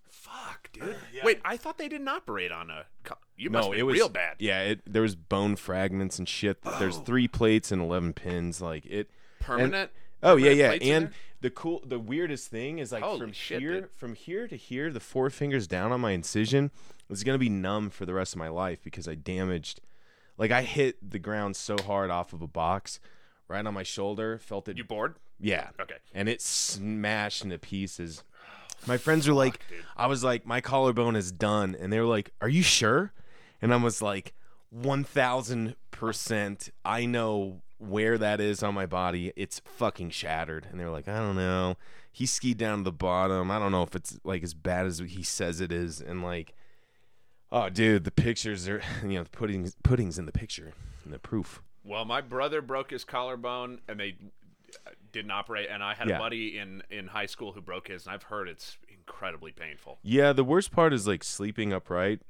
[0.06, 0.96] fuck, dude.
[1.24, 2.84] Wait, I thought they didn't operate on a.
[3.02, 4.36] co- You must no, be it was real bad.
[4.38, 6.60] Yeah, it there was bone fragments and shit.
[6.78, 7.02] There's oh.
[7.02, 8.60] three plates and eleven pins.
[8.60, 9.10] Like it.
[9.40, 9.90] Permanent.
[10.22, 10.72] Oh yeah, yeah.
[10.72, 11.10] And
[11.40, 13.90] the cool, the weirdest thing is like Holy from shit, here, dude.
[13.90, 16.70] from here to here, the four fingers down on my incision
[17.08, 19.80] is gonna be numb for the rest of my life because I damaged.
[20.36, 23.00] Like I hit the ground so hard off of a box,
[23.48, 24.38] right on my shoulder.
[24.38, 24.76] Felt it.
[24.78, 25.16] you bored?
[25.38, 25.68] yeah.
[25.80, 25.96] Okay.
[26.14, 28.22] And it smashed into pieces.
[28.86, 29.60] My friends were like,
[29.96, 33.12] I was like, my collarbone is done, and they were like, Are you sure?
[33.60, 34.32] And I was like,
[34.70, 36.70] One thousand percent.
[36.84, 39.32] I know where that is on my body.
[39.36, 40.66] It's fucking shattered.
[40.70, 41.76] And they were like, I don't know.
[42.12, 43.50] He skied down to the bottom.
[43.50, 46.00] I don't know if it's like as bad as he says it is.
[46.00, 46.54] And like,
[47.50, 50.72] oh, dude, the pictures are, you know, the pudding's pudding's in the picture,
[51.04, 51.62] and the proof.
[51.84, 54.16] Well, my brother broke his collarbone, and they
[54.86, 55.68] uh, didn't operate.
[55.70, 56.16] And I had Yeah.
[56.16, 59.98] a buddy in in high school who broke his, and I've heard it's incredibly painful.
[60.02, 62.20] Yeah, the worst part is like sleeping upright.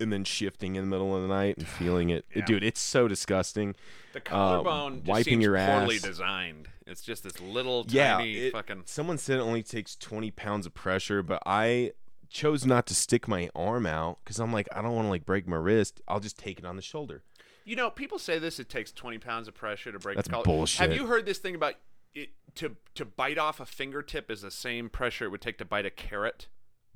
[0.00, 2.24] And then shifting in the middle of the night and feeling it.
[2.46, 3.74] Dude, it's so disgusting.
[4.12, 6.02] The collarbone Uh, wiping seems your poorly ass.
[6.02, 6.68] designed.
[6.86, 8.82] It's just this little Yeah, tiny it- fucking.
[8.86, 11.92] someone said it only takes 20 pounds of pressure, but I
[12.28, 15.24] chose not to stick my arm out because I'm like, I don't want to like
[15.26, 16.00] break my wrist.
[16.08, 17.22] I'll just take it on the shoulder.
[17.64, 18.60] You know, people say this.
[18.60, 20.14] It takes twenty pounds of pressure to break.
[20.16, 20.80] That's the bullshit.
[20.88, 21.74] Have you heard this thing about
[22.14, 22.30] it?
[22.56, 25.84] To to bite off a fingertip is the same pressure it would take to bite
[25.84, 26.46] a carrot.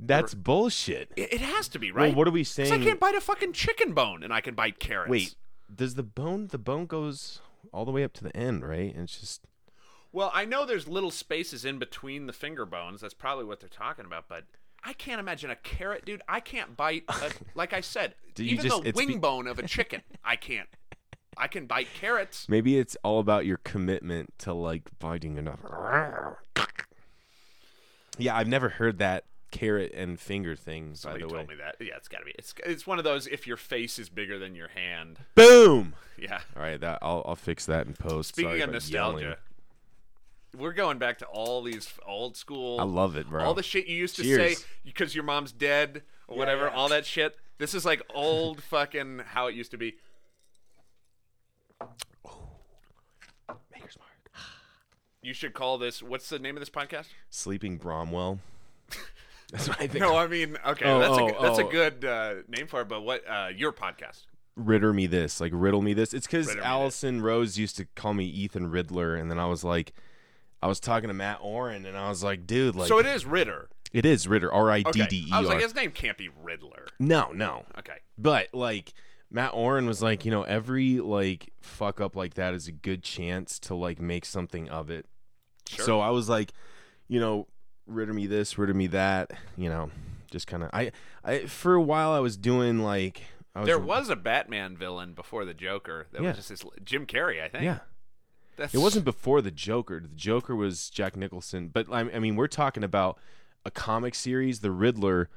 [0.03, 1.13] That's bullshit.
[1.17, 2.15] It, it has to be Well, right.
[2.17, 2.73] what are we 'Cause saying?
[2.73, 5.11] I can't bite a fucking chicken bone, and I can bite carrots.
[5.11, 5.35] Wait,
[5.75, 6.49] does the bone?
[6.49, 7.41] The bone goes
[7.73, 8.95] all the way up to the end, right?
[8.95, 9.43] And it's just
[10.13, 13.01] Well, I know there's little spaces in between the finger bones.
[13.03, 14.45] That's probably what they're talking about, but.
[14.83, 16.23] I can't imagine a carrot, dude.
[16.27, 19.17] I can't bite, a, like I said, Do you even just- the it's wing be-
[19.19, 20.01] bone of a chicken.
[20.25, 20.69] I can't.
[21.37, 22.49] I can bite carrots.
[22.49, 25.61] maybe it's all about your commitment to like biting enough.
[28.19, 30.95] Yeah, I've never heard that carrot and finger thing.
[30.95, 31.77] Somebody by the told way, me that.
[31.85, 32.33] Yeah, it's got to be.
[32.39, 33.27] It's it's one of those.
[33.27, 35.95] If your face is bigger than your hand, boom.
[36.19, 36.41] yeah.
[36.57, 38.31] All right, that I'll I'll fix that in post.
[38.31, 39.37] Speaking Sorry of nostalgia, yelling.
[40.57, 42.81] we're going back to all these old school.
[42.81, 43.45] I love it, bro.
[43.45, 44.59] all the shit you used to Cheers.
[44.59, 46.67] say because your mom's dead or whatever.
[46.67, 46.75] yeah.
[46.75, 47.37] All that shit.
[47.59, 49.95] This is like old fucking how it used to be.
[53.73, 54.11] Maker's Mark.
[55.23, 56.03] You should call this.
[56.03, 57.07] What's the name of this podcast?
[57.29, 58.39] Sleeping Bromwell.
[59.53, 60.01] That's what I think.
[60.03, 61.71] No, I mean, okay, Oh, that's oh, a that's a oh.
[61.71, 62.89] good uh, name for it.
[62.89, 64.27] But what uh, your podcast?
[64.57, 66.13] Ridder me this, like riddle me this.
[66.13, 69.47] It's because Riddle me Allison Rose used to call me Ethan Riddler, and then I
[69.47, 69.93] was like,
[70.63, 73.25] I was talking to Matt Oren, and I was like, dude, like, so it is
[73.25, 73.71] Ridder.
[73.93, 75.07] it is Ridder, R I D Okay.
[75.07, 75.63] D E I was like, R.
[75.63, 76.87] his name can't be Riddler.
[76.99, 77.99] No, no, Okay.
[78.19, 78.93] but like.
[79.33, 83.05] Matt Oren was like, you know, every like fuck up like that is a good
[83.05, 85.07] chance to like make something of it.
[85.69, 85.85] Sure.
[85.85, 86.53] So I was like,
[87.07, 87.47] you know,
[87.91, 89.91] rid of me this, rid of me that, you know,
[90.31, 90.71] just kind of.
[90.73, 90.93] I,
[91.25, 93.23] I for a while I was doing like.
[93.55, 96.07] I was, There was a Batman villain before the Joker.
[96.13, 96.29] That Yeah.
[96.29, 97.65] was just this Jim Carrey, I think.
[97.65, 97.81] Yeah.
[98.57, 100.01] That's, It wasn't before the Joker.
[100.01, 103.19] The Joker was Jack Nicholson, but I I mean, we're talking about
[103.65, 105.29] a comic series, The Riddler.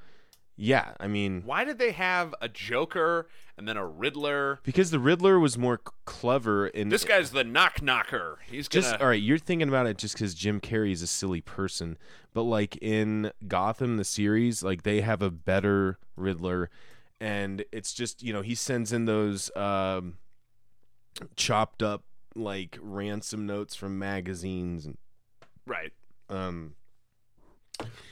[0.56, 3.28] Yeah, I mean, Why did they have a Joker
[3.58, 4.60] and then a Riddler?
[4.64, 8.38] because the Riddler was more c- clever in This guy's the knock knocker.
[8.46, 8.84] He's gonna.
[8.84, 9.22] just all right.
[9.22, 11.98] You're thinking about it just because Jim Carrey is a silly person,
[12.34, 16.70] but like in Gotham, the series, like they have a better Riddler,
[17.20, 20.18] and it's just you know he sends in those um,
[21.36, 22.04] chopped up
[22.36, 24.98] like ransom notes from magazines and
[25.68, 25.94] right.
[26.30, 26.74] um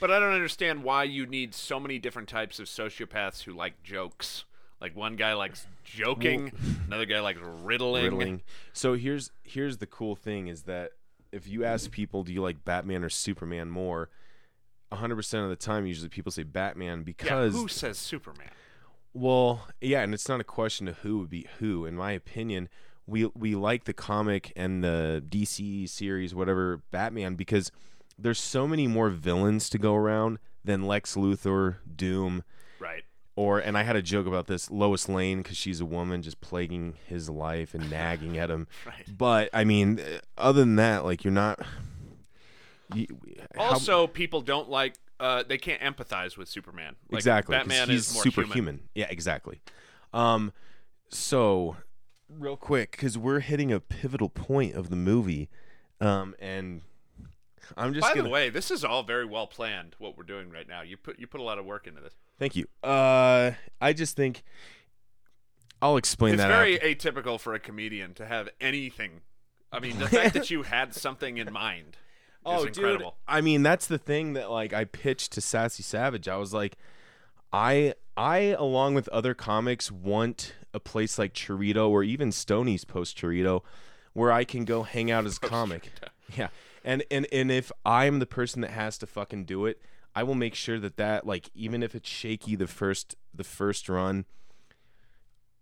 [0.00, 3.82] But I don't understand why you need so many different types of sociopaths who like
[3.82, 4.44] jokes.
[4.80, 6.52] Like one guy likes joking,
[6.86, 8.04] another guy likes riddling.
[8.04, 8.42] riddling.
[8.72, 10.90] So here's here's the cool thing is that
[11.30, 14.10] if you ask people, do you like Batman or Superman more?
[14.92, 18.50] 100% of the time, usually people say Batman Yeah, because who says Superman?
[19.14, 21.84] Well, yeah, and it's not a question of who would be who.
[21.86, 22.68] In my opinion,
[23.06, 27.70] we we like the comic and the DC series, whatever Batman, because
[28.22, 32.44] there's so many more villains to go around than Lex Luthor, Doom,
[32.78, 33.02] Right.
[33.36, 36.40] or and I had a joke about this Lois Lane because she's a woman just
[36.40, 38.66] plaguing his life and nagging at him.
[38.86, 39.04] Right.
[39.18, 41.60] But I mean, uh, other than that, like you're not.
[42.94, 43.06] You,
[43.56, 44.96] how- Also, people don't like.
[45.18, 46.96] Uh, they can't empathize with Superman.
[47.10, 48.80] Like, exactly Batman he's is more superhuman human.
[48.94, 49.60] yeah exactly
[50.12, 50.52] um
[51.08, 51.76] so
[52.28, 55.48] real quick because we're hitting a pivotal point of the movie
[56.02, 56.82] um and
[57.76, 59.94] i'm just By gonna the way, this is all very well planned.
[59.98, 62.14] What we're doing right now, you put you put a lot of work into this.
[62.38, 64.42] thank you uh i just think
[65.80, 67.10] i'll explain It's that very after.
[67.12, 69.20] atypical for a comedian to have anything.
[69.72, 71.96] I mean, the fact that you had something in mind
[72.46, 73.16] is incredible.
[73.26, 76.28] Dude, I mean, that's the thing that like I pitched to Sassy Savage.
[76.28, 76.76] I was like,
[77.52, 83.16] I I along with other comics want a place like Chorito or even Stony's post
[83.16, 83.62] Chorito
[84.12, 85.90] where I can go hang out as a comic.
[86.36, 86.48] Yeah.
[86.84, 89.80] And and and if I'm the person that has to fucking do it,
[90.14, 93.88] I will make sure that that like even if it's shaky the first the first
[93.88, 94.24] run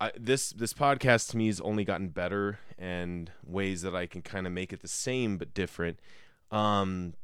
[0.01, 4.23] I, this this podcast to me has only gotten better and ways that I can
[4.23, 6.01] kind of make it the same but different.
[6.51, 7.15] Um,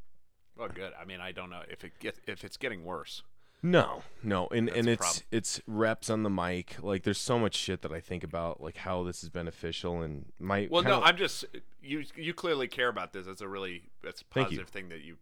[0.55, 0.93] Well, good.
[0.99, 3.23] I mean, I don't know if it get if it's getting worse.
[3.63, 6.77] No, no, and and it's it's reps on the mic.
[6.81, 10.25] Like there's so much shit that I think about, like how this is beneficial and
[10.39, 10.67] my.
[10.69, 11.45] Well, no, kinda- I'm just
[11.81, 12.03] you.
[12.15, 13.25] You clearly care about this.
[13.25, 15.17] That's a really that's a positive thing that you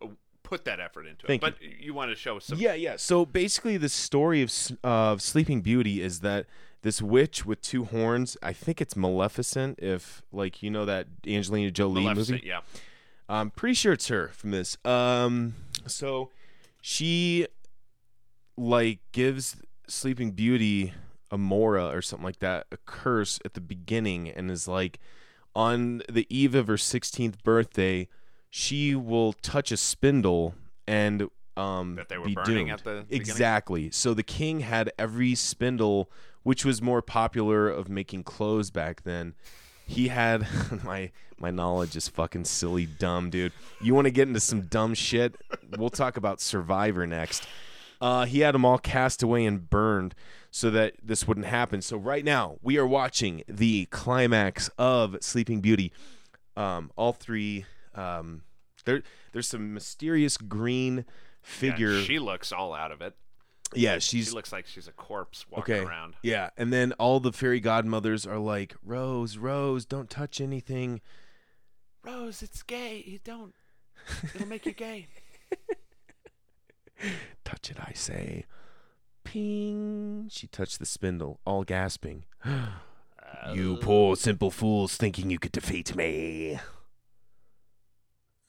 [0.00, 0.06] uh,
[0.42, 1.54] put that effort into Thank it.
[1.58, 1.92] But you.
[1.92, 2.58] want to show some.
[2.58, 2.96] Yeah, yeah.
[2.96, 4.52] So basically, the story of
[4.84, 6.46] of Sleeping Beauty is that
[6.82, 8.36] this witch with two horns.
[8.42, 9.78] I think it's Maleficent.
[9.80, 12.48] If like you know that Angelina Jolie Maleficent, movie.
[12.48, 12.60] yeah.
[13.28, 14.76] I'm pretty sure it's her from this.
[14.84, 15.54] Um,
[15.86, 16.30] so
[16.80, 17.46] she
[18.56, 19.56] like gives
[19.88, 20.92] Sleeping Beauty,
[21.30, 24.98] a Amora or something like that, a curse at the beginning, and is like
[25.54, 28.08] on the eve of her 16th birthday,
[28.50, 30.54] she will touch a spindle
[30.86, 32.70] and um That they were be burning doomed.
[32.70, 33.20] at the beginning?
[33.20, 33.90] exactly.
[33.90, 36.10] So the king had every spindle,
[36.42, 39.34] which was more popular of making clothes back then.
[39.90, 40.46] He had
[40.84, 43.52] my my knowledge is fucking silly dumb, dude.
[43.80, 45.36] You want to get into some dumb shit?
[45.76, 47.46] We'll talk about Survivor next.
[48.00, 50.14] Uh, he had them all cast away and burned
[50.50, 51.82] so that this wouldn't happen.
[51.82, 55.92] So right now we are watching the climax of Sleeping Beauty.
[56.56, 57.66] Um, all three.
[57.94, 58.42] Um,
[58.84, 61.02] there, there's some mysterious green Yeah,
[61.42, 62.00] figure.
[62.02, 63.14] she looks all out of it.
[63.74, 65.84] Yeah, she's She looks like she's a corpse walking okay.
[65.84, 66.14] around.
[66.22, 71.00] Yeah, and then all the fairy godmothers are like, "Rose, Rose, don't touch anything."
[72.02, 73.04] Rose, it's gay.
[73.06, 73.54] You don't.
[74.34, 75.08] It'll make you gay.
[77.44, 78.44] Touch it, I say.
[79.24, 80.28] Ping.
[80.30, 82.24] She touched the spindle, all gasping.
[83.52, 86.58] you poor simple fools, thinking you could defeat me.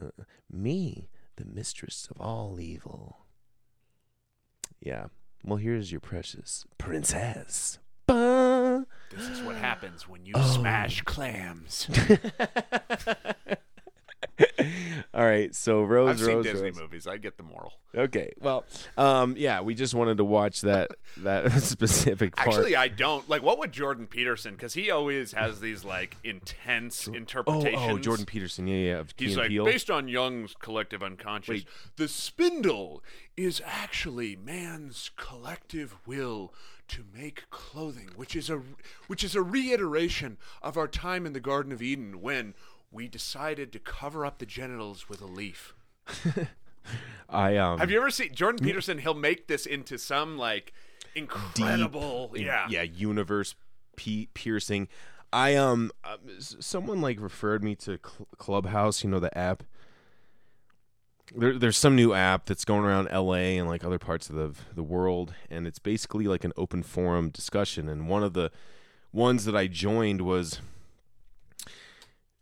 [0.01, 3.20] Uh, me, the mistress of all evil.
[4.81, 5.05] Yeah.
[5.43, 7.79] Well, here's your precious princess.
[8.07, 8.85] Ba.
[9.11, 10.55] This is what happens when you Oh.
[10.55, 11.87] smash clams.
[15.13, 16.79] All right, so Rose, I've seen Rose, Disney Rose.
[16.79, 17.07] movies.
[17.07, 17.73] I get the moral.
[17.93, 18.63] Okay, well,
[18.97, 22.47] um, yeah, we just wanted to watch that that specific part.
[22.47, 23.27] Actually, I don't.
[23.27, 24.55] Like, what would Jordan Peterson?
[24.55, 27.91] Because he always has these like intense oh, interpretations.
[27.91, 31.67] oh, Jordan Peterson, yeah, yeah, He's like, based on Jung's collective unconscious, Wait.
[31.97, 33.03] the spindle
[33.35, 36.53] is actually man's collective will
[36.91, 38.61] to make clothing, which is a
[39.07, 42.53] which is a reiteration of our time in the Garden of Eden when
[42.91, 45.73] we decided to cover up the genitals with a leaf.
[47.29, 48.97] I um, Have you ever seen Jordan Peterson?
[48.97, 50.73] He'll make this into some like
[51.15, 53.55] incredible, deep, yeah, yeah, universe
[53.95, 54.87] pe- piercing.
[55.31, 59.03] I um, uh, someone like referred me to Cl- Clubhouse.
[59.03, 59.63] You know the app.
[61.33, 63.57] There, there's some new app that's going around L.A.
[63.57, 67.29] and like other parts of the the world, and it's basically like an open forum
[67.29, 67.87] discussion.
[67.87, 68.51] And one of the
[69.13, 70.59] ones that I joined was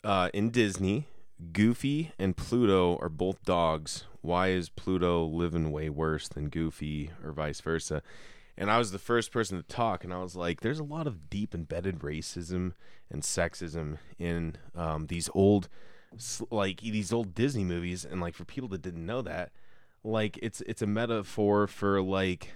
[0.03, 1.07] uh, in Disney.
[1.53, 4.03] Goofy and Pluto are both dogs.
[4.21, 8.01] Why is Pluto living way worse than Goofy, or vice versa?
[8.57, 11.07] And I was the first person to talk, and I was like, "There's a lot
[11.07, 12.73] of deep embedded racism
[13.09, 15.69] and sexism in um, these old,
[16.51, 19.51] like these old Disney movies." And like for people that didn't know that,
[20.03, 22.49] like it's it's a metaphor for like,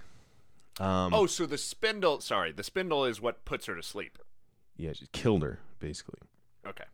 [0.78, 2.20] um, Oh, so the spindle.
[2.20, 4.18] Sorry, the spindle is what puts her to sleep.
[4.76, 6.18] yeah, she killed her basically.
[6.66, 6.84] Okay.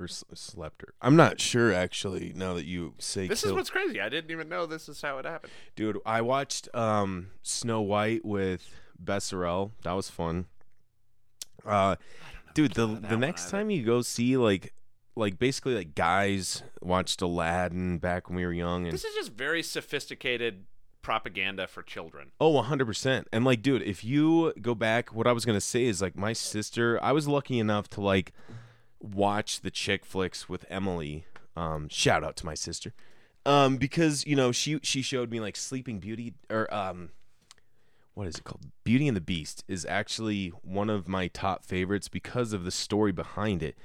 [0.00, 0.94] Or s- slept her.
[1.00, 2.32] I'm not sure actually.
[2.34, 4.00] Now that you say, This is killed- what's crazy.
[4.00, 5.52] I didn't even know this is how it happened.
[5.76, 5.98] dude.
[6.04, 8.68] I watched um, Snow White with
[9.02, 9.72] Besserell.
[9.82, 10.46] That was fun.
[11.64, 11.96] Uh,
[12.54, 13.50] dude, the about that the one next either.
[13.58, 14.74] time you go see like
[15.16, 19.32] like basically like guys watched Aladdin back when we were young and This is just
[19.32, 20.64] very sophisticated
[21.02, 22.32] propaganda for children.
[22.40, 23.24] Oh, 100%.
[23.32, 26.16] And like dude, if you go back what I was going to say is like
[26.16, 28.32] my sister, I was lucky enough to like
[29.04, 31.26] watch the chick flicks with Emily.
[31.56, 32.92] Um shout out to my sister.
[33.46, 37.10] Um because, you know, she she showed me like Sleeping Beauty or um
[38.14, 38.66] what is it called?
[38.84, 43.12] Beauty and the Beast is actually one of my top favorites because of the story
[43.12, 43.76] behind it.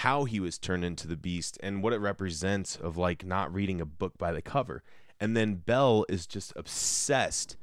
[0.00, 3.80] How he was turned into the beast and what it represents of like not reading
[3.80, 4.82] a book by the cover.
[5.18, 7.56] And then Belle is just obsessed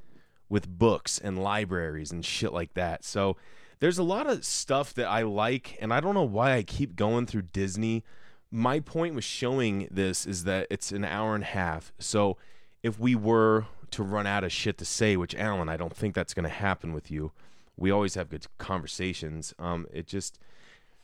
[0.50, 3.04] with books and libraries and shit like that.
[3.04, 3.38] So
[3.80, 6.96] there's a lot of stuff that I like and I don't know why I keep
[6.96, 8.04] going through Disney.
[8.52, 11.92] My point with showing this is that it's an hour and a half.
[12.00, 12.38] So
[12.84, 16.16] if we were to run out of shit to say, which Alan, I don't think
[16.16, 17.32] that's going to happen with you.
[17.78, 19.54] We always have good conversations.
[19.58, 20.40] Um, it just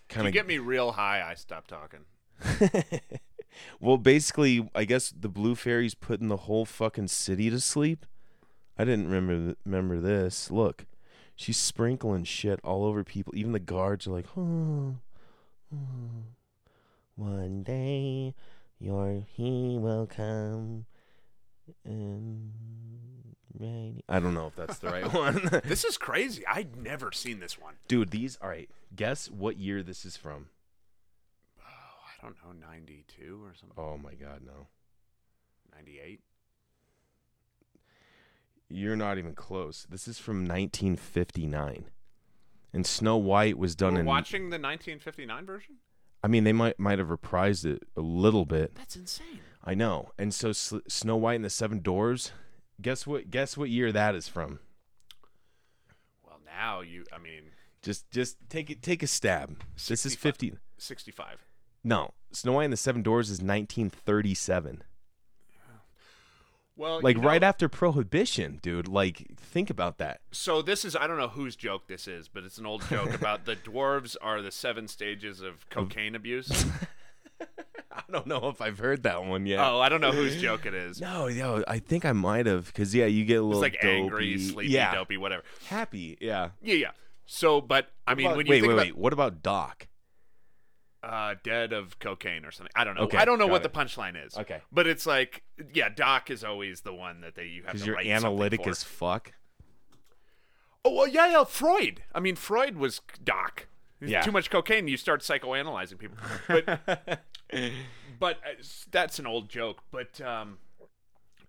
[0.09, 2.01] kind of get me real high, I stop talking.
[3.79, 8.05] well, basically, I guess the blue fairy's putting the whole fucking city to sleep.
[8.77, 10.49] I didn't remember th- remember this.
[10.49, 10.85] Look,
[11.39, 13.33] she's sprinkling shit all over people.
[13.35, 14.97] Even the guards are like, "Oh,
[15.73, 16.23] oh.
[17.15, 18.35] one day
[18.77, 20.85] your he will come."
[21.85, 22.51] And
[23.57, 24.01] rain.
[24.09, 26.45] I don't know if that's the right one, This is crazy.
[26.47, 27.75] I'd never seen this one.
[27.87, 28.11] dude.
[28.11, 28.69] These all right.
[28.95, 30.47] Guess what year this is from?
[31.59, 33.77] Oh, I don't know, 92 or something.
[33.77, 34.67] Oh my god, no.
[35.75, 36.19] 98?
[38.69, 39.87] You're not even close.
[39.89, 41.85] This is from 1959.
[42.71, 45.75] And Snow White was done We're in watching the 1959 version?
[46.23, 48.75] I mean, they might might have reprised it a little bit.
[48.75, 49.39] That's insane.
[49.63, 50.11] I know.
[50.19, 52.31] And so Sl- Snow White and the Seven Doors.
[52.81, 54.59] guess what guess what year that is from?
[56.23, 57.43] Well, now you, I mean,
[57.81, 59.57] Just just take it take a stab.
[59.75, 60.19] This is 65.
[60.21, 60.53] 50.
[60.77, 61.45] 65.
[61.83, 62.13] No.
[62.31, 64.83] Snow White and the Seven Doors is 1937.
[66.79, 68.87] Well, Like you know- right after Prohibition, dude.
[68.87, 70.21] Like think about that.
[70.31, 73.13] So this is I don't know whose joke this is, but it's an old joke
[73.13, 76.65] about the dwarves are the seven stages of cocaine abuse.
[77.91, 79.59] I don't know if I've heard that one yet.
[79.59, 81.01] oh, I don't know whose joke it is.
[81.01, 83.77] No, yo, I think I might have because yeah, you get a It's little like
[83.83, 84.39] angry, dopey.
[84.47, 85.43] sleepy, yeah, dopey, whatever.
[85.67, 86.49] happy, yeah.
[86.61, 86.91] Yeah, yeah.
[87.25, 88.97] So, but I mean, about- when you wait, think wait, about wait.
[88.97, 89.87] What about Doc?
[91.03, 93.03] Uh, dead of cocaine or something, I don't know.
[93.03, 93.71] Okay, I don't know what it.
[93.71, 94.37] the punchline is.
[94.37, 94.61] Okay.
[94.71, 95.43] but it's like,
[95.73, 98.83] yeah, Doc is always the one that they you have Because to you're analytic as
[98.83, 99.33] fuck.
[100.85, 101.43] Oh well, yeah, yeah.
[101.43, 102.03] Freud.
[102.13, 103.67] I mean, Freud was Doc.
[104.01, 104.21] Yeah.
[104.21, 106.17] Too much cocaine, you start psychoanalyzing people.
[106.47, 107.19] But,
[108.19, 109.81] but uh, that's an old joke.
[109.91, 110.57] But um,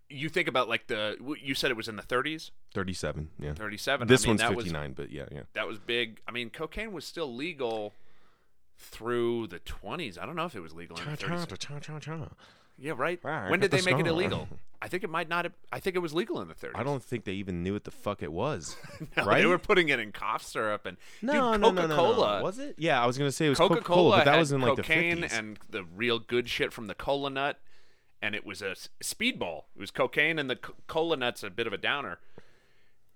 [0.09, 3.29] you think about like the you said it was in the 30s, Thirty-seven.
[3.39, 3.53] Yeah.
[3.53, 4.07] 37.
[4.07, 5.41] This I mean, one's that was fifty-nine, but yeah, yeah.
[5.53, 6.21] that was big.
[6.27, 7.93] I mean, cocaine was still legal
[8.81, 10.17] through the 20s.
[10.19, 11.19] I don't know if it was legal in the 30s.
[12.77, 13.19] Yeah, right.
[13.23, 14.47] Right, When did they the make it illegal?
[14.81, 15.45] I think it might not.
[15.45, 16.71] Have, I think it was legal in the 30s.
[16.73, 18.75] I don't think they even knew what the fuck it was.
[19.17, 19.39] No, right?
[19.41, 22.43] They were putting it in cough syrup and no, dude, no, no, no, no.
[22.43, 22.75] Was it?
[22.79, 24.81] Yeah, I was gonna say it was Coca Coca-Cola, but that was in like the
[24.83, 25.37] 50s.
[25.37, 27.59] and the real good shit from the cola nut,
[28.21, 29.65] and it was a speedball.
[29.75, 32.17] It was cocaine and the c- cola nut's a bit of a downer,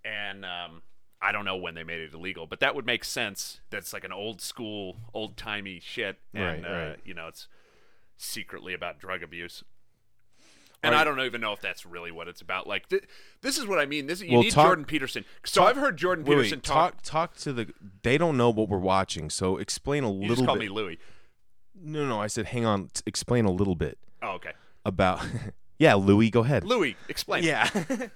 [0.04, 0.82] and um,
[1.22, 3.60] I don't know when they made it illegal, but that would make sense.
[3.70, 7.48] That's like an old school, old timey shit, and Right, uh, you know it's
[8.18, 9.64] secretly about drug abuse.
[10.84, 11.02] And Right.
[11.02, 12.68] I don't even know if that's really what it's about.
[12.68, 13.06] Like, th-
[13.42, 14.06] this is what I mean.
[14.06, 15.26] This you Well, need talk- Jordan Peterson.
[15.44, 17.02] So talk- I've heard Jordan Peterson talk.
[17.02, 20.46] talk talk to the they don't know what we're watching so explain a little just
[20.46, 21.00] call bit me Louie.
[21.74, 24.52] no no i said hang on explain a little bit Oh, okay.
[24.86, 25.26] about
[25.80, 27.44] yeah louis go ahead Louie, explain.
[27.44, 27.68] yeah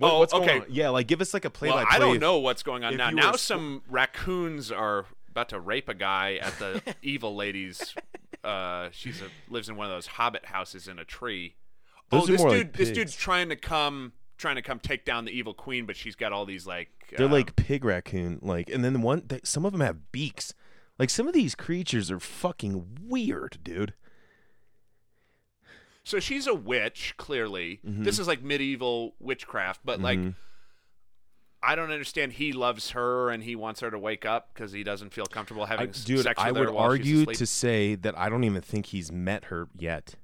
[0.00, 0.58] Oh, what's going okay.
[0.60, 0.66] on?
[0.68, 2.84] yeah like give us like a play Well, by play I don't know what's going
[2.84, 3.10] on now.
[3.10, 7.94] you were Now some raccoons are about to rape a guy at the evil lady's.
[8.42, 11.54] Uh, she's a, lives in one of those hobbit houses in a tree.
[12.10, 15.24] Those oh, this dude, like this dude's trying to come, trying to come take down
[15.24, 16.90] the evil queen, but she's got all these like.
[17.16, 20.12] they're um, like pig raccoon like and then the one they, some of them have
[20.12, 20.54] beaks
[20.98, 23.94] like some of these creatures are fucking weird dude
[26.04, 27.14] So she's a witch.
[27.16, 28.04] Clearly, Mm-hmm.
[28.04, 30.18] this is like medieval witchcraft, but like.
[31.66, 32.34] I don't understand.
[32.34, 35.64] He loves her and he wants her to wake up because he doesn't feel comfortable
[35.64, 37.38] having s- dude sex i with would her while she's argue asleep.
[37.38, 40.14] to say that i don't even think he's met her yet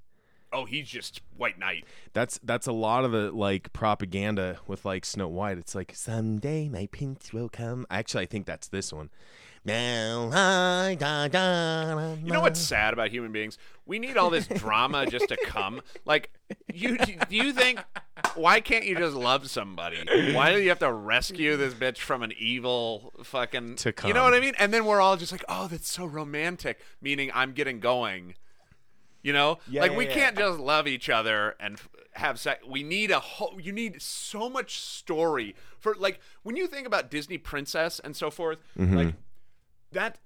[0.52, 1.84] Oh, he's just White Knight.
[2.12, 5.58] That's that's a lot of the like propaganda with like Snow White.
[5.58, 7.86] It's like someday my prince will come.
[7.88, 9.10] Actually, I think that's this one.
[12.24, 13.58] You know what's sad about human beings?
[13.84, 15.82] We need all this drama just to come.
[16.06, 16.30] Like,
[16.72, 17.82] you do you think?
[18.34, 19.98] Why can't you just love somebody?
[20.32, 23.76] Why do you have to rescue this bitch from an evil fucking?
[23.76, 24.34] To You know what.
[24.34, 24.54] I mean?
[24.58, 26.80] And then we're all just like, oh, that's so romantic.
[27.02, 28.34] Meaning, I'm getting going.
[29.22, 30.14] You know, Yeah, like yeah, we yeah.
[30.14, 31.78] can't just love each other and
[32.12, 32.64] have sex.
[32.66, 33.60] We need a whole.
[33.60, 38.30] You need so much story for like when you think about Disney princess and so
[38.30, 38.60] forth.
[38.78, 38.96] Mm-hmm.
[38.96, 39.14] Like
[39.92, 40.18] that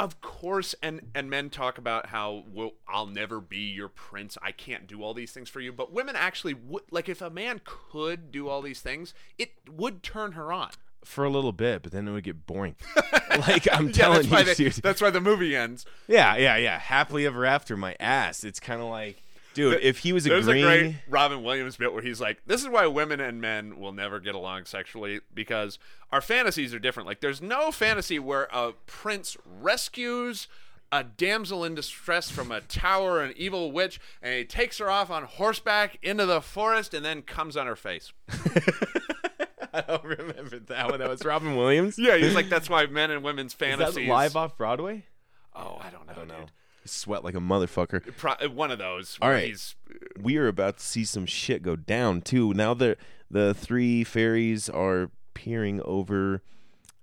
[0.00, 4.52] of course and and men talk about how well, I'll never be your prince I
[4.52, 7.60] can't do all these things for you but women actually would like if a man
[7.64, 10.70] could do all these things it would turn her on
[11.04, 12.76] for a little bit, but then it would get boring.
[13.46, 16.56] like I'm yeah telling that's why you, they, that's why the movie ends yeah, yeah,
[16.56, 16.78] yeah.
[16.78, 18.44] Happily ever after, my ass.
[18.44, 19.22] It's kind of like,
[19.54, 22.42] dude, if he was a there's agreeing, a great Robin Williams bit where he's like
[22.46, 25.78] this is why women and men will never get along sexually because
[26.10, 30.48] our fantasies are different like there's no fantasy where a prince rescues
[30.90, 35.10] a damsel in distress from a tower, an evil witch, and he takes her off
[35.10, 38.12] on horseback into the forest and then comes on her face.
[39.72, 40.98] I don't remember that one.
[40.98, 41.98] That was Robin Williams.
[41.98, 43.94] Yeah, he's like, that's why men and women's Is fantasies.
[43.94, 45.06] that live off Broadway?
[45.54, 46.12] Oh, I don't know.
[46.12, 46.46] I don't know.
[46.84, 48.16] Sweat like a motherfucker.
[48.16, 49.18] Pro- one of those.
[49.22, 49.46] All right.
[49.48, 49.76] He's,
[50.20, 52.52] we are about to see some shit go down too.
[52.54, 52.96] Now the
[53.30, 56.42] the three fairies are peering over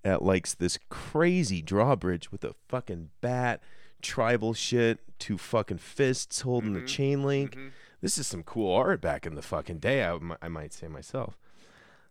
[0.05, 3.61] at like this crazy drawbridge with a fucking bat,
[4.01, 6.81] tribal shit, two fucking fists holding Mm-hmm.
[6.81, 7.57] the chain link.
[8.01, 10.03] This is some cool art back in the fucking day.
[10.05, 11.37] I, I might say myself.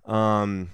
[0.05, 0.71] Um,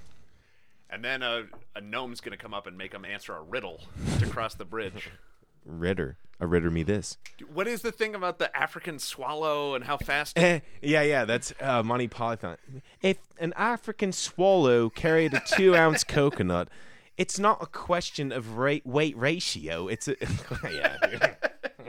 [0.91, 1.45] and then a,
[1.77, 3.81] a gnome's going to come up and make him answer a riddle
[4.19, 5.11] to cross the bridge.
[5.65, 7.19] Ridder, a Ridder me this.
[7.53, 10.39] what is the thing about the African swallow and how fast?
[10.39, 12.57] Eh, yeah, yeah, that's uh, Monty Python.
[13.03, 16.69] If an African swallow carried a two ounce coconut,
[17.17, 19.89] it's not a question of rate weight ratio.
[19.89, 20.17] It's a
[20.73, 20.97] yeah.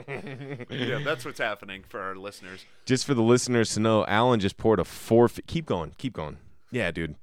[0.08, 0.66] Dude.
[0.70, 2.64] yeah, that's what's happening for our listeners.
[2.84, 5.28] Just for the listeners to know, Alan just poured a four.
[5.28, 6.38] Keep going, keep going.
[6.70, 7.16] Yeah, dude.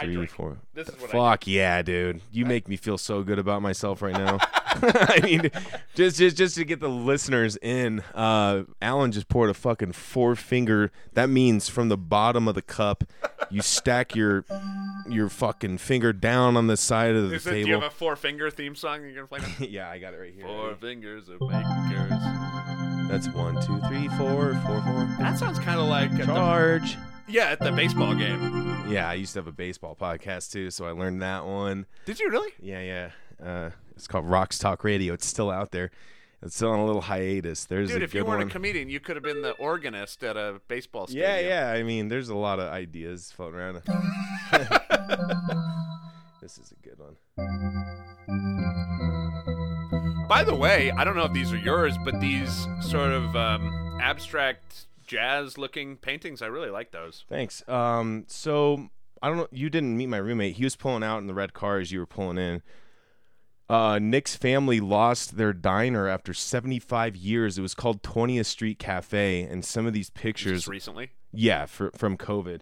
[0.00, 0.58] Three, four.
[0.74, 2.20] This is what Fuck yeah, dude!
[2.32, 4.38] You make me feel so good about myself right now.
[4.82, 5.50] I mean,
[5.94, 10.34] just just just to get the listeners in, uh, Alan just poured a fucking four
[10.36, 10.90] finger.
[11.14, 13.04] That means from the bottom of the cup,
[13.50, 14.44] you stack your
[15.08, 17.64] your fucking finger down on the side of the Is it, table.
[17.64, 19.40] do you have a four finger theme song you're gonna play?
[19.68, 20.44] yeah, I got it right here.
[20.46, 22.10] four fingers of makers.
[23.08, 25.08] That's one, two, three, four, four, four.
[25.18, 26.96] That sounds kind of like at the, Charge.
[27.28, 28.84] yeah at the baseball game.
[28.88, 31.86] Yeah, I used to have a baseball podcast too, so I learned that one.
[32.06, 32.50] Did you really?
[32.60, 33.10] Yeah, yeah.
[33.46, 35.14] Uh, it's called Rocks Talk Radio.
[35.14, 35.90] It's still out there.
[36.42, 37.64] It's still on a little hiatus.
[37.64, 38.48] There's Dude, a if good you weren't one.
[38.48, 41.30] a comedian, you could have been the organist at a baseball stadium.
[41.30, 41.70] yeah, yeah.
[41.72, 43.76] I mean, there's a lot of ideas floating around.
[46.42, 47.16] this is a good one.
[50.28, 53.98] By the way, I don't know if these are yours, but these sort of um,
[54.02, 57.24] abstract jazz-looking paintings, I really like those.
[57.28, 57.66] Thanks.
[57.68, 58.88] Um, so
[59.22, 59.48] I don't know.
[59.50, 60.56] You didn't meet my roommate.
[60.56, 62.62] He was pulling out in the red car as you were pulling in.
[63.68, 67.58] Uh, Nick's family lost their diner after 75 years.
[67.58, 71.90] It was called 20th Street Cafe, and some of these pictures, Just recently, yeah, for,
[71.96, 72.60] from COVID.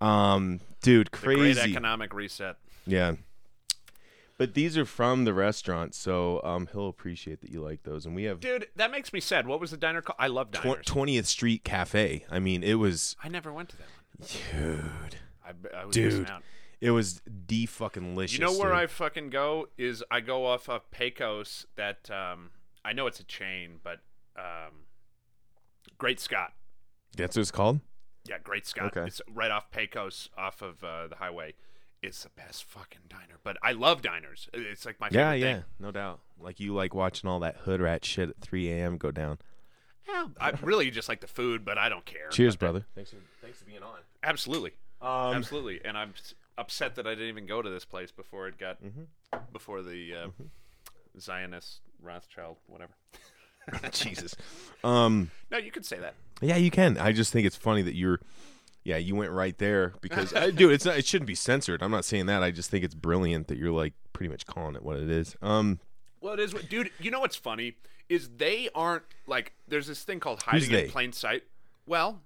[0.00, 1.70] Um, dude, the great crazy.
[1.72, 2.56] economic reset.
[2.86, 3.16] Yeah.
[4.38, 8.06] But these are from the restaurant, so um, he'll appreciate that you like those.
[8.06, 9.46] And we have Dude, that makes me sad.
[9.46, 10.16] What was the diner called?
[10.18, 10.78] I love diners.
[10.86, 12.24] twentieth Street Cafe.
[12.30, 13.86] I mean, it was I never went to that
[14.16, 14.28] one.
[14.72, 16.42] dude, I, I was Dude, out.
[16.80, 18.38] It was de fucking licious.
[18.38, 18.78] You know where dude.
[18.78, 21.66] I fucking go is I go off of Pecos.
[21.76, 22.50] That um,
[22.84, 24.00] I know it's a chain, but
[24.36, 24.84] um,
[25.98, 26.52] Great Scott.
[27.16, 27.80] That's what it's called.
[28.28, 28.96] Yeah, Great Scott.
[28.96, 29.06] Okay.
[29.06, 31.54] It's right off Pecos, off of uh, the highway.
[32.02, 33.38] It's the best fucking diner.
[33.42, 34.48] But I love diners.
[34.54, 35.64] It's like my Yeah, favorite yeah, thing.
[35.80, 36.20] no doubt.
[36.38, 38.96] Like you like watching all that hood rat shit at 3 a.m.
[38.96, 39.38] go down.
[40.08, 42.28] Yeah, I really just like the food, but I don't care.
[42.30, 42.86] Cheers, brother.
[42.94, 43.98] Thanks for thanks for being on.
[44.22, 44.72] Absolutely,
[45.02, 45.80] Um, absolutely.
[45.84, 48.82] And I'm s- upset that I didn't even go to this place before it got
[48.84, 49.38] Mm-hmm.
[49.52, 50.28] before the uh,
[51.18, 52.92] Zionist Rothschild, whatever.
[53.92, 54.34] Jesus.
[54.84, 56.14] Um, No, you could say that.
[56.40, 56.96] yeah, you can.
[56.98, 58.20] I just think it's funny that you're.
[58.82, 60.96] Yeah, you went right there because, I, dude, it's not.
[60.96, 61.82] It shouldn't be censored.
[61.82, 62.42] I'm not saying that.
[62.42, 65.36] I just think it's brilliant that you're like pretty much calling it what it is.
[65.42, 65.80] Um,
[66.22, 66.90] Well, it is, what- dude.
[66.98, 67.76] You know what's funny
[68.08, 69.52] is they aren't like.
[69.68, 71.42] There's this thing called hiding in plain sight.
[71.86, 72.22] Well,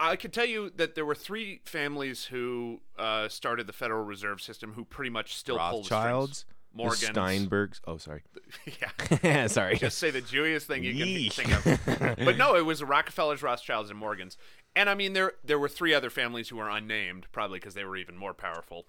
[0.00, 4.40] I could tell you that there were three families who uh, started the Federal Reserve
[4.40, 6.44] System who pretty much still pull the strings.
[6.72, 7.16] Morgans.
[7.16, 7.80] Steinbergs.
[7.86, 8.22] Oh, sorry.
[9.22, 9.46] yeah.
[9.46, 9.76] sorry.
[9.78, 12.16] Just say the Jewiest thing you can think of.
[12.24, 14.36] but no, it was the Rockefellers, Rothschilds, and Morgans.
[14.74, 17.84] And I mean, there there were three other families who were unnamed, probably because they
[17.84, 18.84] were even more powerful.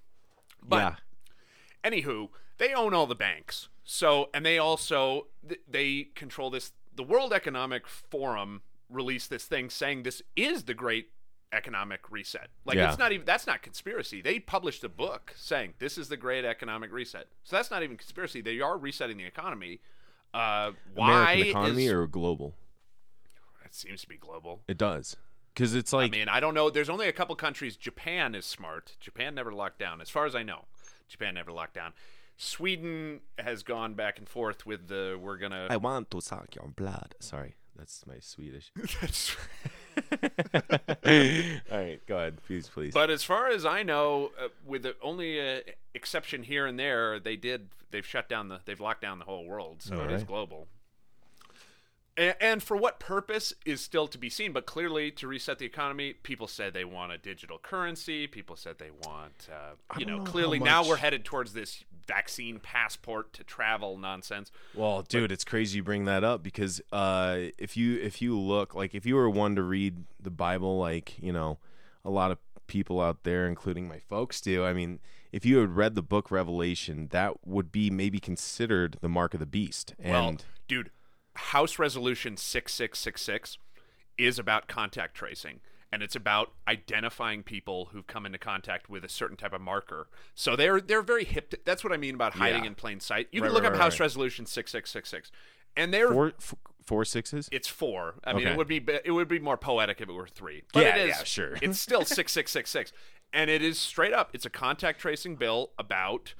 [0.62, 0.98] But
[1.84, 1.90] yeah.
[1.90, 3.70] anywho, they own all the banks.
[3.86, 5.28] So, and they also
[5.68, 6.74] they control this.
[6.94, 11.10] The World Economic Forum released this thing saying this is the great
[11.54, 12.50] economic reset.
[12.66, 12.90] Like Yeah.
[12.90, 14.22] it's not even that's not conspiracy.
[14.22, 17.28] They published a book saying this is the great economic reset.
[17.44, 18.42] So that's not even conspiracy.
[18.42, 19.80] They are resetting the economy.
[20.34, 22.54] Uh, why American economy is, or global?
[23.66, 24.62] it seems to be global.
[24.68, 25.16] It does.
[25.54, 26.70] Because it's like, I mean, I don't know.
[26.70, 27.76] There's only a couple countries.
[27.76, 28.96] Japan is smart.
[29.00, 30.66] Japan never locked down, as far as I know.
[31.08, 31.94] Japan never locked down.
[32.38, 35.68] Sweden has gone back and forth with the we're gonna.
[35.70, 37.16] I want to suck your blood.
[37.20, 38.71] Sorry, that's my Swedish.
[40.21, 42.93] All right, go ahead, please, please.
[42.93, 45.59] but as far as I know, uh, with the only uh,
[45.93, 47.69] exception here and there, they did.
[47.89, 48.59] They've shut down the.
[48.65, 50.67] They've locked down the whole world, so it is global.
[52.17, 54.51] And, and for what purpose is still to be seen.
[54.51, 58.28] But clearly, to reset the economy, people said they want a digital currency.
[58.28, 62.60] People said they want, uh, you know, know clearly now we're headed towards this vaccine
[62.60, 64.51] passport to travel nonsense.
[64.74, 68.74] Well, dude, it's crazy you bring that up because uh, if you if you look
[68.74, 71.58] like if you were one to read the Bible, like you know,
[72.03, 74.66] a lot of people out there, including my folks, do.
[74.66, 75.00] I mean,
[75.32, 79.39] if you had read the book Revelation, that would be maybe considered the mark of
[79.39, 79.93] the beast.
[80.00, 80.92] And Well, dude,
[81.36, 83.58] House Resolution 6666
[84.17, 85.59] is about contact tracing.
[85.92, 90.08] And it's about identifying people who've come into contact with a certain type of marker.
[90.36, 91.51] So they're they're very hip.
[91.51, 92.68] To, that's what I mean about hiding Yeah.
[92.72, 93.30] in plain sight.
[93.32, 94.00] You Right, can look right, up right, House.
[94.00, 95.32] Resolution 6666,
[95.78, 96.55] and they're four f-
[96.86, 97.47] four sixes.
[97.54, 98.16] it's four.
[98.26, 98.51] I mean, Okay.
[98.51, 100.64] it would be it would be more poetic if it were three.
[100.74, 101.58] But Yeah, it is, yeah, sure.
[101.62, 102.92] it's still six six six six,
[103.32, 104.32] and it is straight up.
[104.34, 106.34] It's a contact tracing bill about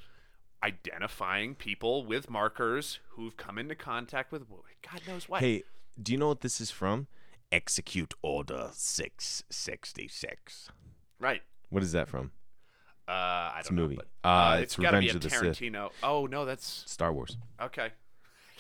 [0.64, 5.42] identifying people with markers who've come into contact with God knows what.
[5.42, 5.64] Hey,
[6.02, 7.08] do you know what this is from?
[7.52, 10.70] Execute Order six sixty six.
[11.20, 11.42] right.
[11.70, 12.32] What is that from?
[13.08, 13.96] Uh, I don't It's a know, movie.
[13.96, 15.60] but, Uh, it's it's got to be Revenge a of the Sith.
[15.74, 15.92] Tarantino.
[16.04, 17.38] Oh no, that's Star Wars.
[17.62, 17.92] okay.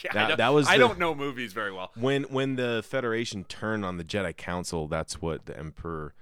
[0.04, 1.92] Yeah, That- I don't, that was I the- don't know movies very well.
[1.96, 6.14] When when the Federation turned on the Jedi Council, that's what the Emperor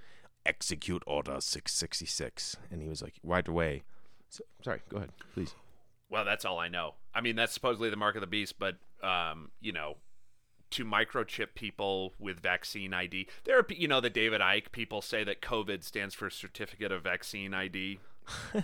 [0.46, 3.82] execute order 666 and he was like right away
[4.28, 5.54] so, sorry go ahead please
[6.08, 6.94] Well, that's all I know.
[7.12, 9.96] I mean, that's supposedly the mark of the beast, but um, you know,
[10.70, 15.24] to microchip people with vaccine ID, there are you know the David Icke people say
[15.24, 17.98] that COVID stands for Certificate of Vaccine ID.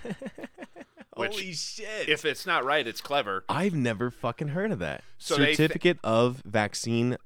[1.15, 3.45] Which, holy shit If it's not right, it's clever.
[3.49, 7.17] i've never fucking heard of that So they th- certificate of vaccine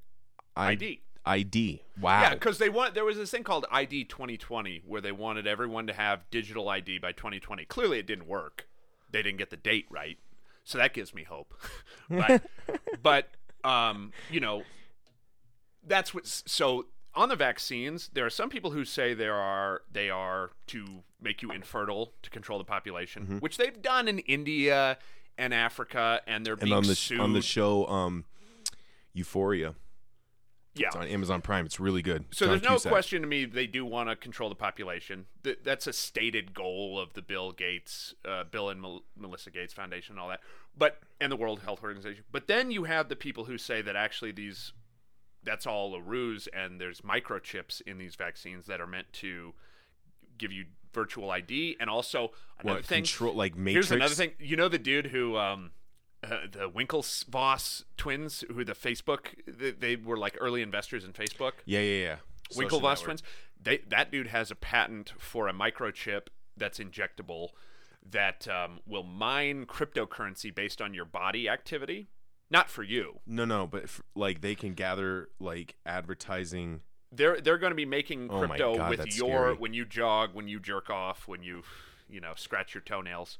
[0.55, 1.01] I- ID.
[1.25, 5.11] id wow Yeah, because they want there was this thing called ID 2020 where they
[5.13, 7.63] wanted everyone to have digital ID by 2020.
[7.65, 8.67] Clearly, it didn't work.
[9.09, 10.17] They didn't get the date right,
[10.65, 11.53] so that gives me hope.
[12.09, 12.43] but,
[13.01, 13.29] but
[13.63, 14.63] um, you know,
[15.85, 16.25] that's what.
[16.27, 21.03] So on the vaccines, there are some people who say there are they are to
[21.21, 24.97] make you infertile to control the population, which they've done in India
[25.37, 27.19] and Africa, and they're and being on the sued.
[27.19, 28.25] on the show um
[29.13, 29.73] euphoria
[30.79, 32.91] yeah, it's on amazon prime it's really good So there's no Cusack.
[32.91, 35.25] question to me they do want to control the population.
[35.43, 39.73] Th- that's a stated goal of the Bill Gates, uh, Bill and Mel- Melissa Gates
[39.73, 40.41] Foundation, and all that.
[40.77, 42.23] But and the World Health Organization.
[42.31, 44.73] But then you have the people who say that actually these,
[45.43, 49.53] that's all a ruse, and there's microchips in these vaccines that are meant to
[50.37, 53.03] give you virtual ID, and also another what thing.
[53.03, 54.31] control like matrix Here's another thing.
[54.39, 55.71] You know the dude who um
[56.23, 61.53] uh, the Winklevoss twins who the Facebook they, they were like early investors in Facebook.
[61.65, 62.15] yeah yeah yeah
[62.51, 63.03] Social Winklevoss network.
[63.03, 63.23] twins.
[63.61, 67.49] They that dude has a patent for a microchip that's injectable
[68.09, 72.07] that um, will mine cryptocurrency based on your body activity.
[72.49, 73.19] Not for you.
[73.27, 73.85] No, no, but
[74.15, 76.81] like they can gather like advertising.
[77.11, 79.53] They're they're going to be making Oh crypto God, with your scary.
[79.55, 81.63] when you jog, when you jerk off, when you
[82.09, 83.37] you know scratch your toenails.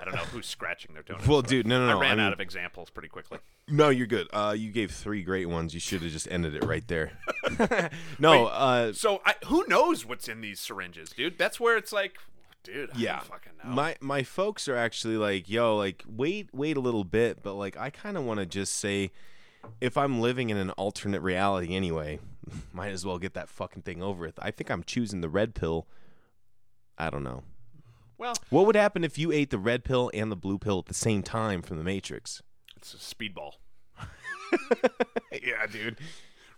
[0.00, 1.26] I don't know who's scratching their toenails.
[1.26, 1.98] Well, dude, no, no, no.
[1.98, 3.38] I ran I out of examples pretty quickly.
[3.68, 4.28] No, you're good.
[4.32, 5.74] Uh, you gave three great ones.
[5.74, 7.12] You should have just ended it right there.
[8.18, 11.36] no, uh, So I, who knows what's in these syringes, dude?
[11.36, 12.16] That's where it's like,
[12.62, 13.16] dude, I yeah.
[13.16, 13.70] don't fucking know.
[13.70, 17.76] My my folks are actually like, yo, like wait, wait a little bit, but like
[17.76, 19.10] I kind of want to just say,
[19.80, 22.20] if I'm living in an alternate reality anyway,
[22.72, 24.38] might as well get that fucking thing over with.
[24.40, 25.86] I think I'm choosing the red pill.
[26.96, 27.42] I don't know.
[28.18, 30.86] Well, What would happen if you ate the red pill and the blue pill at
[30.86, 32.42] the same time from the Matrix?
[32.76, 33.52] it's a speedball.
[35.32, 35.98] yeah, dude.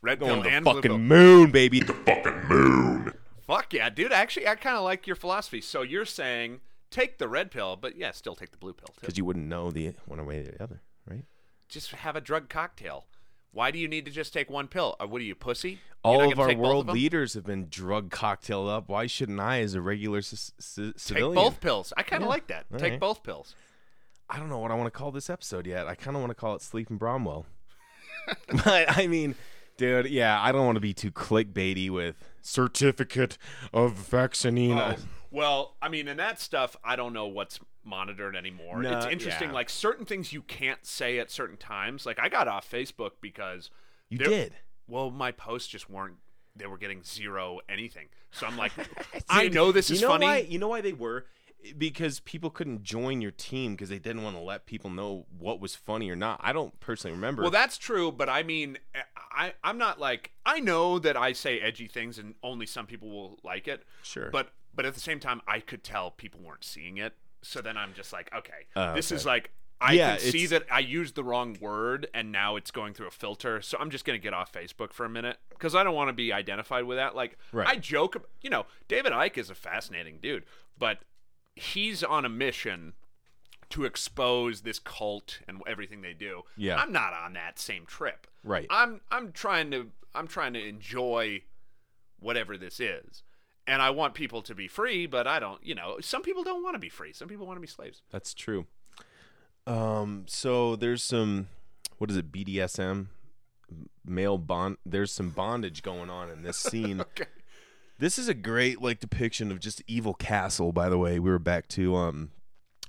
[0.03, 0.99] Red Going pill to the and blue fucking pill.
[0.99, 1.81] moon, baby.
[1.81, 3.13] The fucking moon.
[3.43, 4.13] Fuck yeah, dude.
[4.13, 5.61] Actually, I kind of like your philosophy.
[5.61, 6.61] So you're saying
[6.91, 9.01] take the red pill, but yeah, still take the blue pill too.
[9.01, 11.25] Because you wouldn't know the one way or the other, right?
[11.69, 13.07] Just have a drug cocktail.
[13.53, 14.97] Why do you need to just take one pill?
[15.01, 15.71] Uh, what are you, pussy?
[15.71, 18.89] You're All of our world of leaders have been drug cocktailed up.
[18.89, 21.35] Why shouldn't I, as a regular c- c- Take civilian?
[21.35, 21.93] both pills.
[21.97, 22.31] I kind of Yeah.
[22.31, 22.67] like that.
[22.73, 23.01] All take right.
[23.01, 23.55] both pills.
[24.29, 25.89] I don't know what I want to call this episode yet.
[25.89, 27.45] I kind of want to call it Sleeping Bromwell.
[28.65, 29.35] but I mean,
[29.77, 33.37] dude, yeah, I don't want to be too clickbaity with certificate
[33.73, 34.79] of vaccine.
[34.79, 34.95] Oh,
[35.33, 38.83] well, I mean, and that stuff, I don't know what's monitored anymore.
[38.83, 39.49] No, it's interesting.
[39.49, 39.55] yeah.
[39.55, 42.05] Like certain things you can't say at certain times.
[42.07, 43.71] Like I got off Facebook because
[44.09, 44.55] You there- did.
[44.89, 46.17] Well, my posts just weren't.
[46.57, 48.09] They were getting zero anything.
[48.33, 48.73] So I'm like,
[49.31, 50.27] I know this you is know funny.
[50.27, 51.27] Why, you know why they were?
[51.79, 55.61] Because people couldn't join your team because they didn't want to let people know what
[55.61, 56.41] was funny or not.
[56.43, 57.43] I don't personally remember.
[57.43, 58.79] Well, that's true, but I mean,
[59.31, 63.11] I I'm not like I know that I say edgy things and only some people
[63.11, 63.85] will like it.
[64.03, 64.31] Sure.
[64.31, 67.15] But but at the same time, I could tell people weren't seeing it.
[67.43, 69.17] So then I'm just like, okay, Oh, this okay.
[69.17, 69.51] is like
[69.81, 73.07] I Yeah, can see that I used the wrong word and now it's going through
[73.09, 73.63] a filter.
[73.63, 76.13] So I'm just gonna get off Facebook for a minute because I don't want to
[76.13, 77.17] be identified with that.
[77.17, 77.67] Like Right.
[77.67, 80.45] I joke, you know, David Icke is a fascinating dude,
[80.79, 80.99] but
[81.57, 82.93] he's on a mission
[83.71, 86.43] to expose this cult and everything they do.
[86.57, 86.77] Yeah.
[86.77, 88.27] I'm not on that same trip.
[88.45, 88.67] Right.
[88.69, 91.43] I'm I'm trying to I'm trying to enjoy
[92.19, 93.23] whatever this is.
[93.71, 96.65] And I want people to be free, but I don't, you know, some people don't
[96.65, 97.13] want to be free.
[97.13, 98.03] Some people want to be slaves.
[98.11, 98.67] That's true.
[99.65, 101.47] Um, so there's some,
[101.99, 103.07] what is it, BDSM,
[104.05, 104.79] male bond.
[104.85, 107.01] There's some bondage going on in this scene.
[107.01, 107.27] Okay.
[107.97, 110.73] This is a great like depiction of just evil castle.
[110.73, 112.31] By the way, we were back to um,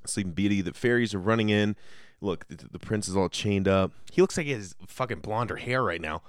[0.08, 0.62] Sleeping Beauty.
[0.62, 1.76] The fairies are running in.
[2.22, 3.92] Look, the, the prince is all chained up.
[4.12, 6.24] He looks like he has fucking blonder hair right now,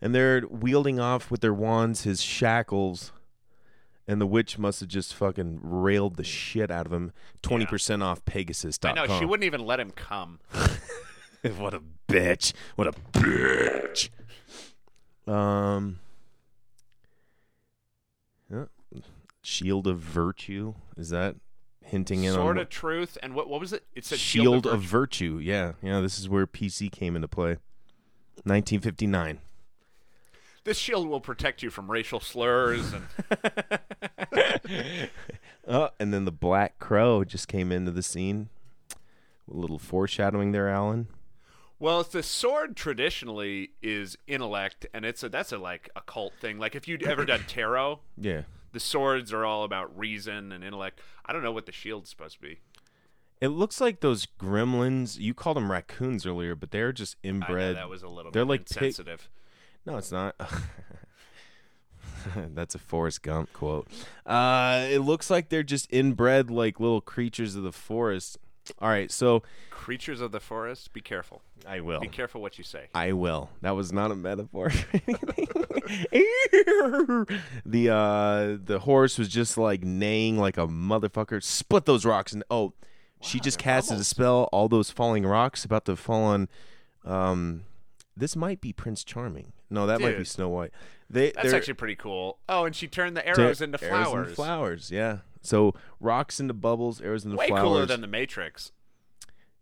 [0.00, 3.10] and they're wielding off with their wands his shackles.
[4.08, 7.12] And the witch must have just fucking railed the shit out of him.
[7.42, 8.78] Twenty percent off Pegasus.
[8.84, 10.38] I know she wouldn't even let him come.
[11.56, 12.52] what a bitch!
[12.76, 14.10] What a bitch!
[15.26, 15.98] Um,
[18.50, 18.66] yeah.
[19.42, 21.36] Shield of Virtue is that
[21.84, 23.84] hinting in Sword on of Truth and what what was it?
[23.94, 24.86] It said Shield, of, Virtue.
[24.86, 25.40] Virtue?
[25.42, 26.00] Yeah, yeah.
[26.00, 27.58] This is where PC came into play.
[28.44, 29.40] 1959.
[30.66, 33.06] This shield will protect you from racial slurs and
[35.68, 38.48] Oh, and then the Black Crow just came into the scene.
[38.92, 41.08] A little foreshadowing there, Alan.
[41.78, 46.58] Well, the sword traditionally is intellect, and it's a that's a like a cult thing.
[46.58, 48.42] Like if you'd ever done tarot, Yeah.
[48.72, 51.00] the swords are all about reason and intellect.
[51.24, 52.58] I don't know what the shield's supposed to be.
[53.40, 55.18] It looks like those gremlins.
[55.18, 57.76] You called them raccoons earlier, but they're just inbred.
[57.76, 59.28] that was a little they're bit like pig- insensitive.
[59.86, 60.34] No, it's not.
[62.36, 63.86] That's a Forrest Gump quote.
[64.24, 68.38] Uh, it looks like they're just inbred, like little creatures of the forest.
[68.80, 71.40] All right, so Creatures of the forest, be careful.
[71.64, 72.00] I will.
[72.00, 72.88] Be careful what you say.
[72.92, 73.48] I will.
[73.60, 74.70] That was not a metaphor.
[77.64, 81.40] the uh the horse was just like neighing like a motherfucker.
[81.40, 82.72] Split those rocks and oh,
[83.20, 84.48] she just casted a spell.
[84.52, 86.48] All those falling rocks about to fall on.
[87.04, 87.62] Um,
[88.16, 89.52] this might be Prince Charming.
[89.70, 90.70] No, that might be Snow White.
[91.10, 92.38] They That's they're- actually pretty cool.
[92.48, 94.26] Oh, and she turned the arrows into arrows flowers.
[94.28, 94.90] and flowers.
[94.90, 95.18] Yeah.
[95.42, 97.62] So rocks into bubbles, arrows into Way flowers.
[97.62, 98.72] cooler than the Matrix.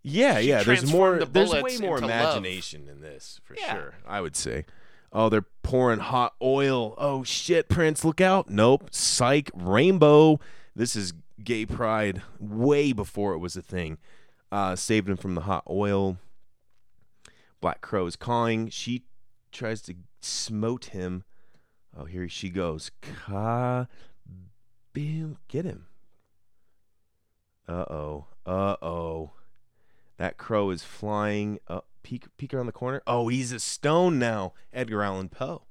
[0.02, 0.62] Yeah, She yeah.
[0.62, 1.18] There's more.
[1.18, 2.36] the There's way more into love.
[2.36, 3.72] imagination in this for Yeah.
[3.74, 3.94] sure.
[4.06, 4.64] I would say.
[5.12, 6.94] Oh, they're pouring hot oil.
[6.98, 8.50] Oh shit, Prince, look out!
[8.50, 10.40] Nope, psych, rainbow.
[10.74, 11.12] This is
[11.42, 13.98] gay pride way before it was a thing.
[14.50, 16.18] Uh, saved him from the hot oil.
[17.60, 18.68] Black Crow is calling.
[18.70, 19.04] She
[19.54, 21.24] tries to smote him.
[21.96, 22.90] Oh, here she goes.
[23.00, 23.86] Ka,
[24.92, 25.86] bam, get him.
[27.66, 28.26] Uh oh.
[28.44, 29.30] Uh oh.
[30.18, 31.86] That crow is flying up.
[32.02, 33.00] Peek, peek around the corner.
[33.06, 34.52] Oh, he's a stone now.
[34.72, 35.62] Edgar Allan Poe.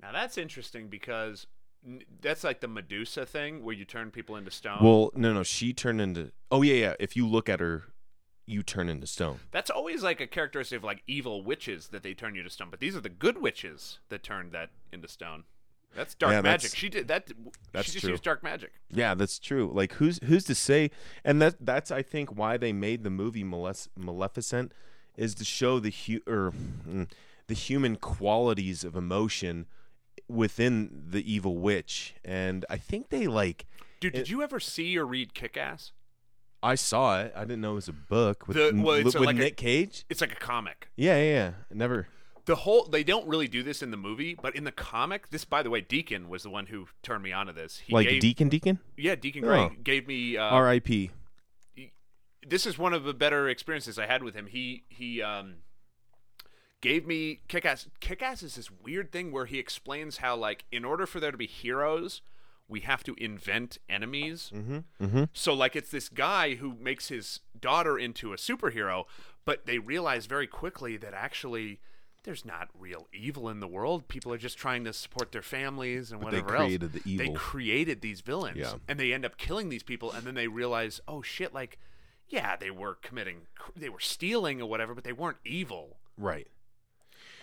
[0.00, 1.46] Now that's interesting because
[2.20, 4.78] that's like the Medusa thing where you turn people into stone.
[4.82, 5.42] Well, no, no.
[5.42, 6.30] She turned into.
[6.50, 6.94] Oh, yeah, yeah.
[7.00, 7.84] If you look at her,
[8.46, 9.38] you turn into stone.
[9.50, 12.68] that's always like a characteristic of like evil witches that they turn you to stone.
[12.70, 15.44] But these are the good witches that turned that into stone.
[15.94, 16.62] That's dark Yeah, magic.
[16.70, 17.30] that's- She did that.
[17.72, 18.10] that's she just true.
[18.10, 18.72] used dark magic.
[18.90, 19.70] Yeah, that's true.
[19.72, 20.90] Like, who's who's to say?
[21.24, 24.72] And that that's I think why they made the movie Malef- Maleficent
[25.16, 26.52] is to show the hu- or
[26.86, 27.08] mm,
[27.46, 29.66] the human qualities of emotion
[30.28, 32.14] within the evil witch.
[32.24, 33.66] And I think they like.
[34.00, 35.92] Dude, did It- you ever see or read Kick Ass?
[36.64, 37.32] I saw it.
[37.36, 39.56] I didn't know it was a book with, The- well, it's with like a- Nick
[39.56, 40.04] Cage.
[40.08, 40.88] It's like a comic.
[40.96, 41.50] Yeah, yeah, yeah.
[41.72, 42.08] Never.
[42.46, 45.44] The whole they don't really do this in the movie, but in the comic, this
[45.46, 47.78] by the way, Deacon was the one who turned me onto this.
[47.78, 48.78] He like gave, Deacon Deacon.
[48.98, 49.48] yeah, Deacon Oh.
[49.48, 51.10] Gray gave me uh, R.I.P.
[52.46, 54.46] this is one of the better experiences I had with him.
[54.48, 55.56] He he um
[56.82, 57.88] gave me kick ass.
[58.00, 61.30] Kick ass is this weird thing where he explains how like in order for there
[61.30, 62.20] to be heroes,
[62.68, 64.50] we have to invent enemies.
[64.54, 64.78] Mm-hmm.
[65.04, 65.24] Mm-hmm.
[65.32, 69.04] So like it's this guy who makes his daughter into a superhero,
[69.44, 71.80] but they realize very quickly that actually.
[72.24, 74.08] There's not real evil in the world.
[74.08, 77.02] People are just trying to support their families and But they created else.
[77.04, 78.76] the They created these villains, Yeah.
[78.88, 81.78] and they end up killing these people, and then they realize, oh shit, like
[82.30, 83.42] yeah, they were committing,
[83.76, 85.98] they were stealing or whatever, but they weren't evil.
[86.16, 86.48] Right.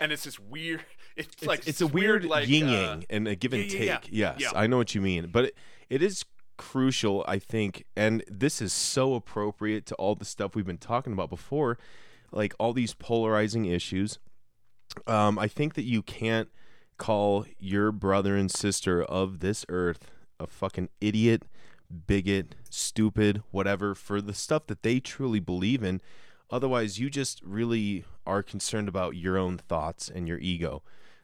[0.00, 0.84] And it's this weird.
[1.16, 4.00] It's, like it's a weird like yin uh, yang and a give and yeah, yeah,
[4.10, 4.30] yeah.
[4.32, 4.40] take.
[4.40, 4.52] Yes.
[4.54, 5.56] I know what you mean, but it,
[5.90, 6.24] it is
[6.56, 11.12] crucial, I think, and this is so appropriate to all the stuff we've been talking
[11.12, 11.78] about before,
[12.30, 14.18] like all these polarizing issues.
[15.06, 16.48] Um, I think that you can't
[16.98, 21.44] call your brother and sister of this earth a fucking idiot,
[22.06, 26.00] bigot, stupid, whatever for the stuff that they truly believe in.
[26.50, 30.82] Otherwise, you just really are concerned about your own thoughts and your ego.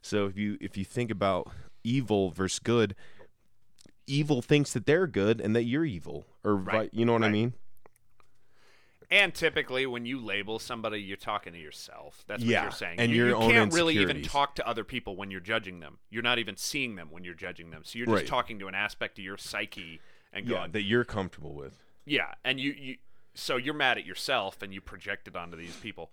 [0.09, 1.51] So if you if you think about
[1.85, 2.97] evil versus good,
[4.07, 7.31] evil thinks that they're good and that you're evil, or Right, you know what I
[7.31, 7.53] mean?
[9.11, 12.25] And typically, when you label somebody, you're talking to yourself.
[12.27, 12.99] That's what Yeah, you're saying.
[12.99, 15.99] and you, your you can't really even talk to other people when you're judging them.
[16.11, 17.83] You're not even seeing them when you're judging them.
[17.85, 18.27] So you're just Right.
[18.27, 20.01] talking to an aspect of your psyche
[20.33, 21.79] and Yeah, that you're comfortable with.
[22.05, 22.35] yeah.
[22.45, 22.97] And you, you,
[23.35, 26.11] so you're mad at yourself and you project it onto these people.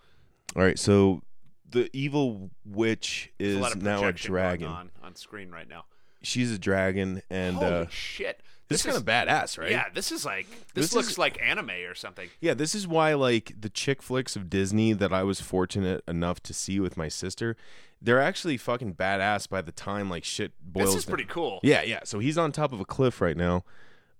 [0.55, 1.21] All right, so
[1.69, 4.67] the evil witch There's is a lot of now a projection going dragon.
[4.67, 5.85] on on screen right now.
[6.21, 8.41] She's a dragon, and Holy uh, shit!
[8.67, 9.69] this is kind of badass, right?
[9.69, 12.29] Yeah, this is like this, This looks is- like anime or something.
[12.41, 16.41] Yeah, this is why like the chick flicks of Disney that I was fortunate enough
[16.43, 17.55] to see with my sister,
[18.01, 20.87] they're actually fucking badass by the time like shit boils.
[20.89, 21.15] This is down.
[21.15, 21.59] pretty cool.
[21.61, 21.99] Yeah, yeah.
[22.05, 23.63] So he's on top of a cliff right now.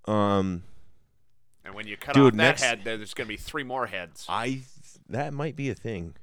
[0.05, 0.63] Um,
[1.63, 3.63] And when you cut Dude, off that next- head, there- there's going to be three
[3.63, 4.26] more heads.
[4.30, 4.61] I
[5.09, 6.15] that might be a thing.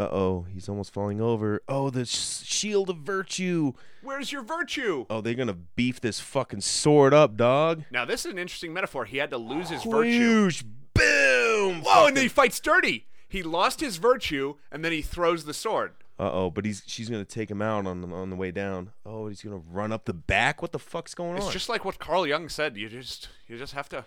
[0.00, 1.60] Uh oh, he's almost falling over.
[1.68, 3.74] Oh, the sh- shield of virtue.
[4.02, 5.04] Where's your virtue?
[5.10, 7.84] Oh, they're gonna beef this fucking sword up, dog.
[7.90, 9.04] Now this is an interesting metaphor.
[9.04, 10.44] He had to lose his virtue.
[10.44, 10.62] Whoosh,
[10.94, 11.82] boom.
[11.82, 12.06] Whoa!
[12.06, 13.08] And then he fights dirty.
[13.28, 15.92] He lost his virtue, and then he throws the sword.
[16.18, 18.92] Uh oh, but he's she's gonna take him out on the, on the way down.
[19.04, 20.62] Oh, he's gonna run up the back.
[20.62, 21.36] What the fuck's going on?
[21.36, 21.52] It's on?
[21.52, 22.78] just like what Carl Jung said.
[22.78, 24.06] You just you just have to.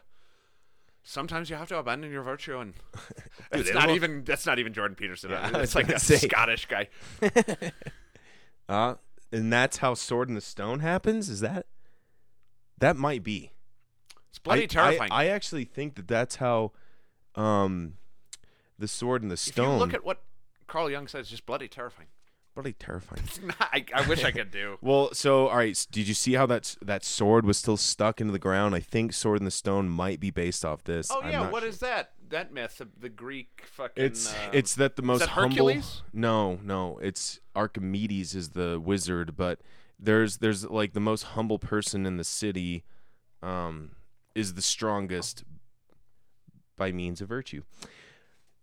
[1.04, 2.74] Sometimes you have to abandon your virtue, and
[3.52, 5.32] it's not even that's not even Jordan Peterson.
[5.32, 6.16] Yeah, it's like a say.
[6.16, 6.88] Scottish guy.
[8.70, 8.96] uh,
[9.32, 11.30] and that's how Sword in the Stone happens.
[11.30, 11.66] Is that?
[12.78, 13.52] That might be.
[14.30, 15.12] It's bloody I, terrifying.
[15.12, 16.72] I, I actually think that that's how,
[17.36, 17.96] um,
[18.80, 19.74] the Sword in the if Stone.
[19.74, 20.24] you look at what
[20.68, 22.08] Carl Jung says, it's just bloody terrifying.
[22.54, 23.24] Bloody terrifying.
[23.44, 24.78] Not, I, I wish I could do.
[24.82, 28.34] Well, so all right, did you see how that that sword was still stuck into
[28.34, 28.76] the ground?
[28.76, 31.10] I think Sword in the Stone might be based off this.
[31.12, 31.70] Oh yeah, what sure.
[31.70, 32.12] is that?
[32.30, 34.04] That myth, of the Greek fucking.
[34.04, 35.72] It's uh, it's that the most that humble.
[36.12, 39.60] No, no, it's Archimedes is the wizard, but
[40.00, 42.84] there's there's like the most humble person in the city,
[43.42, 43.92] um,
[44.36, 45.44] is the strongest
[46.76, 47.64] by means of virtue.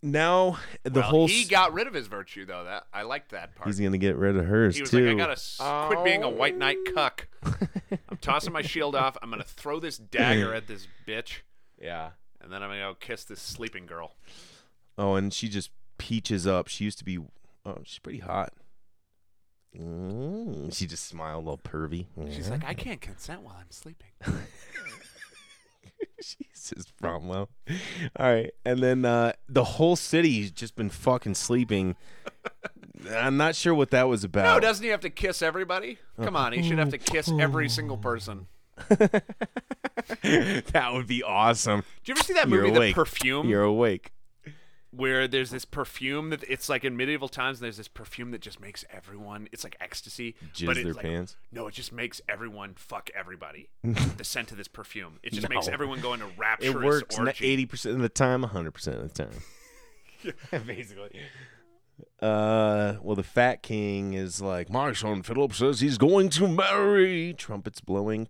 [0.03, 2.63] Now the well, whole he got rid of his virtue though.
[2.63, 3.67] That I liked that part.
[3.67, 5.05] he's gonna get rid of hers He was too.
[5.05, 6.91] like, I gotta s- quit being a white knight Oh.
[6.93, 7.27] cuck.
[8.09, 9.15] I'm tossing my shield off.
[9.21, 11.41] I'm gonna throw this dagger at this bitch,
[11.79, 12.11] yeah.
[12.41, 14.15] and then I'm gonna go kiss this sleeping girl.
[14.97, 15.69] Oh, and she just
[15.99, 16.67] peaches up.
[16.67, 17.19] She used to be.
[17.63, 18.53] Oh, she's pretty hot.
[19.79, 22.07] Mm, she just smiled, a little pervy.
[22.33, 24.09] She's like, I can't consent while I'm sleeping.
[26.21, 27.49] Jesus, Cromwell.
[28.15, 31.95] All right, and then uh, the whole city's just been fucking sleeping.
[33.09, 34.43] I'm not sure what that was about.
[34.43, 35.97] No, doesn't he have to kiss everybody?
[36.21, 38.47] Come on, he should have to kiss every single person.
[38.89, 41.83] that would be awesome.
[42.03, 42.95] Did you ever see that You're movie, awake.
[42.95, 43.49] The Perfume?
[43.49, 44.11] You're awake.
[44.91, 48.41] Where there's this perfume that it's like in medieval times and there's this perfume that
[48.41, 51.37] just makes everyone it's like ecstasy Jizz but it's their like, pants?
[51.51, 55.67] no it just makes everyone fuck everybody the scent of this perfume it just makes
[55.69, 56.25] everyone go into
[56.59, 57.45] It works orgy.
[57.45, 59.41] eighty percent of the time, hundred percent of the time.
[60.67, 61.19] Basically.
[62.19, 67.33] Uh, well, the Fat King is like, my son Philip says he's going to marry.
[67.33, 68.27] Trumpets blowing.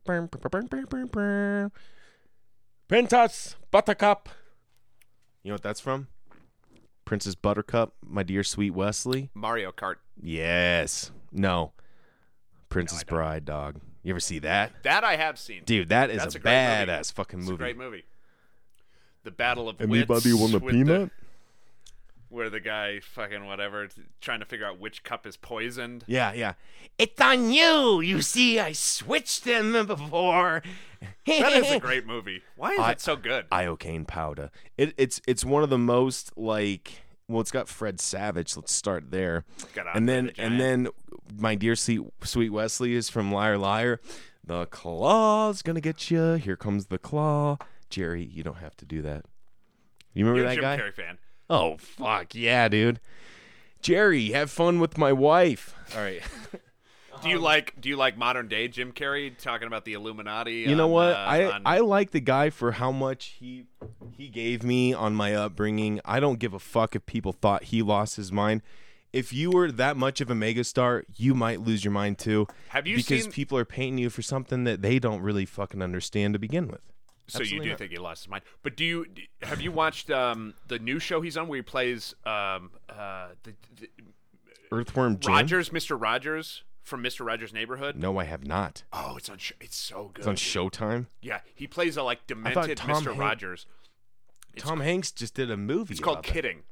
[2.87, 4.29] Princess Buttercup.
[5.43, 6.07] You know what that's from?
[7.11, 9.29] Princess Buttercup, my dear sweet Wesley.
[9.33, 11.11] mario kart Yes.
[11.29, 11.73] No.
[12.69, 13.09] Princess I don't.
[13.09, 13.81] Bride, dog.
[14.01, 14.71] You ever see that?
[14.83, 16.89] that i have seen Dude, that is That's a, a great movie.
[16.89, 17.55] badass fucking it's movie.
[17.55, 18.05] a great movie
[19.25, 21.11] the battle of Anybody wits want a with peanut?
[22.31, 23.87] Where the guy fucking whatever
[24.21, 26.53] trying to figure out which cup is poisoned Yeah, yeah.
[26.97, 28.01] It's on you.
[28.01, 30.63] You see, I switched them before.
[31.27, 34.49] that is a great movie why is I- it so good Iocane powder.
[34.77, 38.57] It, it's it's one of the most like well, it's got Fred Savage.
[38.57, 40.87] Let's start there, Got and then the and then
[41.37, 43.99] my dear sweet sweet Wesley is from Liar Liar.
[44.43, 46.33] The claw's gonna get you.
[46.33, 47.57] Here comes the claw.
[47.89, 49.25] Jerry, you don't have to do that.
[50.13, 50.77] You remember you're that jim guy?
[50.77, 51.17] carrey fan
[51.51, 52.99] Oh fuck yeah, dude.
[53.81, 55.75] Jerry, have fun with my wife.
[55.95, 56.21] All right.
[57.21, 60.53] Do you like do you like modern day Jim Carrey talking about the Illuminati?
[60.67, 61.13] You know on, what?
[61.15, 63.65] uh, I on- I like the guy for how much he
[64.17, 65.99] he gave me on my upbringing.
[66.03, 68.63] I don't give a fuck if people thought he lost his mind.
[69.13, 72.47] If you were that much of a megastar, you might lose your mind too.
[72.69, 75.81] Have you because seen- people are painting you for something that they don't really fucking
[75.83, 76.81] understand to begin with.
[77.31, 77.77] So you do not.
[77.77, 78.43] think he lost his mind?
[78.63, 79.05] But do you
[79.41, 83.53] have you watched um, the new show he's on where he plays um, uh, the,
[83.79, 83.89] the,
[84.71, 85.33] Earthworm Jim.
[85.33, 85.99] Rogers, Mr.
[85.99, 87.25] Rogers from Mr.
[87.25, 87.95] Rogers' Neighborhood?
[87.95, 88.83] No, I have not.
[88.93, 89.37] Oh, it's on.
[89.37, 90.19] Sh- it's so good.
[90.19, 91.07] It's on Showtime.
[91.21, 93.07] Yeah, he plays a like demented Tom Mr.
[93.07, 93.65] Hanks- Rogers.
[94.53, 95.93] It's Tom Hanks just did a movie.
[95.93, 96.33] It's called about that.
[96.33, 96.63] Kidding.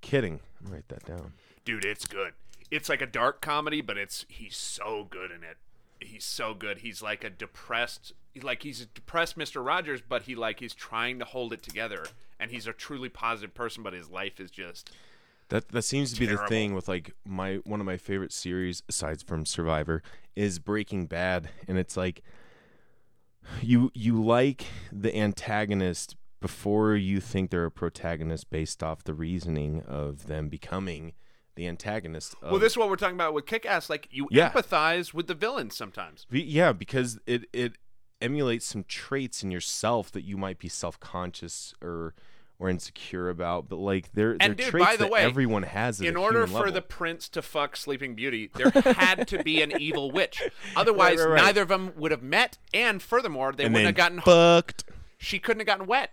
[0.00, 0.40] Kidding.
[0.64, 1.32] I'm write that down.
[1.64, 2.32] dude it's good
[2.70, 5.56] it's like a dark comedy but it's he's so good in it
[6.00, 6.78] he's so good.
[6.78, 8.12] He's like a depressed
[8.42, 12.06] like he's a depressed mr rogers but he like he's trying to hold it together
[12.38, 14.90] and he's a truly positive person but his life is just
[15.48, 18.82] That that seems to be the thing with like my one of my favorite series
[18.88, 20.02] aside from Survivor
[20.36, 22.22] is Breaking Bad and it's like
[23.60, 29.82] you you like the antagonist before you think they're a protagonist based off the reasoning
[29.82, 31.12] of them becoming
[31.56, 32.34] the antagonist.
[32.42, 34.50] Of, well this is what we're talking about with kick-ass like you Yeah.
[34.50, 37.72] empathize with the villains sometimes yeah, because it it
[38.22, 42.14] emulates some traits in yourself that you might be self conscious or
[42.58, 45.98] or insecure about, but like they're they're dude, traits by the that way, everyone has.
[46.02, 46.72] In order for level.
[46.72, 50.42] the prince to fuck sleeping beauty there had to be an evil witch
[50.76, 51.42] otherwise right, right.
[51.42, 54.84] neither of them would have met and furthermore they and wouldn't have gotten fucked.
[55.16, 56.10] she couldn't have gotten wet.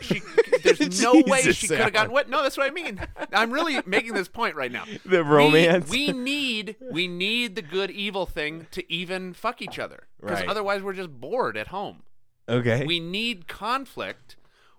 [0.00, 0.20] She,
[0.62, 2.28] there's no way she could have gotten wet.
[2.28, 3.00] No, that's what I mean.
[3.32, 4.84] I'm really making this point right now.
[5.04, 5.88] The We- romance.
[5.90, 10.48] We, need we need the good evil thing to even fuck each other because Right.
[10.48, 12.02] otherwise we're just bored at home.
[12.48, 12.84] Okay.
[12.84, 14.36] We need conflict.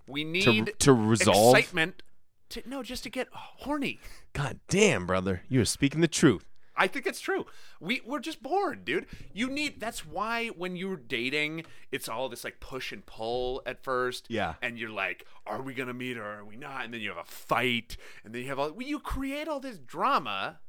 [0.07, 1.55] We need to resolve.
[1.55, 2.03] excitement
[2.49, 3.99] To, no, just to get horny.
[4.33, 6.45] God damn, brother, you're speaking the truth.
[6.77, 7.45] I think it's true.
[7.79, 9.05] We we're just bored, dude.
[9.33, 13.83] You need that's why when you're dating, it's all this like push and pull at
[13.83, 14.27] first.
[14.29, 14.55] Yeah.
[14.61, 16.85] And you're like, are we gonna meet or are we not?
[16.85, 19.59] And then you have a fight, and then you have all well, you create all
[19.59, 20.59] this drama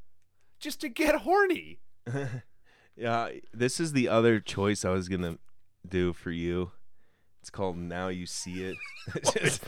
[0.58, 1.80] just to get horny.
[2.98, 5.36] Yeah, this is the other choice I was gonna
[5.86, 6.72] do for you.
[7.42, 8.76] It's called Now You See It.
[9.34, 9.62] Just-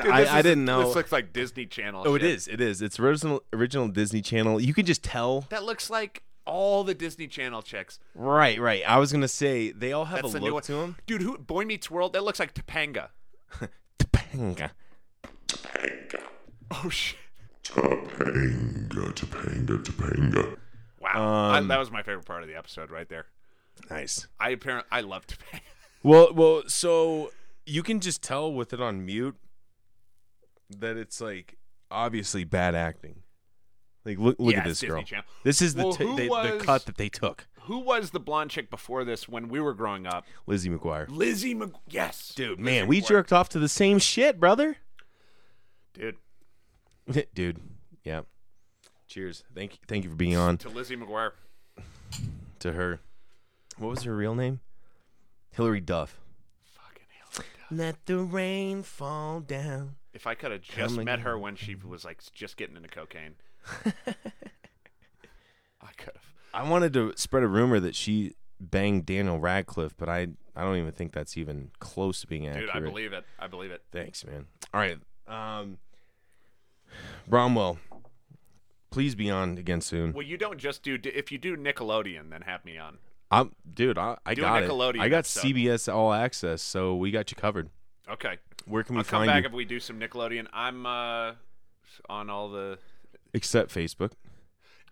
[0.00, 0.86] Dude, I, this I didn't know.
[0.86, 2.04] This looks like Disney Channel.
[2.06, 2.30] oh, it shit.
[2.30, 2.48] is.
[2.48, 2.80] It is.
[2.82, 4.60] It's original original Disney Channel.
[4.60, 5.46] You can just tell.
[5.50, 7.98] That looks like all the Disney Channel chicks.
[8.14, 8.82] Right, right.
[8.88, 10.54] I was gonna say they all have That's a the new one.
[10.54, 10.96] look to them.
[11.06, 12.12] Dude, who Boy Meets World?
[12.14, 13.08] That looks like Topanga.
[13.98, 14.70] Topanga.
[15.48, 16.22] Topanga.
[16.70, 17.18] Oh shit!
[17.64, 20.56] Topanga, Topanga, Topanga.
[21.00, 23.26] Wow, I- Um, that was my favorite part of the episode right there.
[23.90, 24.26] Nice.
[24.40, 25.60] I apparently I love Topanga.
[26.04, 27.30] Well, well, so
[27.64, 29.36] you can just tell with it on mute
[30.80, 31.56] that it's like
[31.90, 33.22] obviously bad acting.
[34.04, 35.02] Like look, look Yeah, at this girl.
[35.02, 35.24] Channel.
[35.44, 37.46] This is the Well, who they, the cut that they took.
[37.66, 40.24] Who was the blonde chick before this when we were growing up?
[40.46, 41.06] Lizzie McGuire.
[41.08, 41.70] Lizzie Mc.
[41.88, 43.06] Yes, Dude, Lizzie man, we McGuire.
[43.08, 44.78] jerked off to the same shit, brother.
[45.94, 46.16] Dude,
[47.34, 47.60] Dude,
[48.02, 48.22] yeah.
[49.06, 49.44] Cheers.
[49.54, 51.32] Thank you, thank you for being on to Lizzie McGuire.
[52.58, 52.98] to her.
[53.78, 54.58] What was her real name?
[55.52, 56.18] Hilary Duff.
[56.64, 57.44] Fucking hell.
[57.70, 59.96] Let the rain fall down.
[60.14, 62.88] If I could have just Coming met her when she was like just getting into
[62.88, 63.34] cocaine,
[63.86, 63.92] I
[65.96, 66.34] could have.
[66.54, 70.76] I wanted to spread a rumor that she banged Daniel Radcliffe, but I I don't
[70.76, 72.72] even think that's even close to being accurate.
[72.72, 73.24] Dude, I believe it.
[73.38, 73.82] I believe it.
[73.90, 74.46] Thanks, man.
[74.74, 74.98] All right.
[75.26, 75.78] Um
[77.28, 77.78] Bromwell,
[78.90, 80.12] please be on again soon.
[80.12, 80.98] Well, you don't just do.
[81.02, 82.98] If you do Nickelodeon, then have me on.
[83.30, 84.68] I'm dude, I, I Do got it.
[84.68, 85.46] Nickelodeon I got episode.
[85.46, 87.70] CBS All Access, so we got you covered.
[88.10, 88.36] Okay.
[88.66, 89.48] Where can we I'll come find back you?
[89.48, 90.46] if we do some Nickelodeon.
[90.52, 91.32] I'm uh,
[92.08, 92.78] on all the.
[93.34, 94.12] Except Facebook.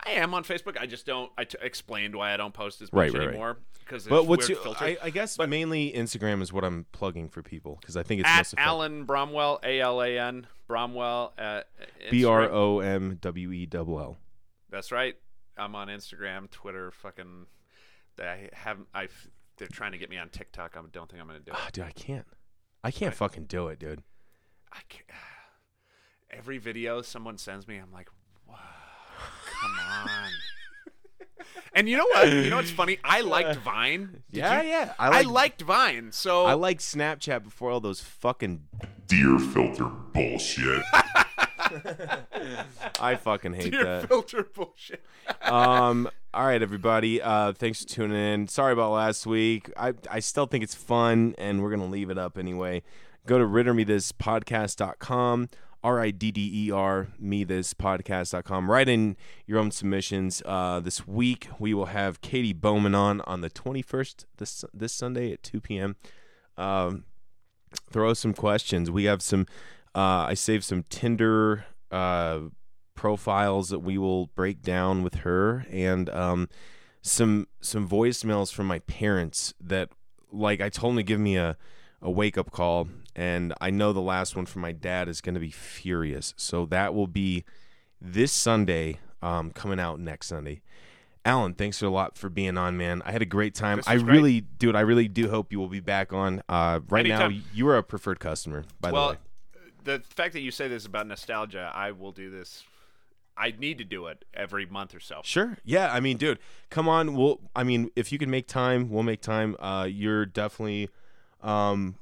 [0.05, 0.79] I am on Facebook.
[0.79, 1.31] I just don't.
[1.37, 3.29] I t- explained why I don't post as much Right, right, right.
[3.29, 4.59] anymore because But what's your.
[4.81, 8.29] I, I guess mainly Instagram is what I'm plugging for people because I think it's
[8.29, 8.67] at most effective.
[8.69, 11.67] Alan Bromwell, A L A N Bromwell at
[12.11, 12.43] B R.
[12.51, 14.19] O M W E double L.
[14.71, 15.17] That's right.
[15.59, 17.47] I'm on Instagram, Twitter, fucking.
[18.19, 18.89] I haven't.
[18.95, 19.09] I.
[19.59, 20.75] They're trying to get me on TikTok.
[20.77, 21.59] I don't think I'm gonna do it.
[21.61, 22.27] Ah, dude, I can't.
[22.83, 24.03] I can't fucking do it, dude.
[24.73, 25.05] I can't.
[26.31, 28.09] Every video someone sends me, I'm like,
[28.49, 28.57] wow,
[29.61, 29.71] come
[30.09, 30.31] on.
[31.75, 32.29] and you know what?
[32.29, 32.99] You know what's funny?
[33.05, 34.23] I liked Vine.
[34.31, 34.95] Did yeah, you- yeah.
[34.99, 36.13] I, I like liked Vine.
[36.13, 38.63] So I liked Snapchat before all those fucking.
[39.07, 40.83] Deer filter bullshit.
[43.01, 44.09] I fucking hate your that.
[44.09, 45.05] filter bullshit.
[45.43, 46.09] um.
[46.33, 47.21] All right, everybody.
[47.21, 48.47] Uh, thanks for tuning in.
[48.47, 49.69] Sorry about last week.
[49.77, 52.85] I I still think it's fun, and we're gonna leave it up anyway.
[53.27, 55.49] Go to riddermethispodcast.com.
[55.83, 58.71] R I D D E R me this podcast.com.
[58.71, 60.41] Write in your own submissions.
[60.47, 65.33] Uh, this week we will have Katie Bowman on on the 21st this this Sunday
[65.33, 65.97] at 2 p.m.
[66.57, 67.07] Um,
[67.91, 68.89] throw some questions.
[68.89, 69.47] We have some.
[69.97, 72.43] Uh, I saved some Tinder uh,
[73.01, 76.51] profiles that we will break down with her, and um,
[77.01, 79.89] some some voicemails from my parents that,
[80.31, 81.57] like, I told them to give me a
[82.03, 85.33] a wake up call, and I know the last one from my dad is going
[85.35, 86.35] to be furious.
[86.37, 87.45] So that will be
[88.03, 90.61] this Sunday, um, coming out next Sunday.
[91.25, 93.01] Alan, thanks a lot for being on, man.
[93.07, 93.81] I had a great time.
[93.87, 94.13] I great.
[94.13, 96.43] really, dude, I really do hope you will be back on.
[96.51, 97.33] Uh, right Anytime.
[97.33, 99.13] now, you are a preferred customer, by well, the
[99.93, 99.99] way.
[99.99, 102.63] the fact that you say this about nostalgia, I will do this.
[103.41, 105.21] I need to do it every month or so.
[105.25, 105.57] Sure.
[105.65, 105.91] Yeah.
[105.93, 106.39] I mean, dude,
[106.69, 107.15] come on.
[107.15, 107.41] We'll.
[107.57, 109.57] I mean, if you can make time, we'll make time.
[109.59, 110.91] Uh, you're definitely,
[111.43, 111.97] um,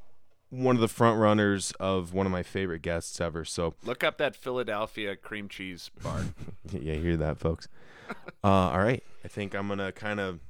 [0.50, 3.44] one of the front runners of one of my favorite guests ever.
[3.44, 6.22] So Look up that Philadelphia cream cheese bar.
[6.72, 7.68] yeah, hear that, folks.
[8.42, 9.02] uh, all right.
[9.24, 10.40] I think I'm gonna kind of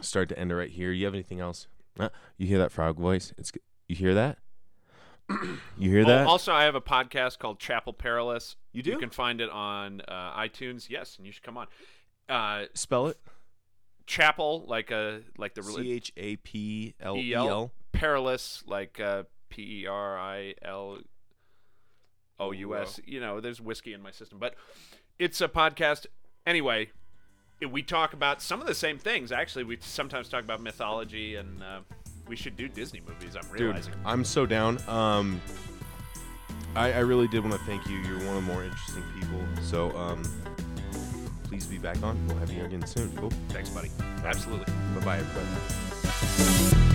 [0.00, 0.92] start to end it right here.
[0.92, 1.66] You have anything else?
[1.98, 3.32] Uh, you hear that frog voice?
[3.38, 3.52] It's.
[3.88, 4.38] You hear that?
[5.78, 6.26] you hear Oh, that?
[6.26, 8.56] also, I have a podcast called Chapel Perilous.
[8.72, 8.90] You do?
[8.90, 10.88] You can find it on uh, iTunes.
[10.90, 11.66] Yes, and you should come on.
[12.28, 13.18] Uh, Spell it.
[14.06, 15.92] Chapel, like a like the C.
[15.92, 17.32] H A P L E.
[17.34, 17.70] L.
[17.92, 20.98] Perilous, like uh, P E R I L
[22.38, 23.00] O U S.
[23.06, 24.54] You know, there's whiskey in my system, but
[25.18, 26.06] it's a podcast.
[26.46, 26.90] Anyway,
[27.70, 29.32] we talk about some of the same things.
[29.32, 31.80] Actually, we sometimes talk about mythology, and uh,
[32.26, 33.36] we should do Disney movies.
[33.36, 33.92] I'm realizing.
[33.92, 34.02] Dude.
[34.04, 34.78] I'm so down.
[34.88, 35.40] Um,
[36.76, 37.96] I, I really did want to thank you.
[37.98, 39.40] You're one of the more interesting people.
[39.62, 40.22] So, um,
[41.44, 42.26] please be back on.
[42.26, 43.14] We'll have you again soon.
[43.16, 43.30] Cool.
[43.50, 43.90] Thanks, buddy.
[44.24, 44.72] Absolutely.
[44.94, 46.90] Bye bye, everybody.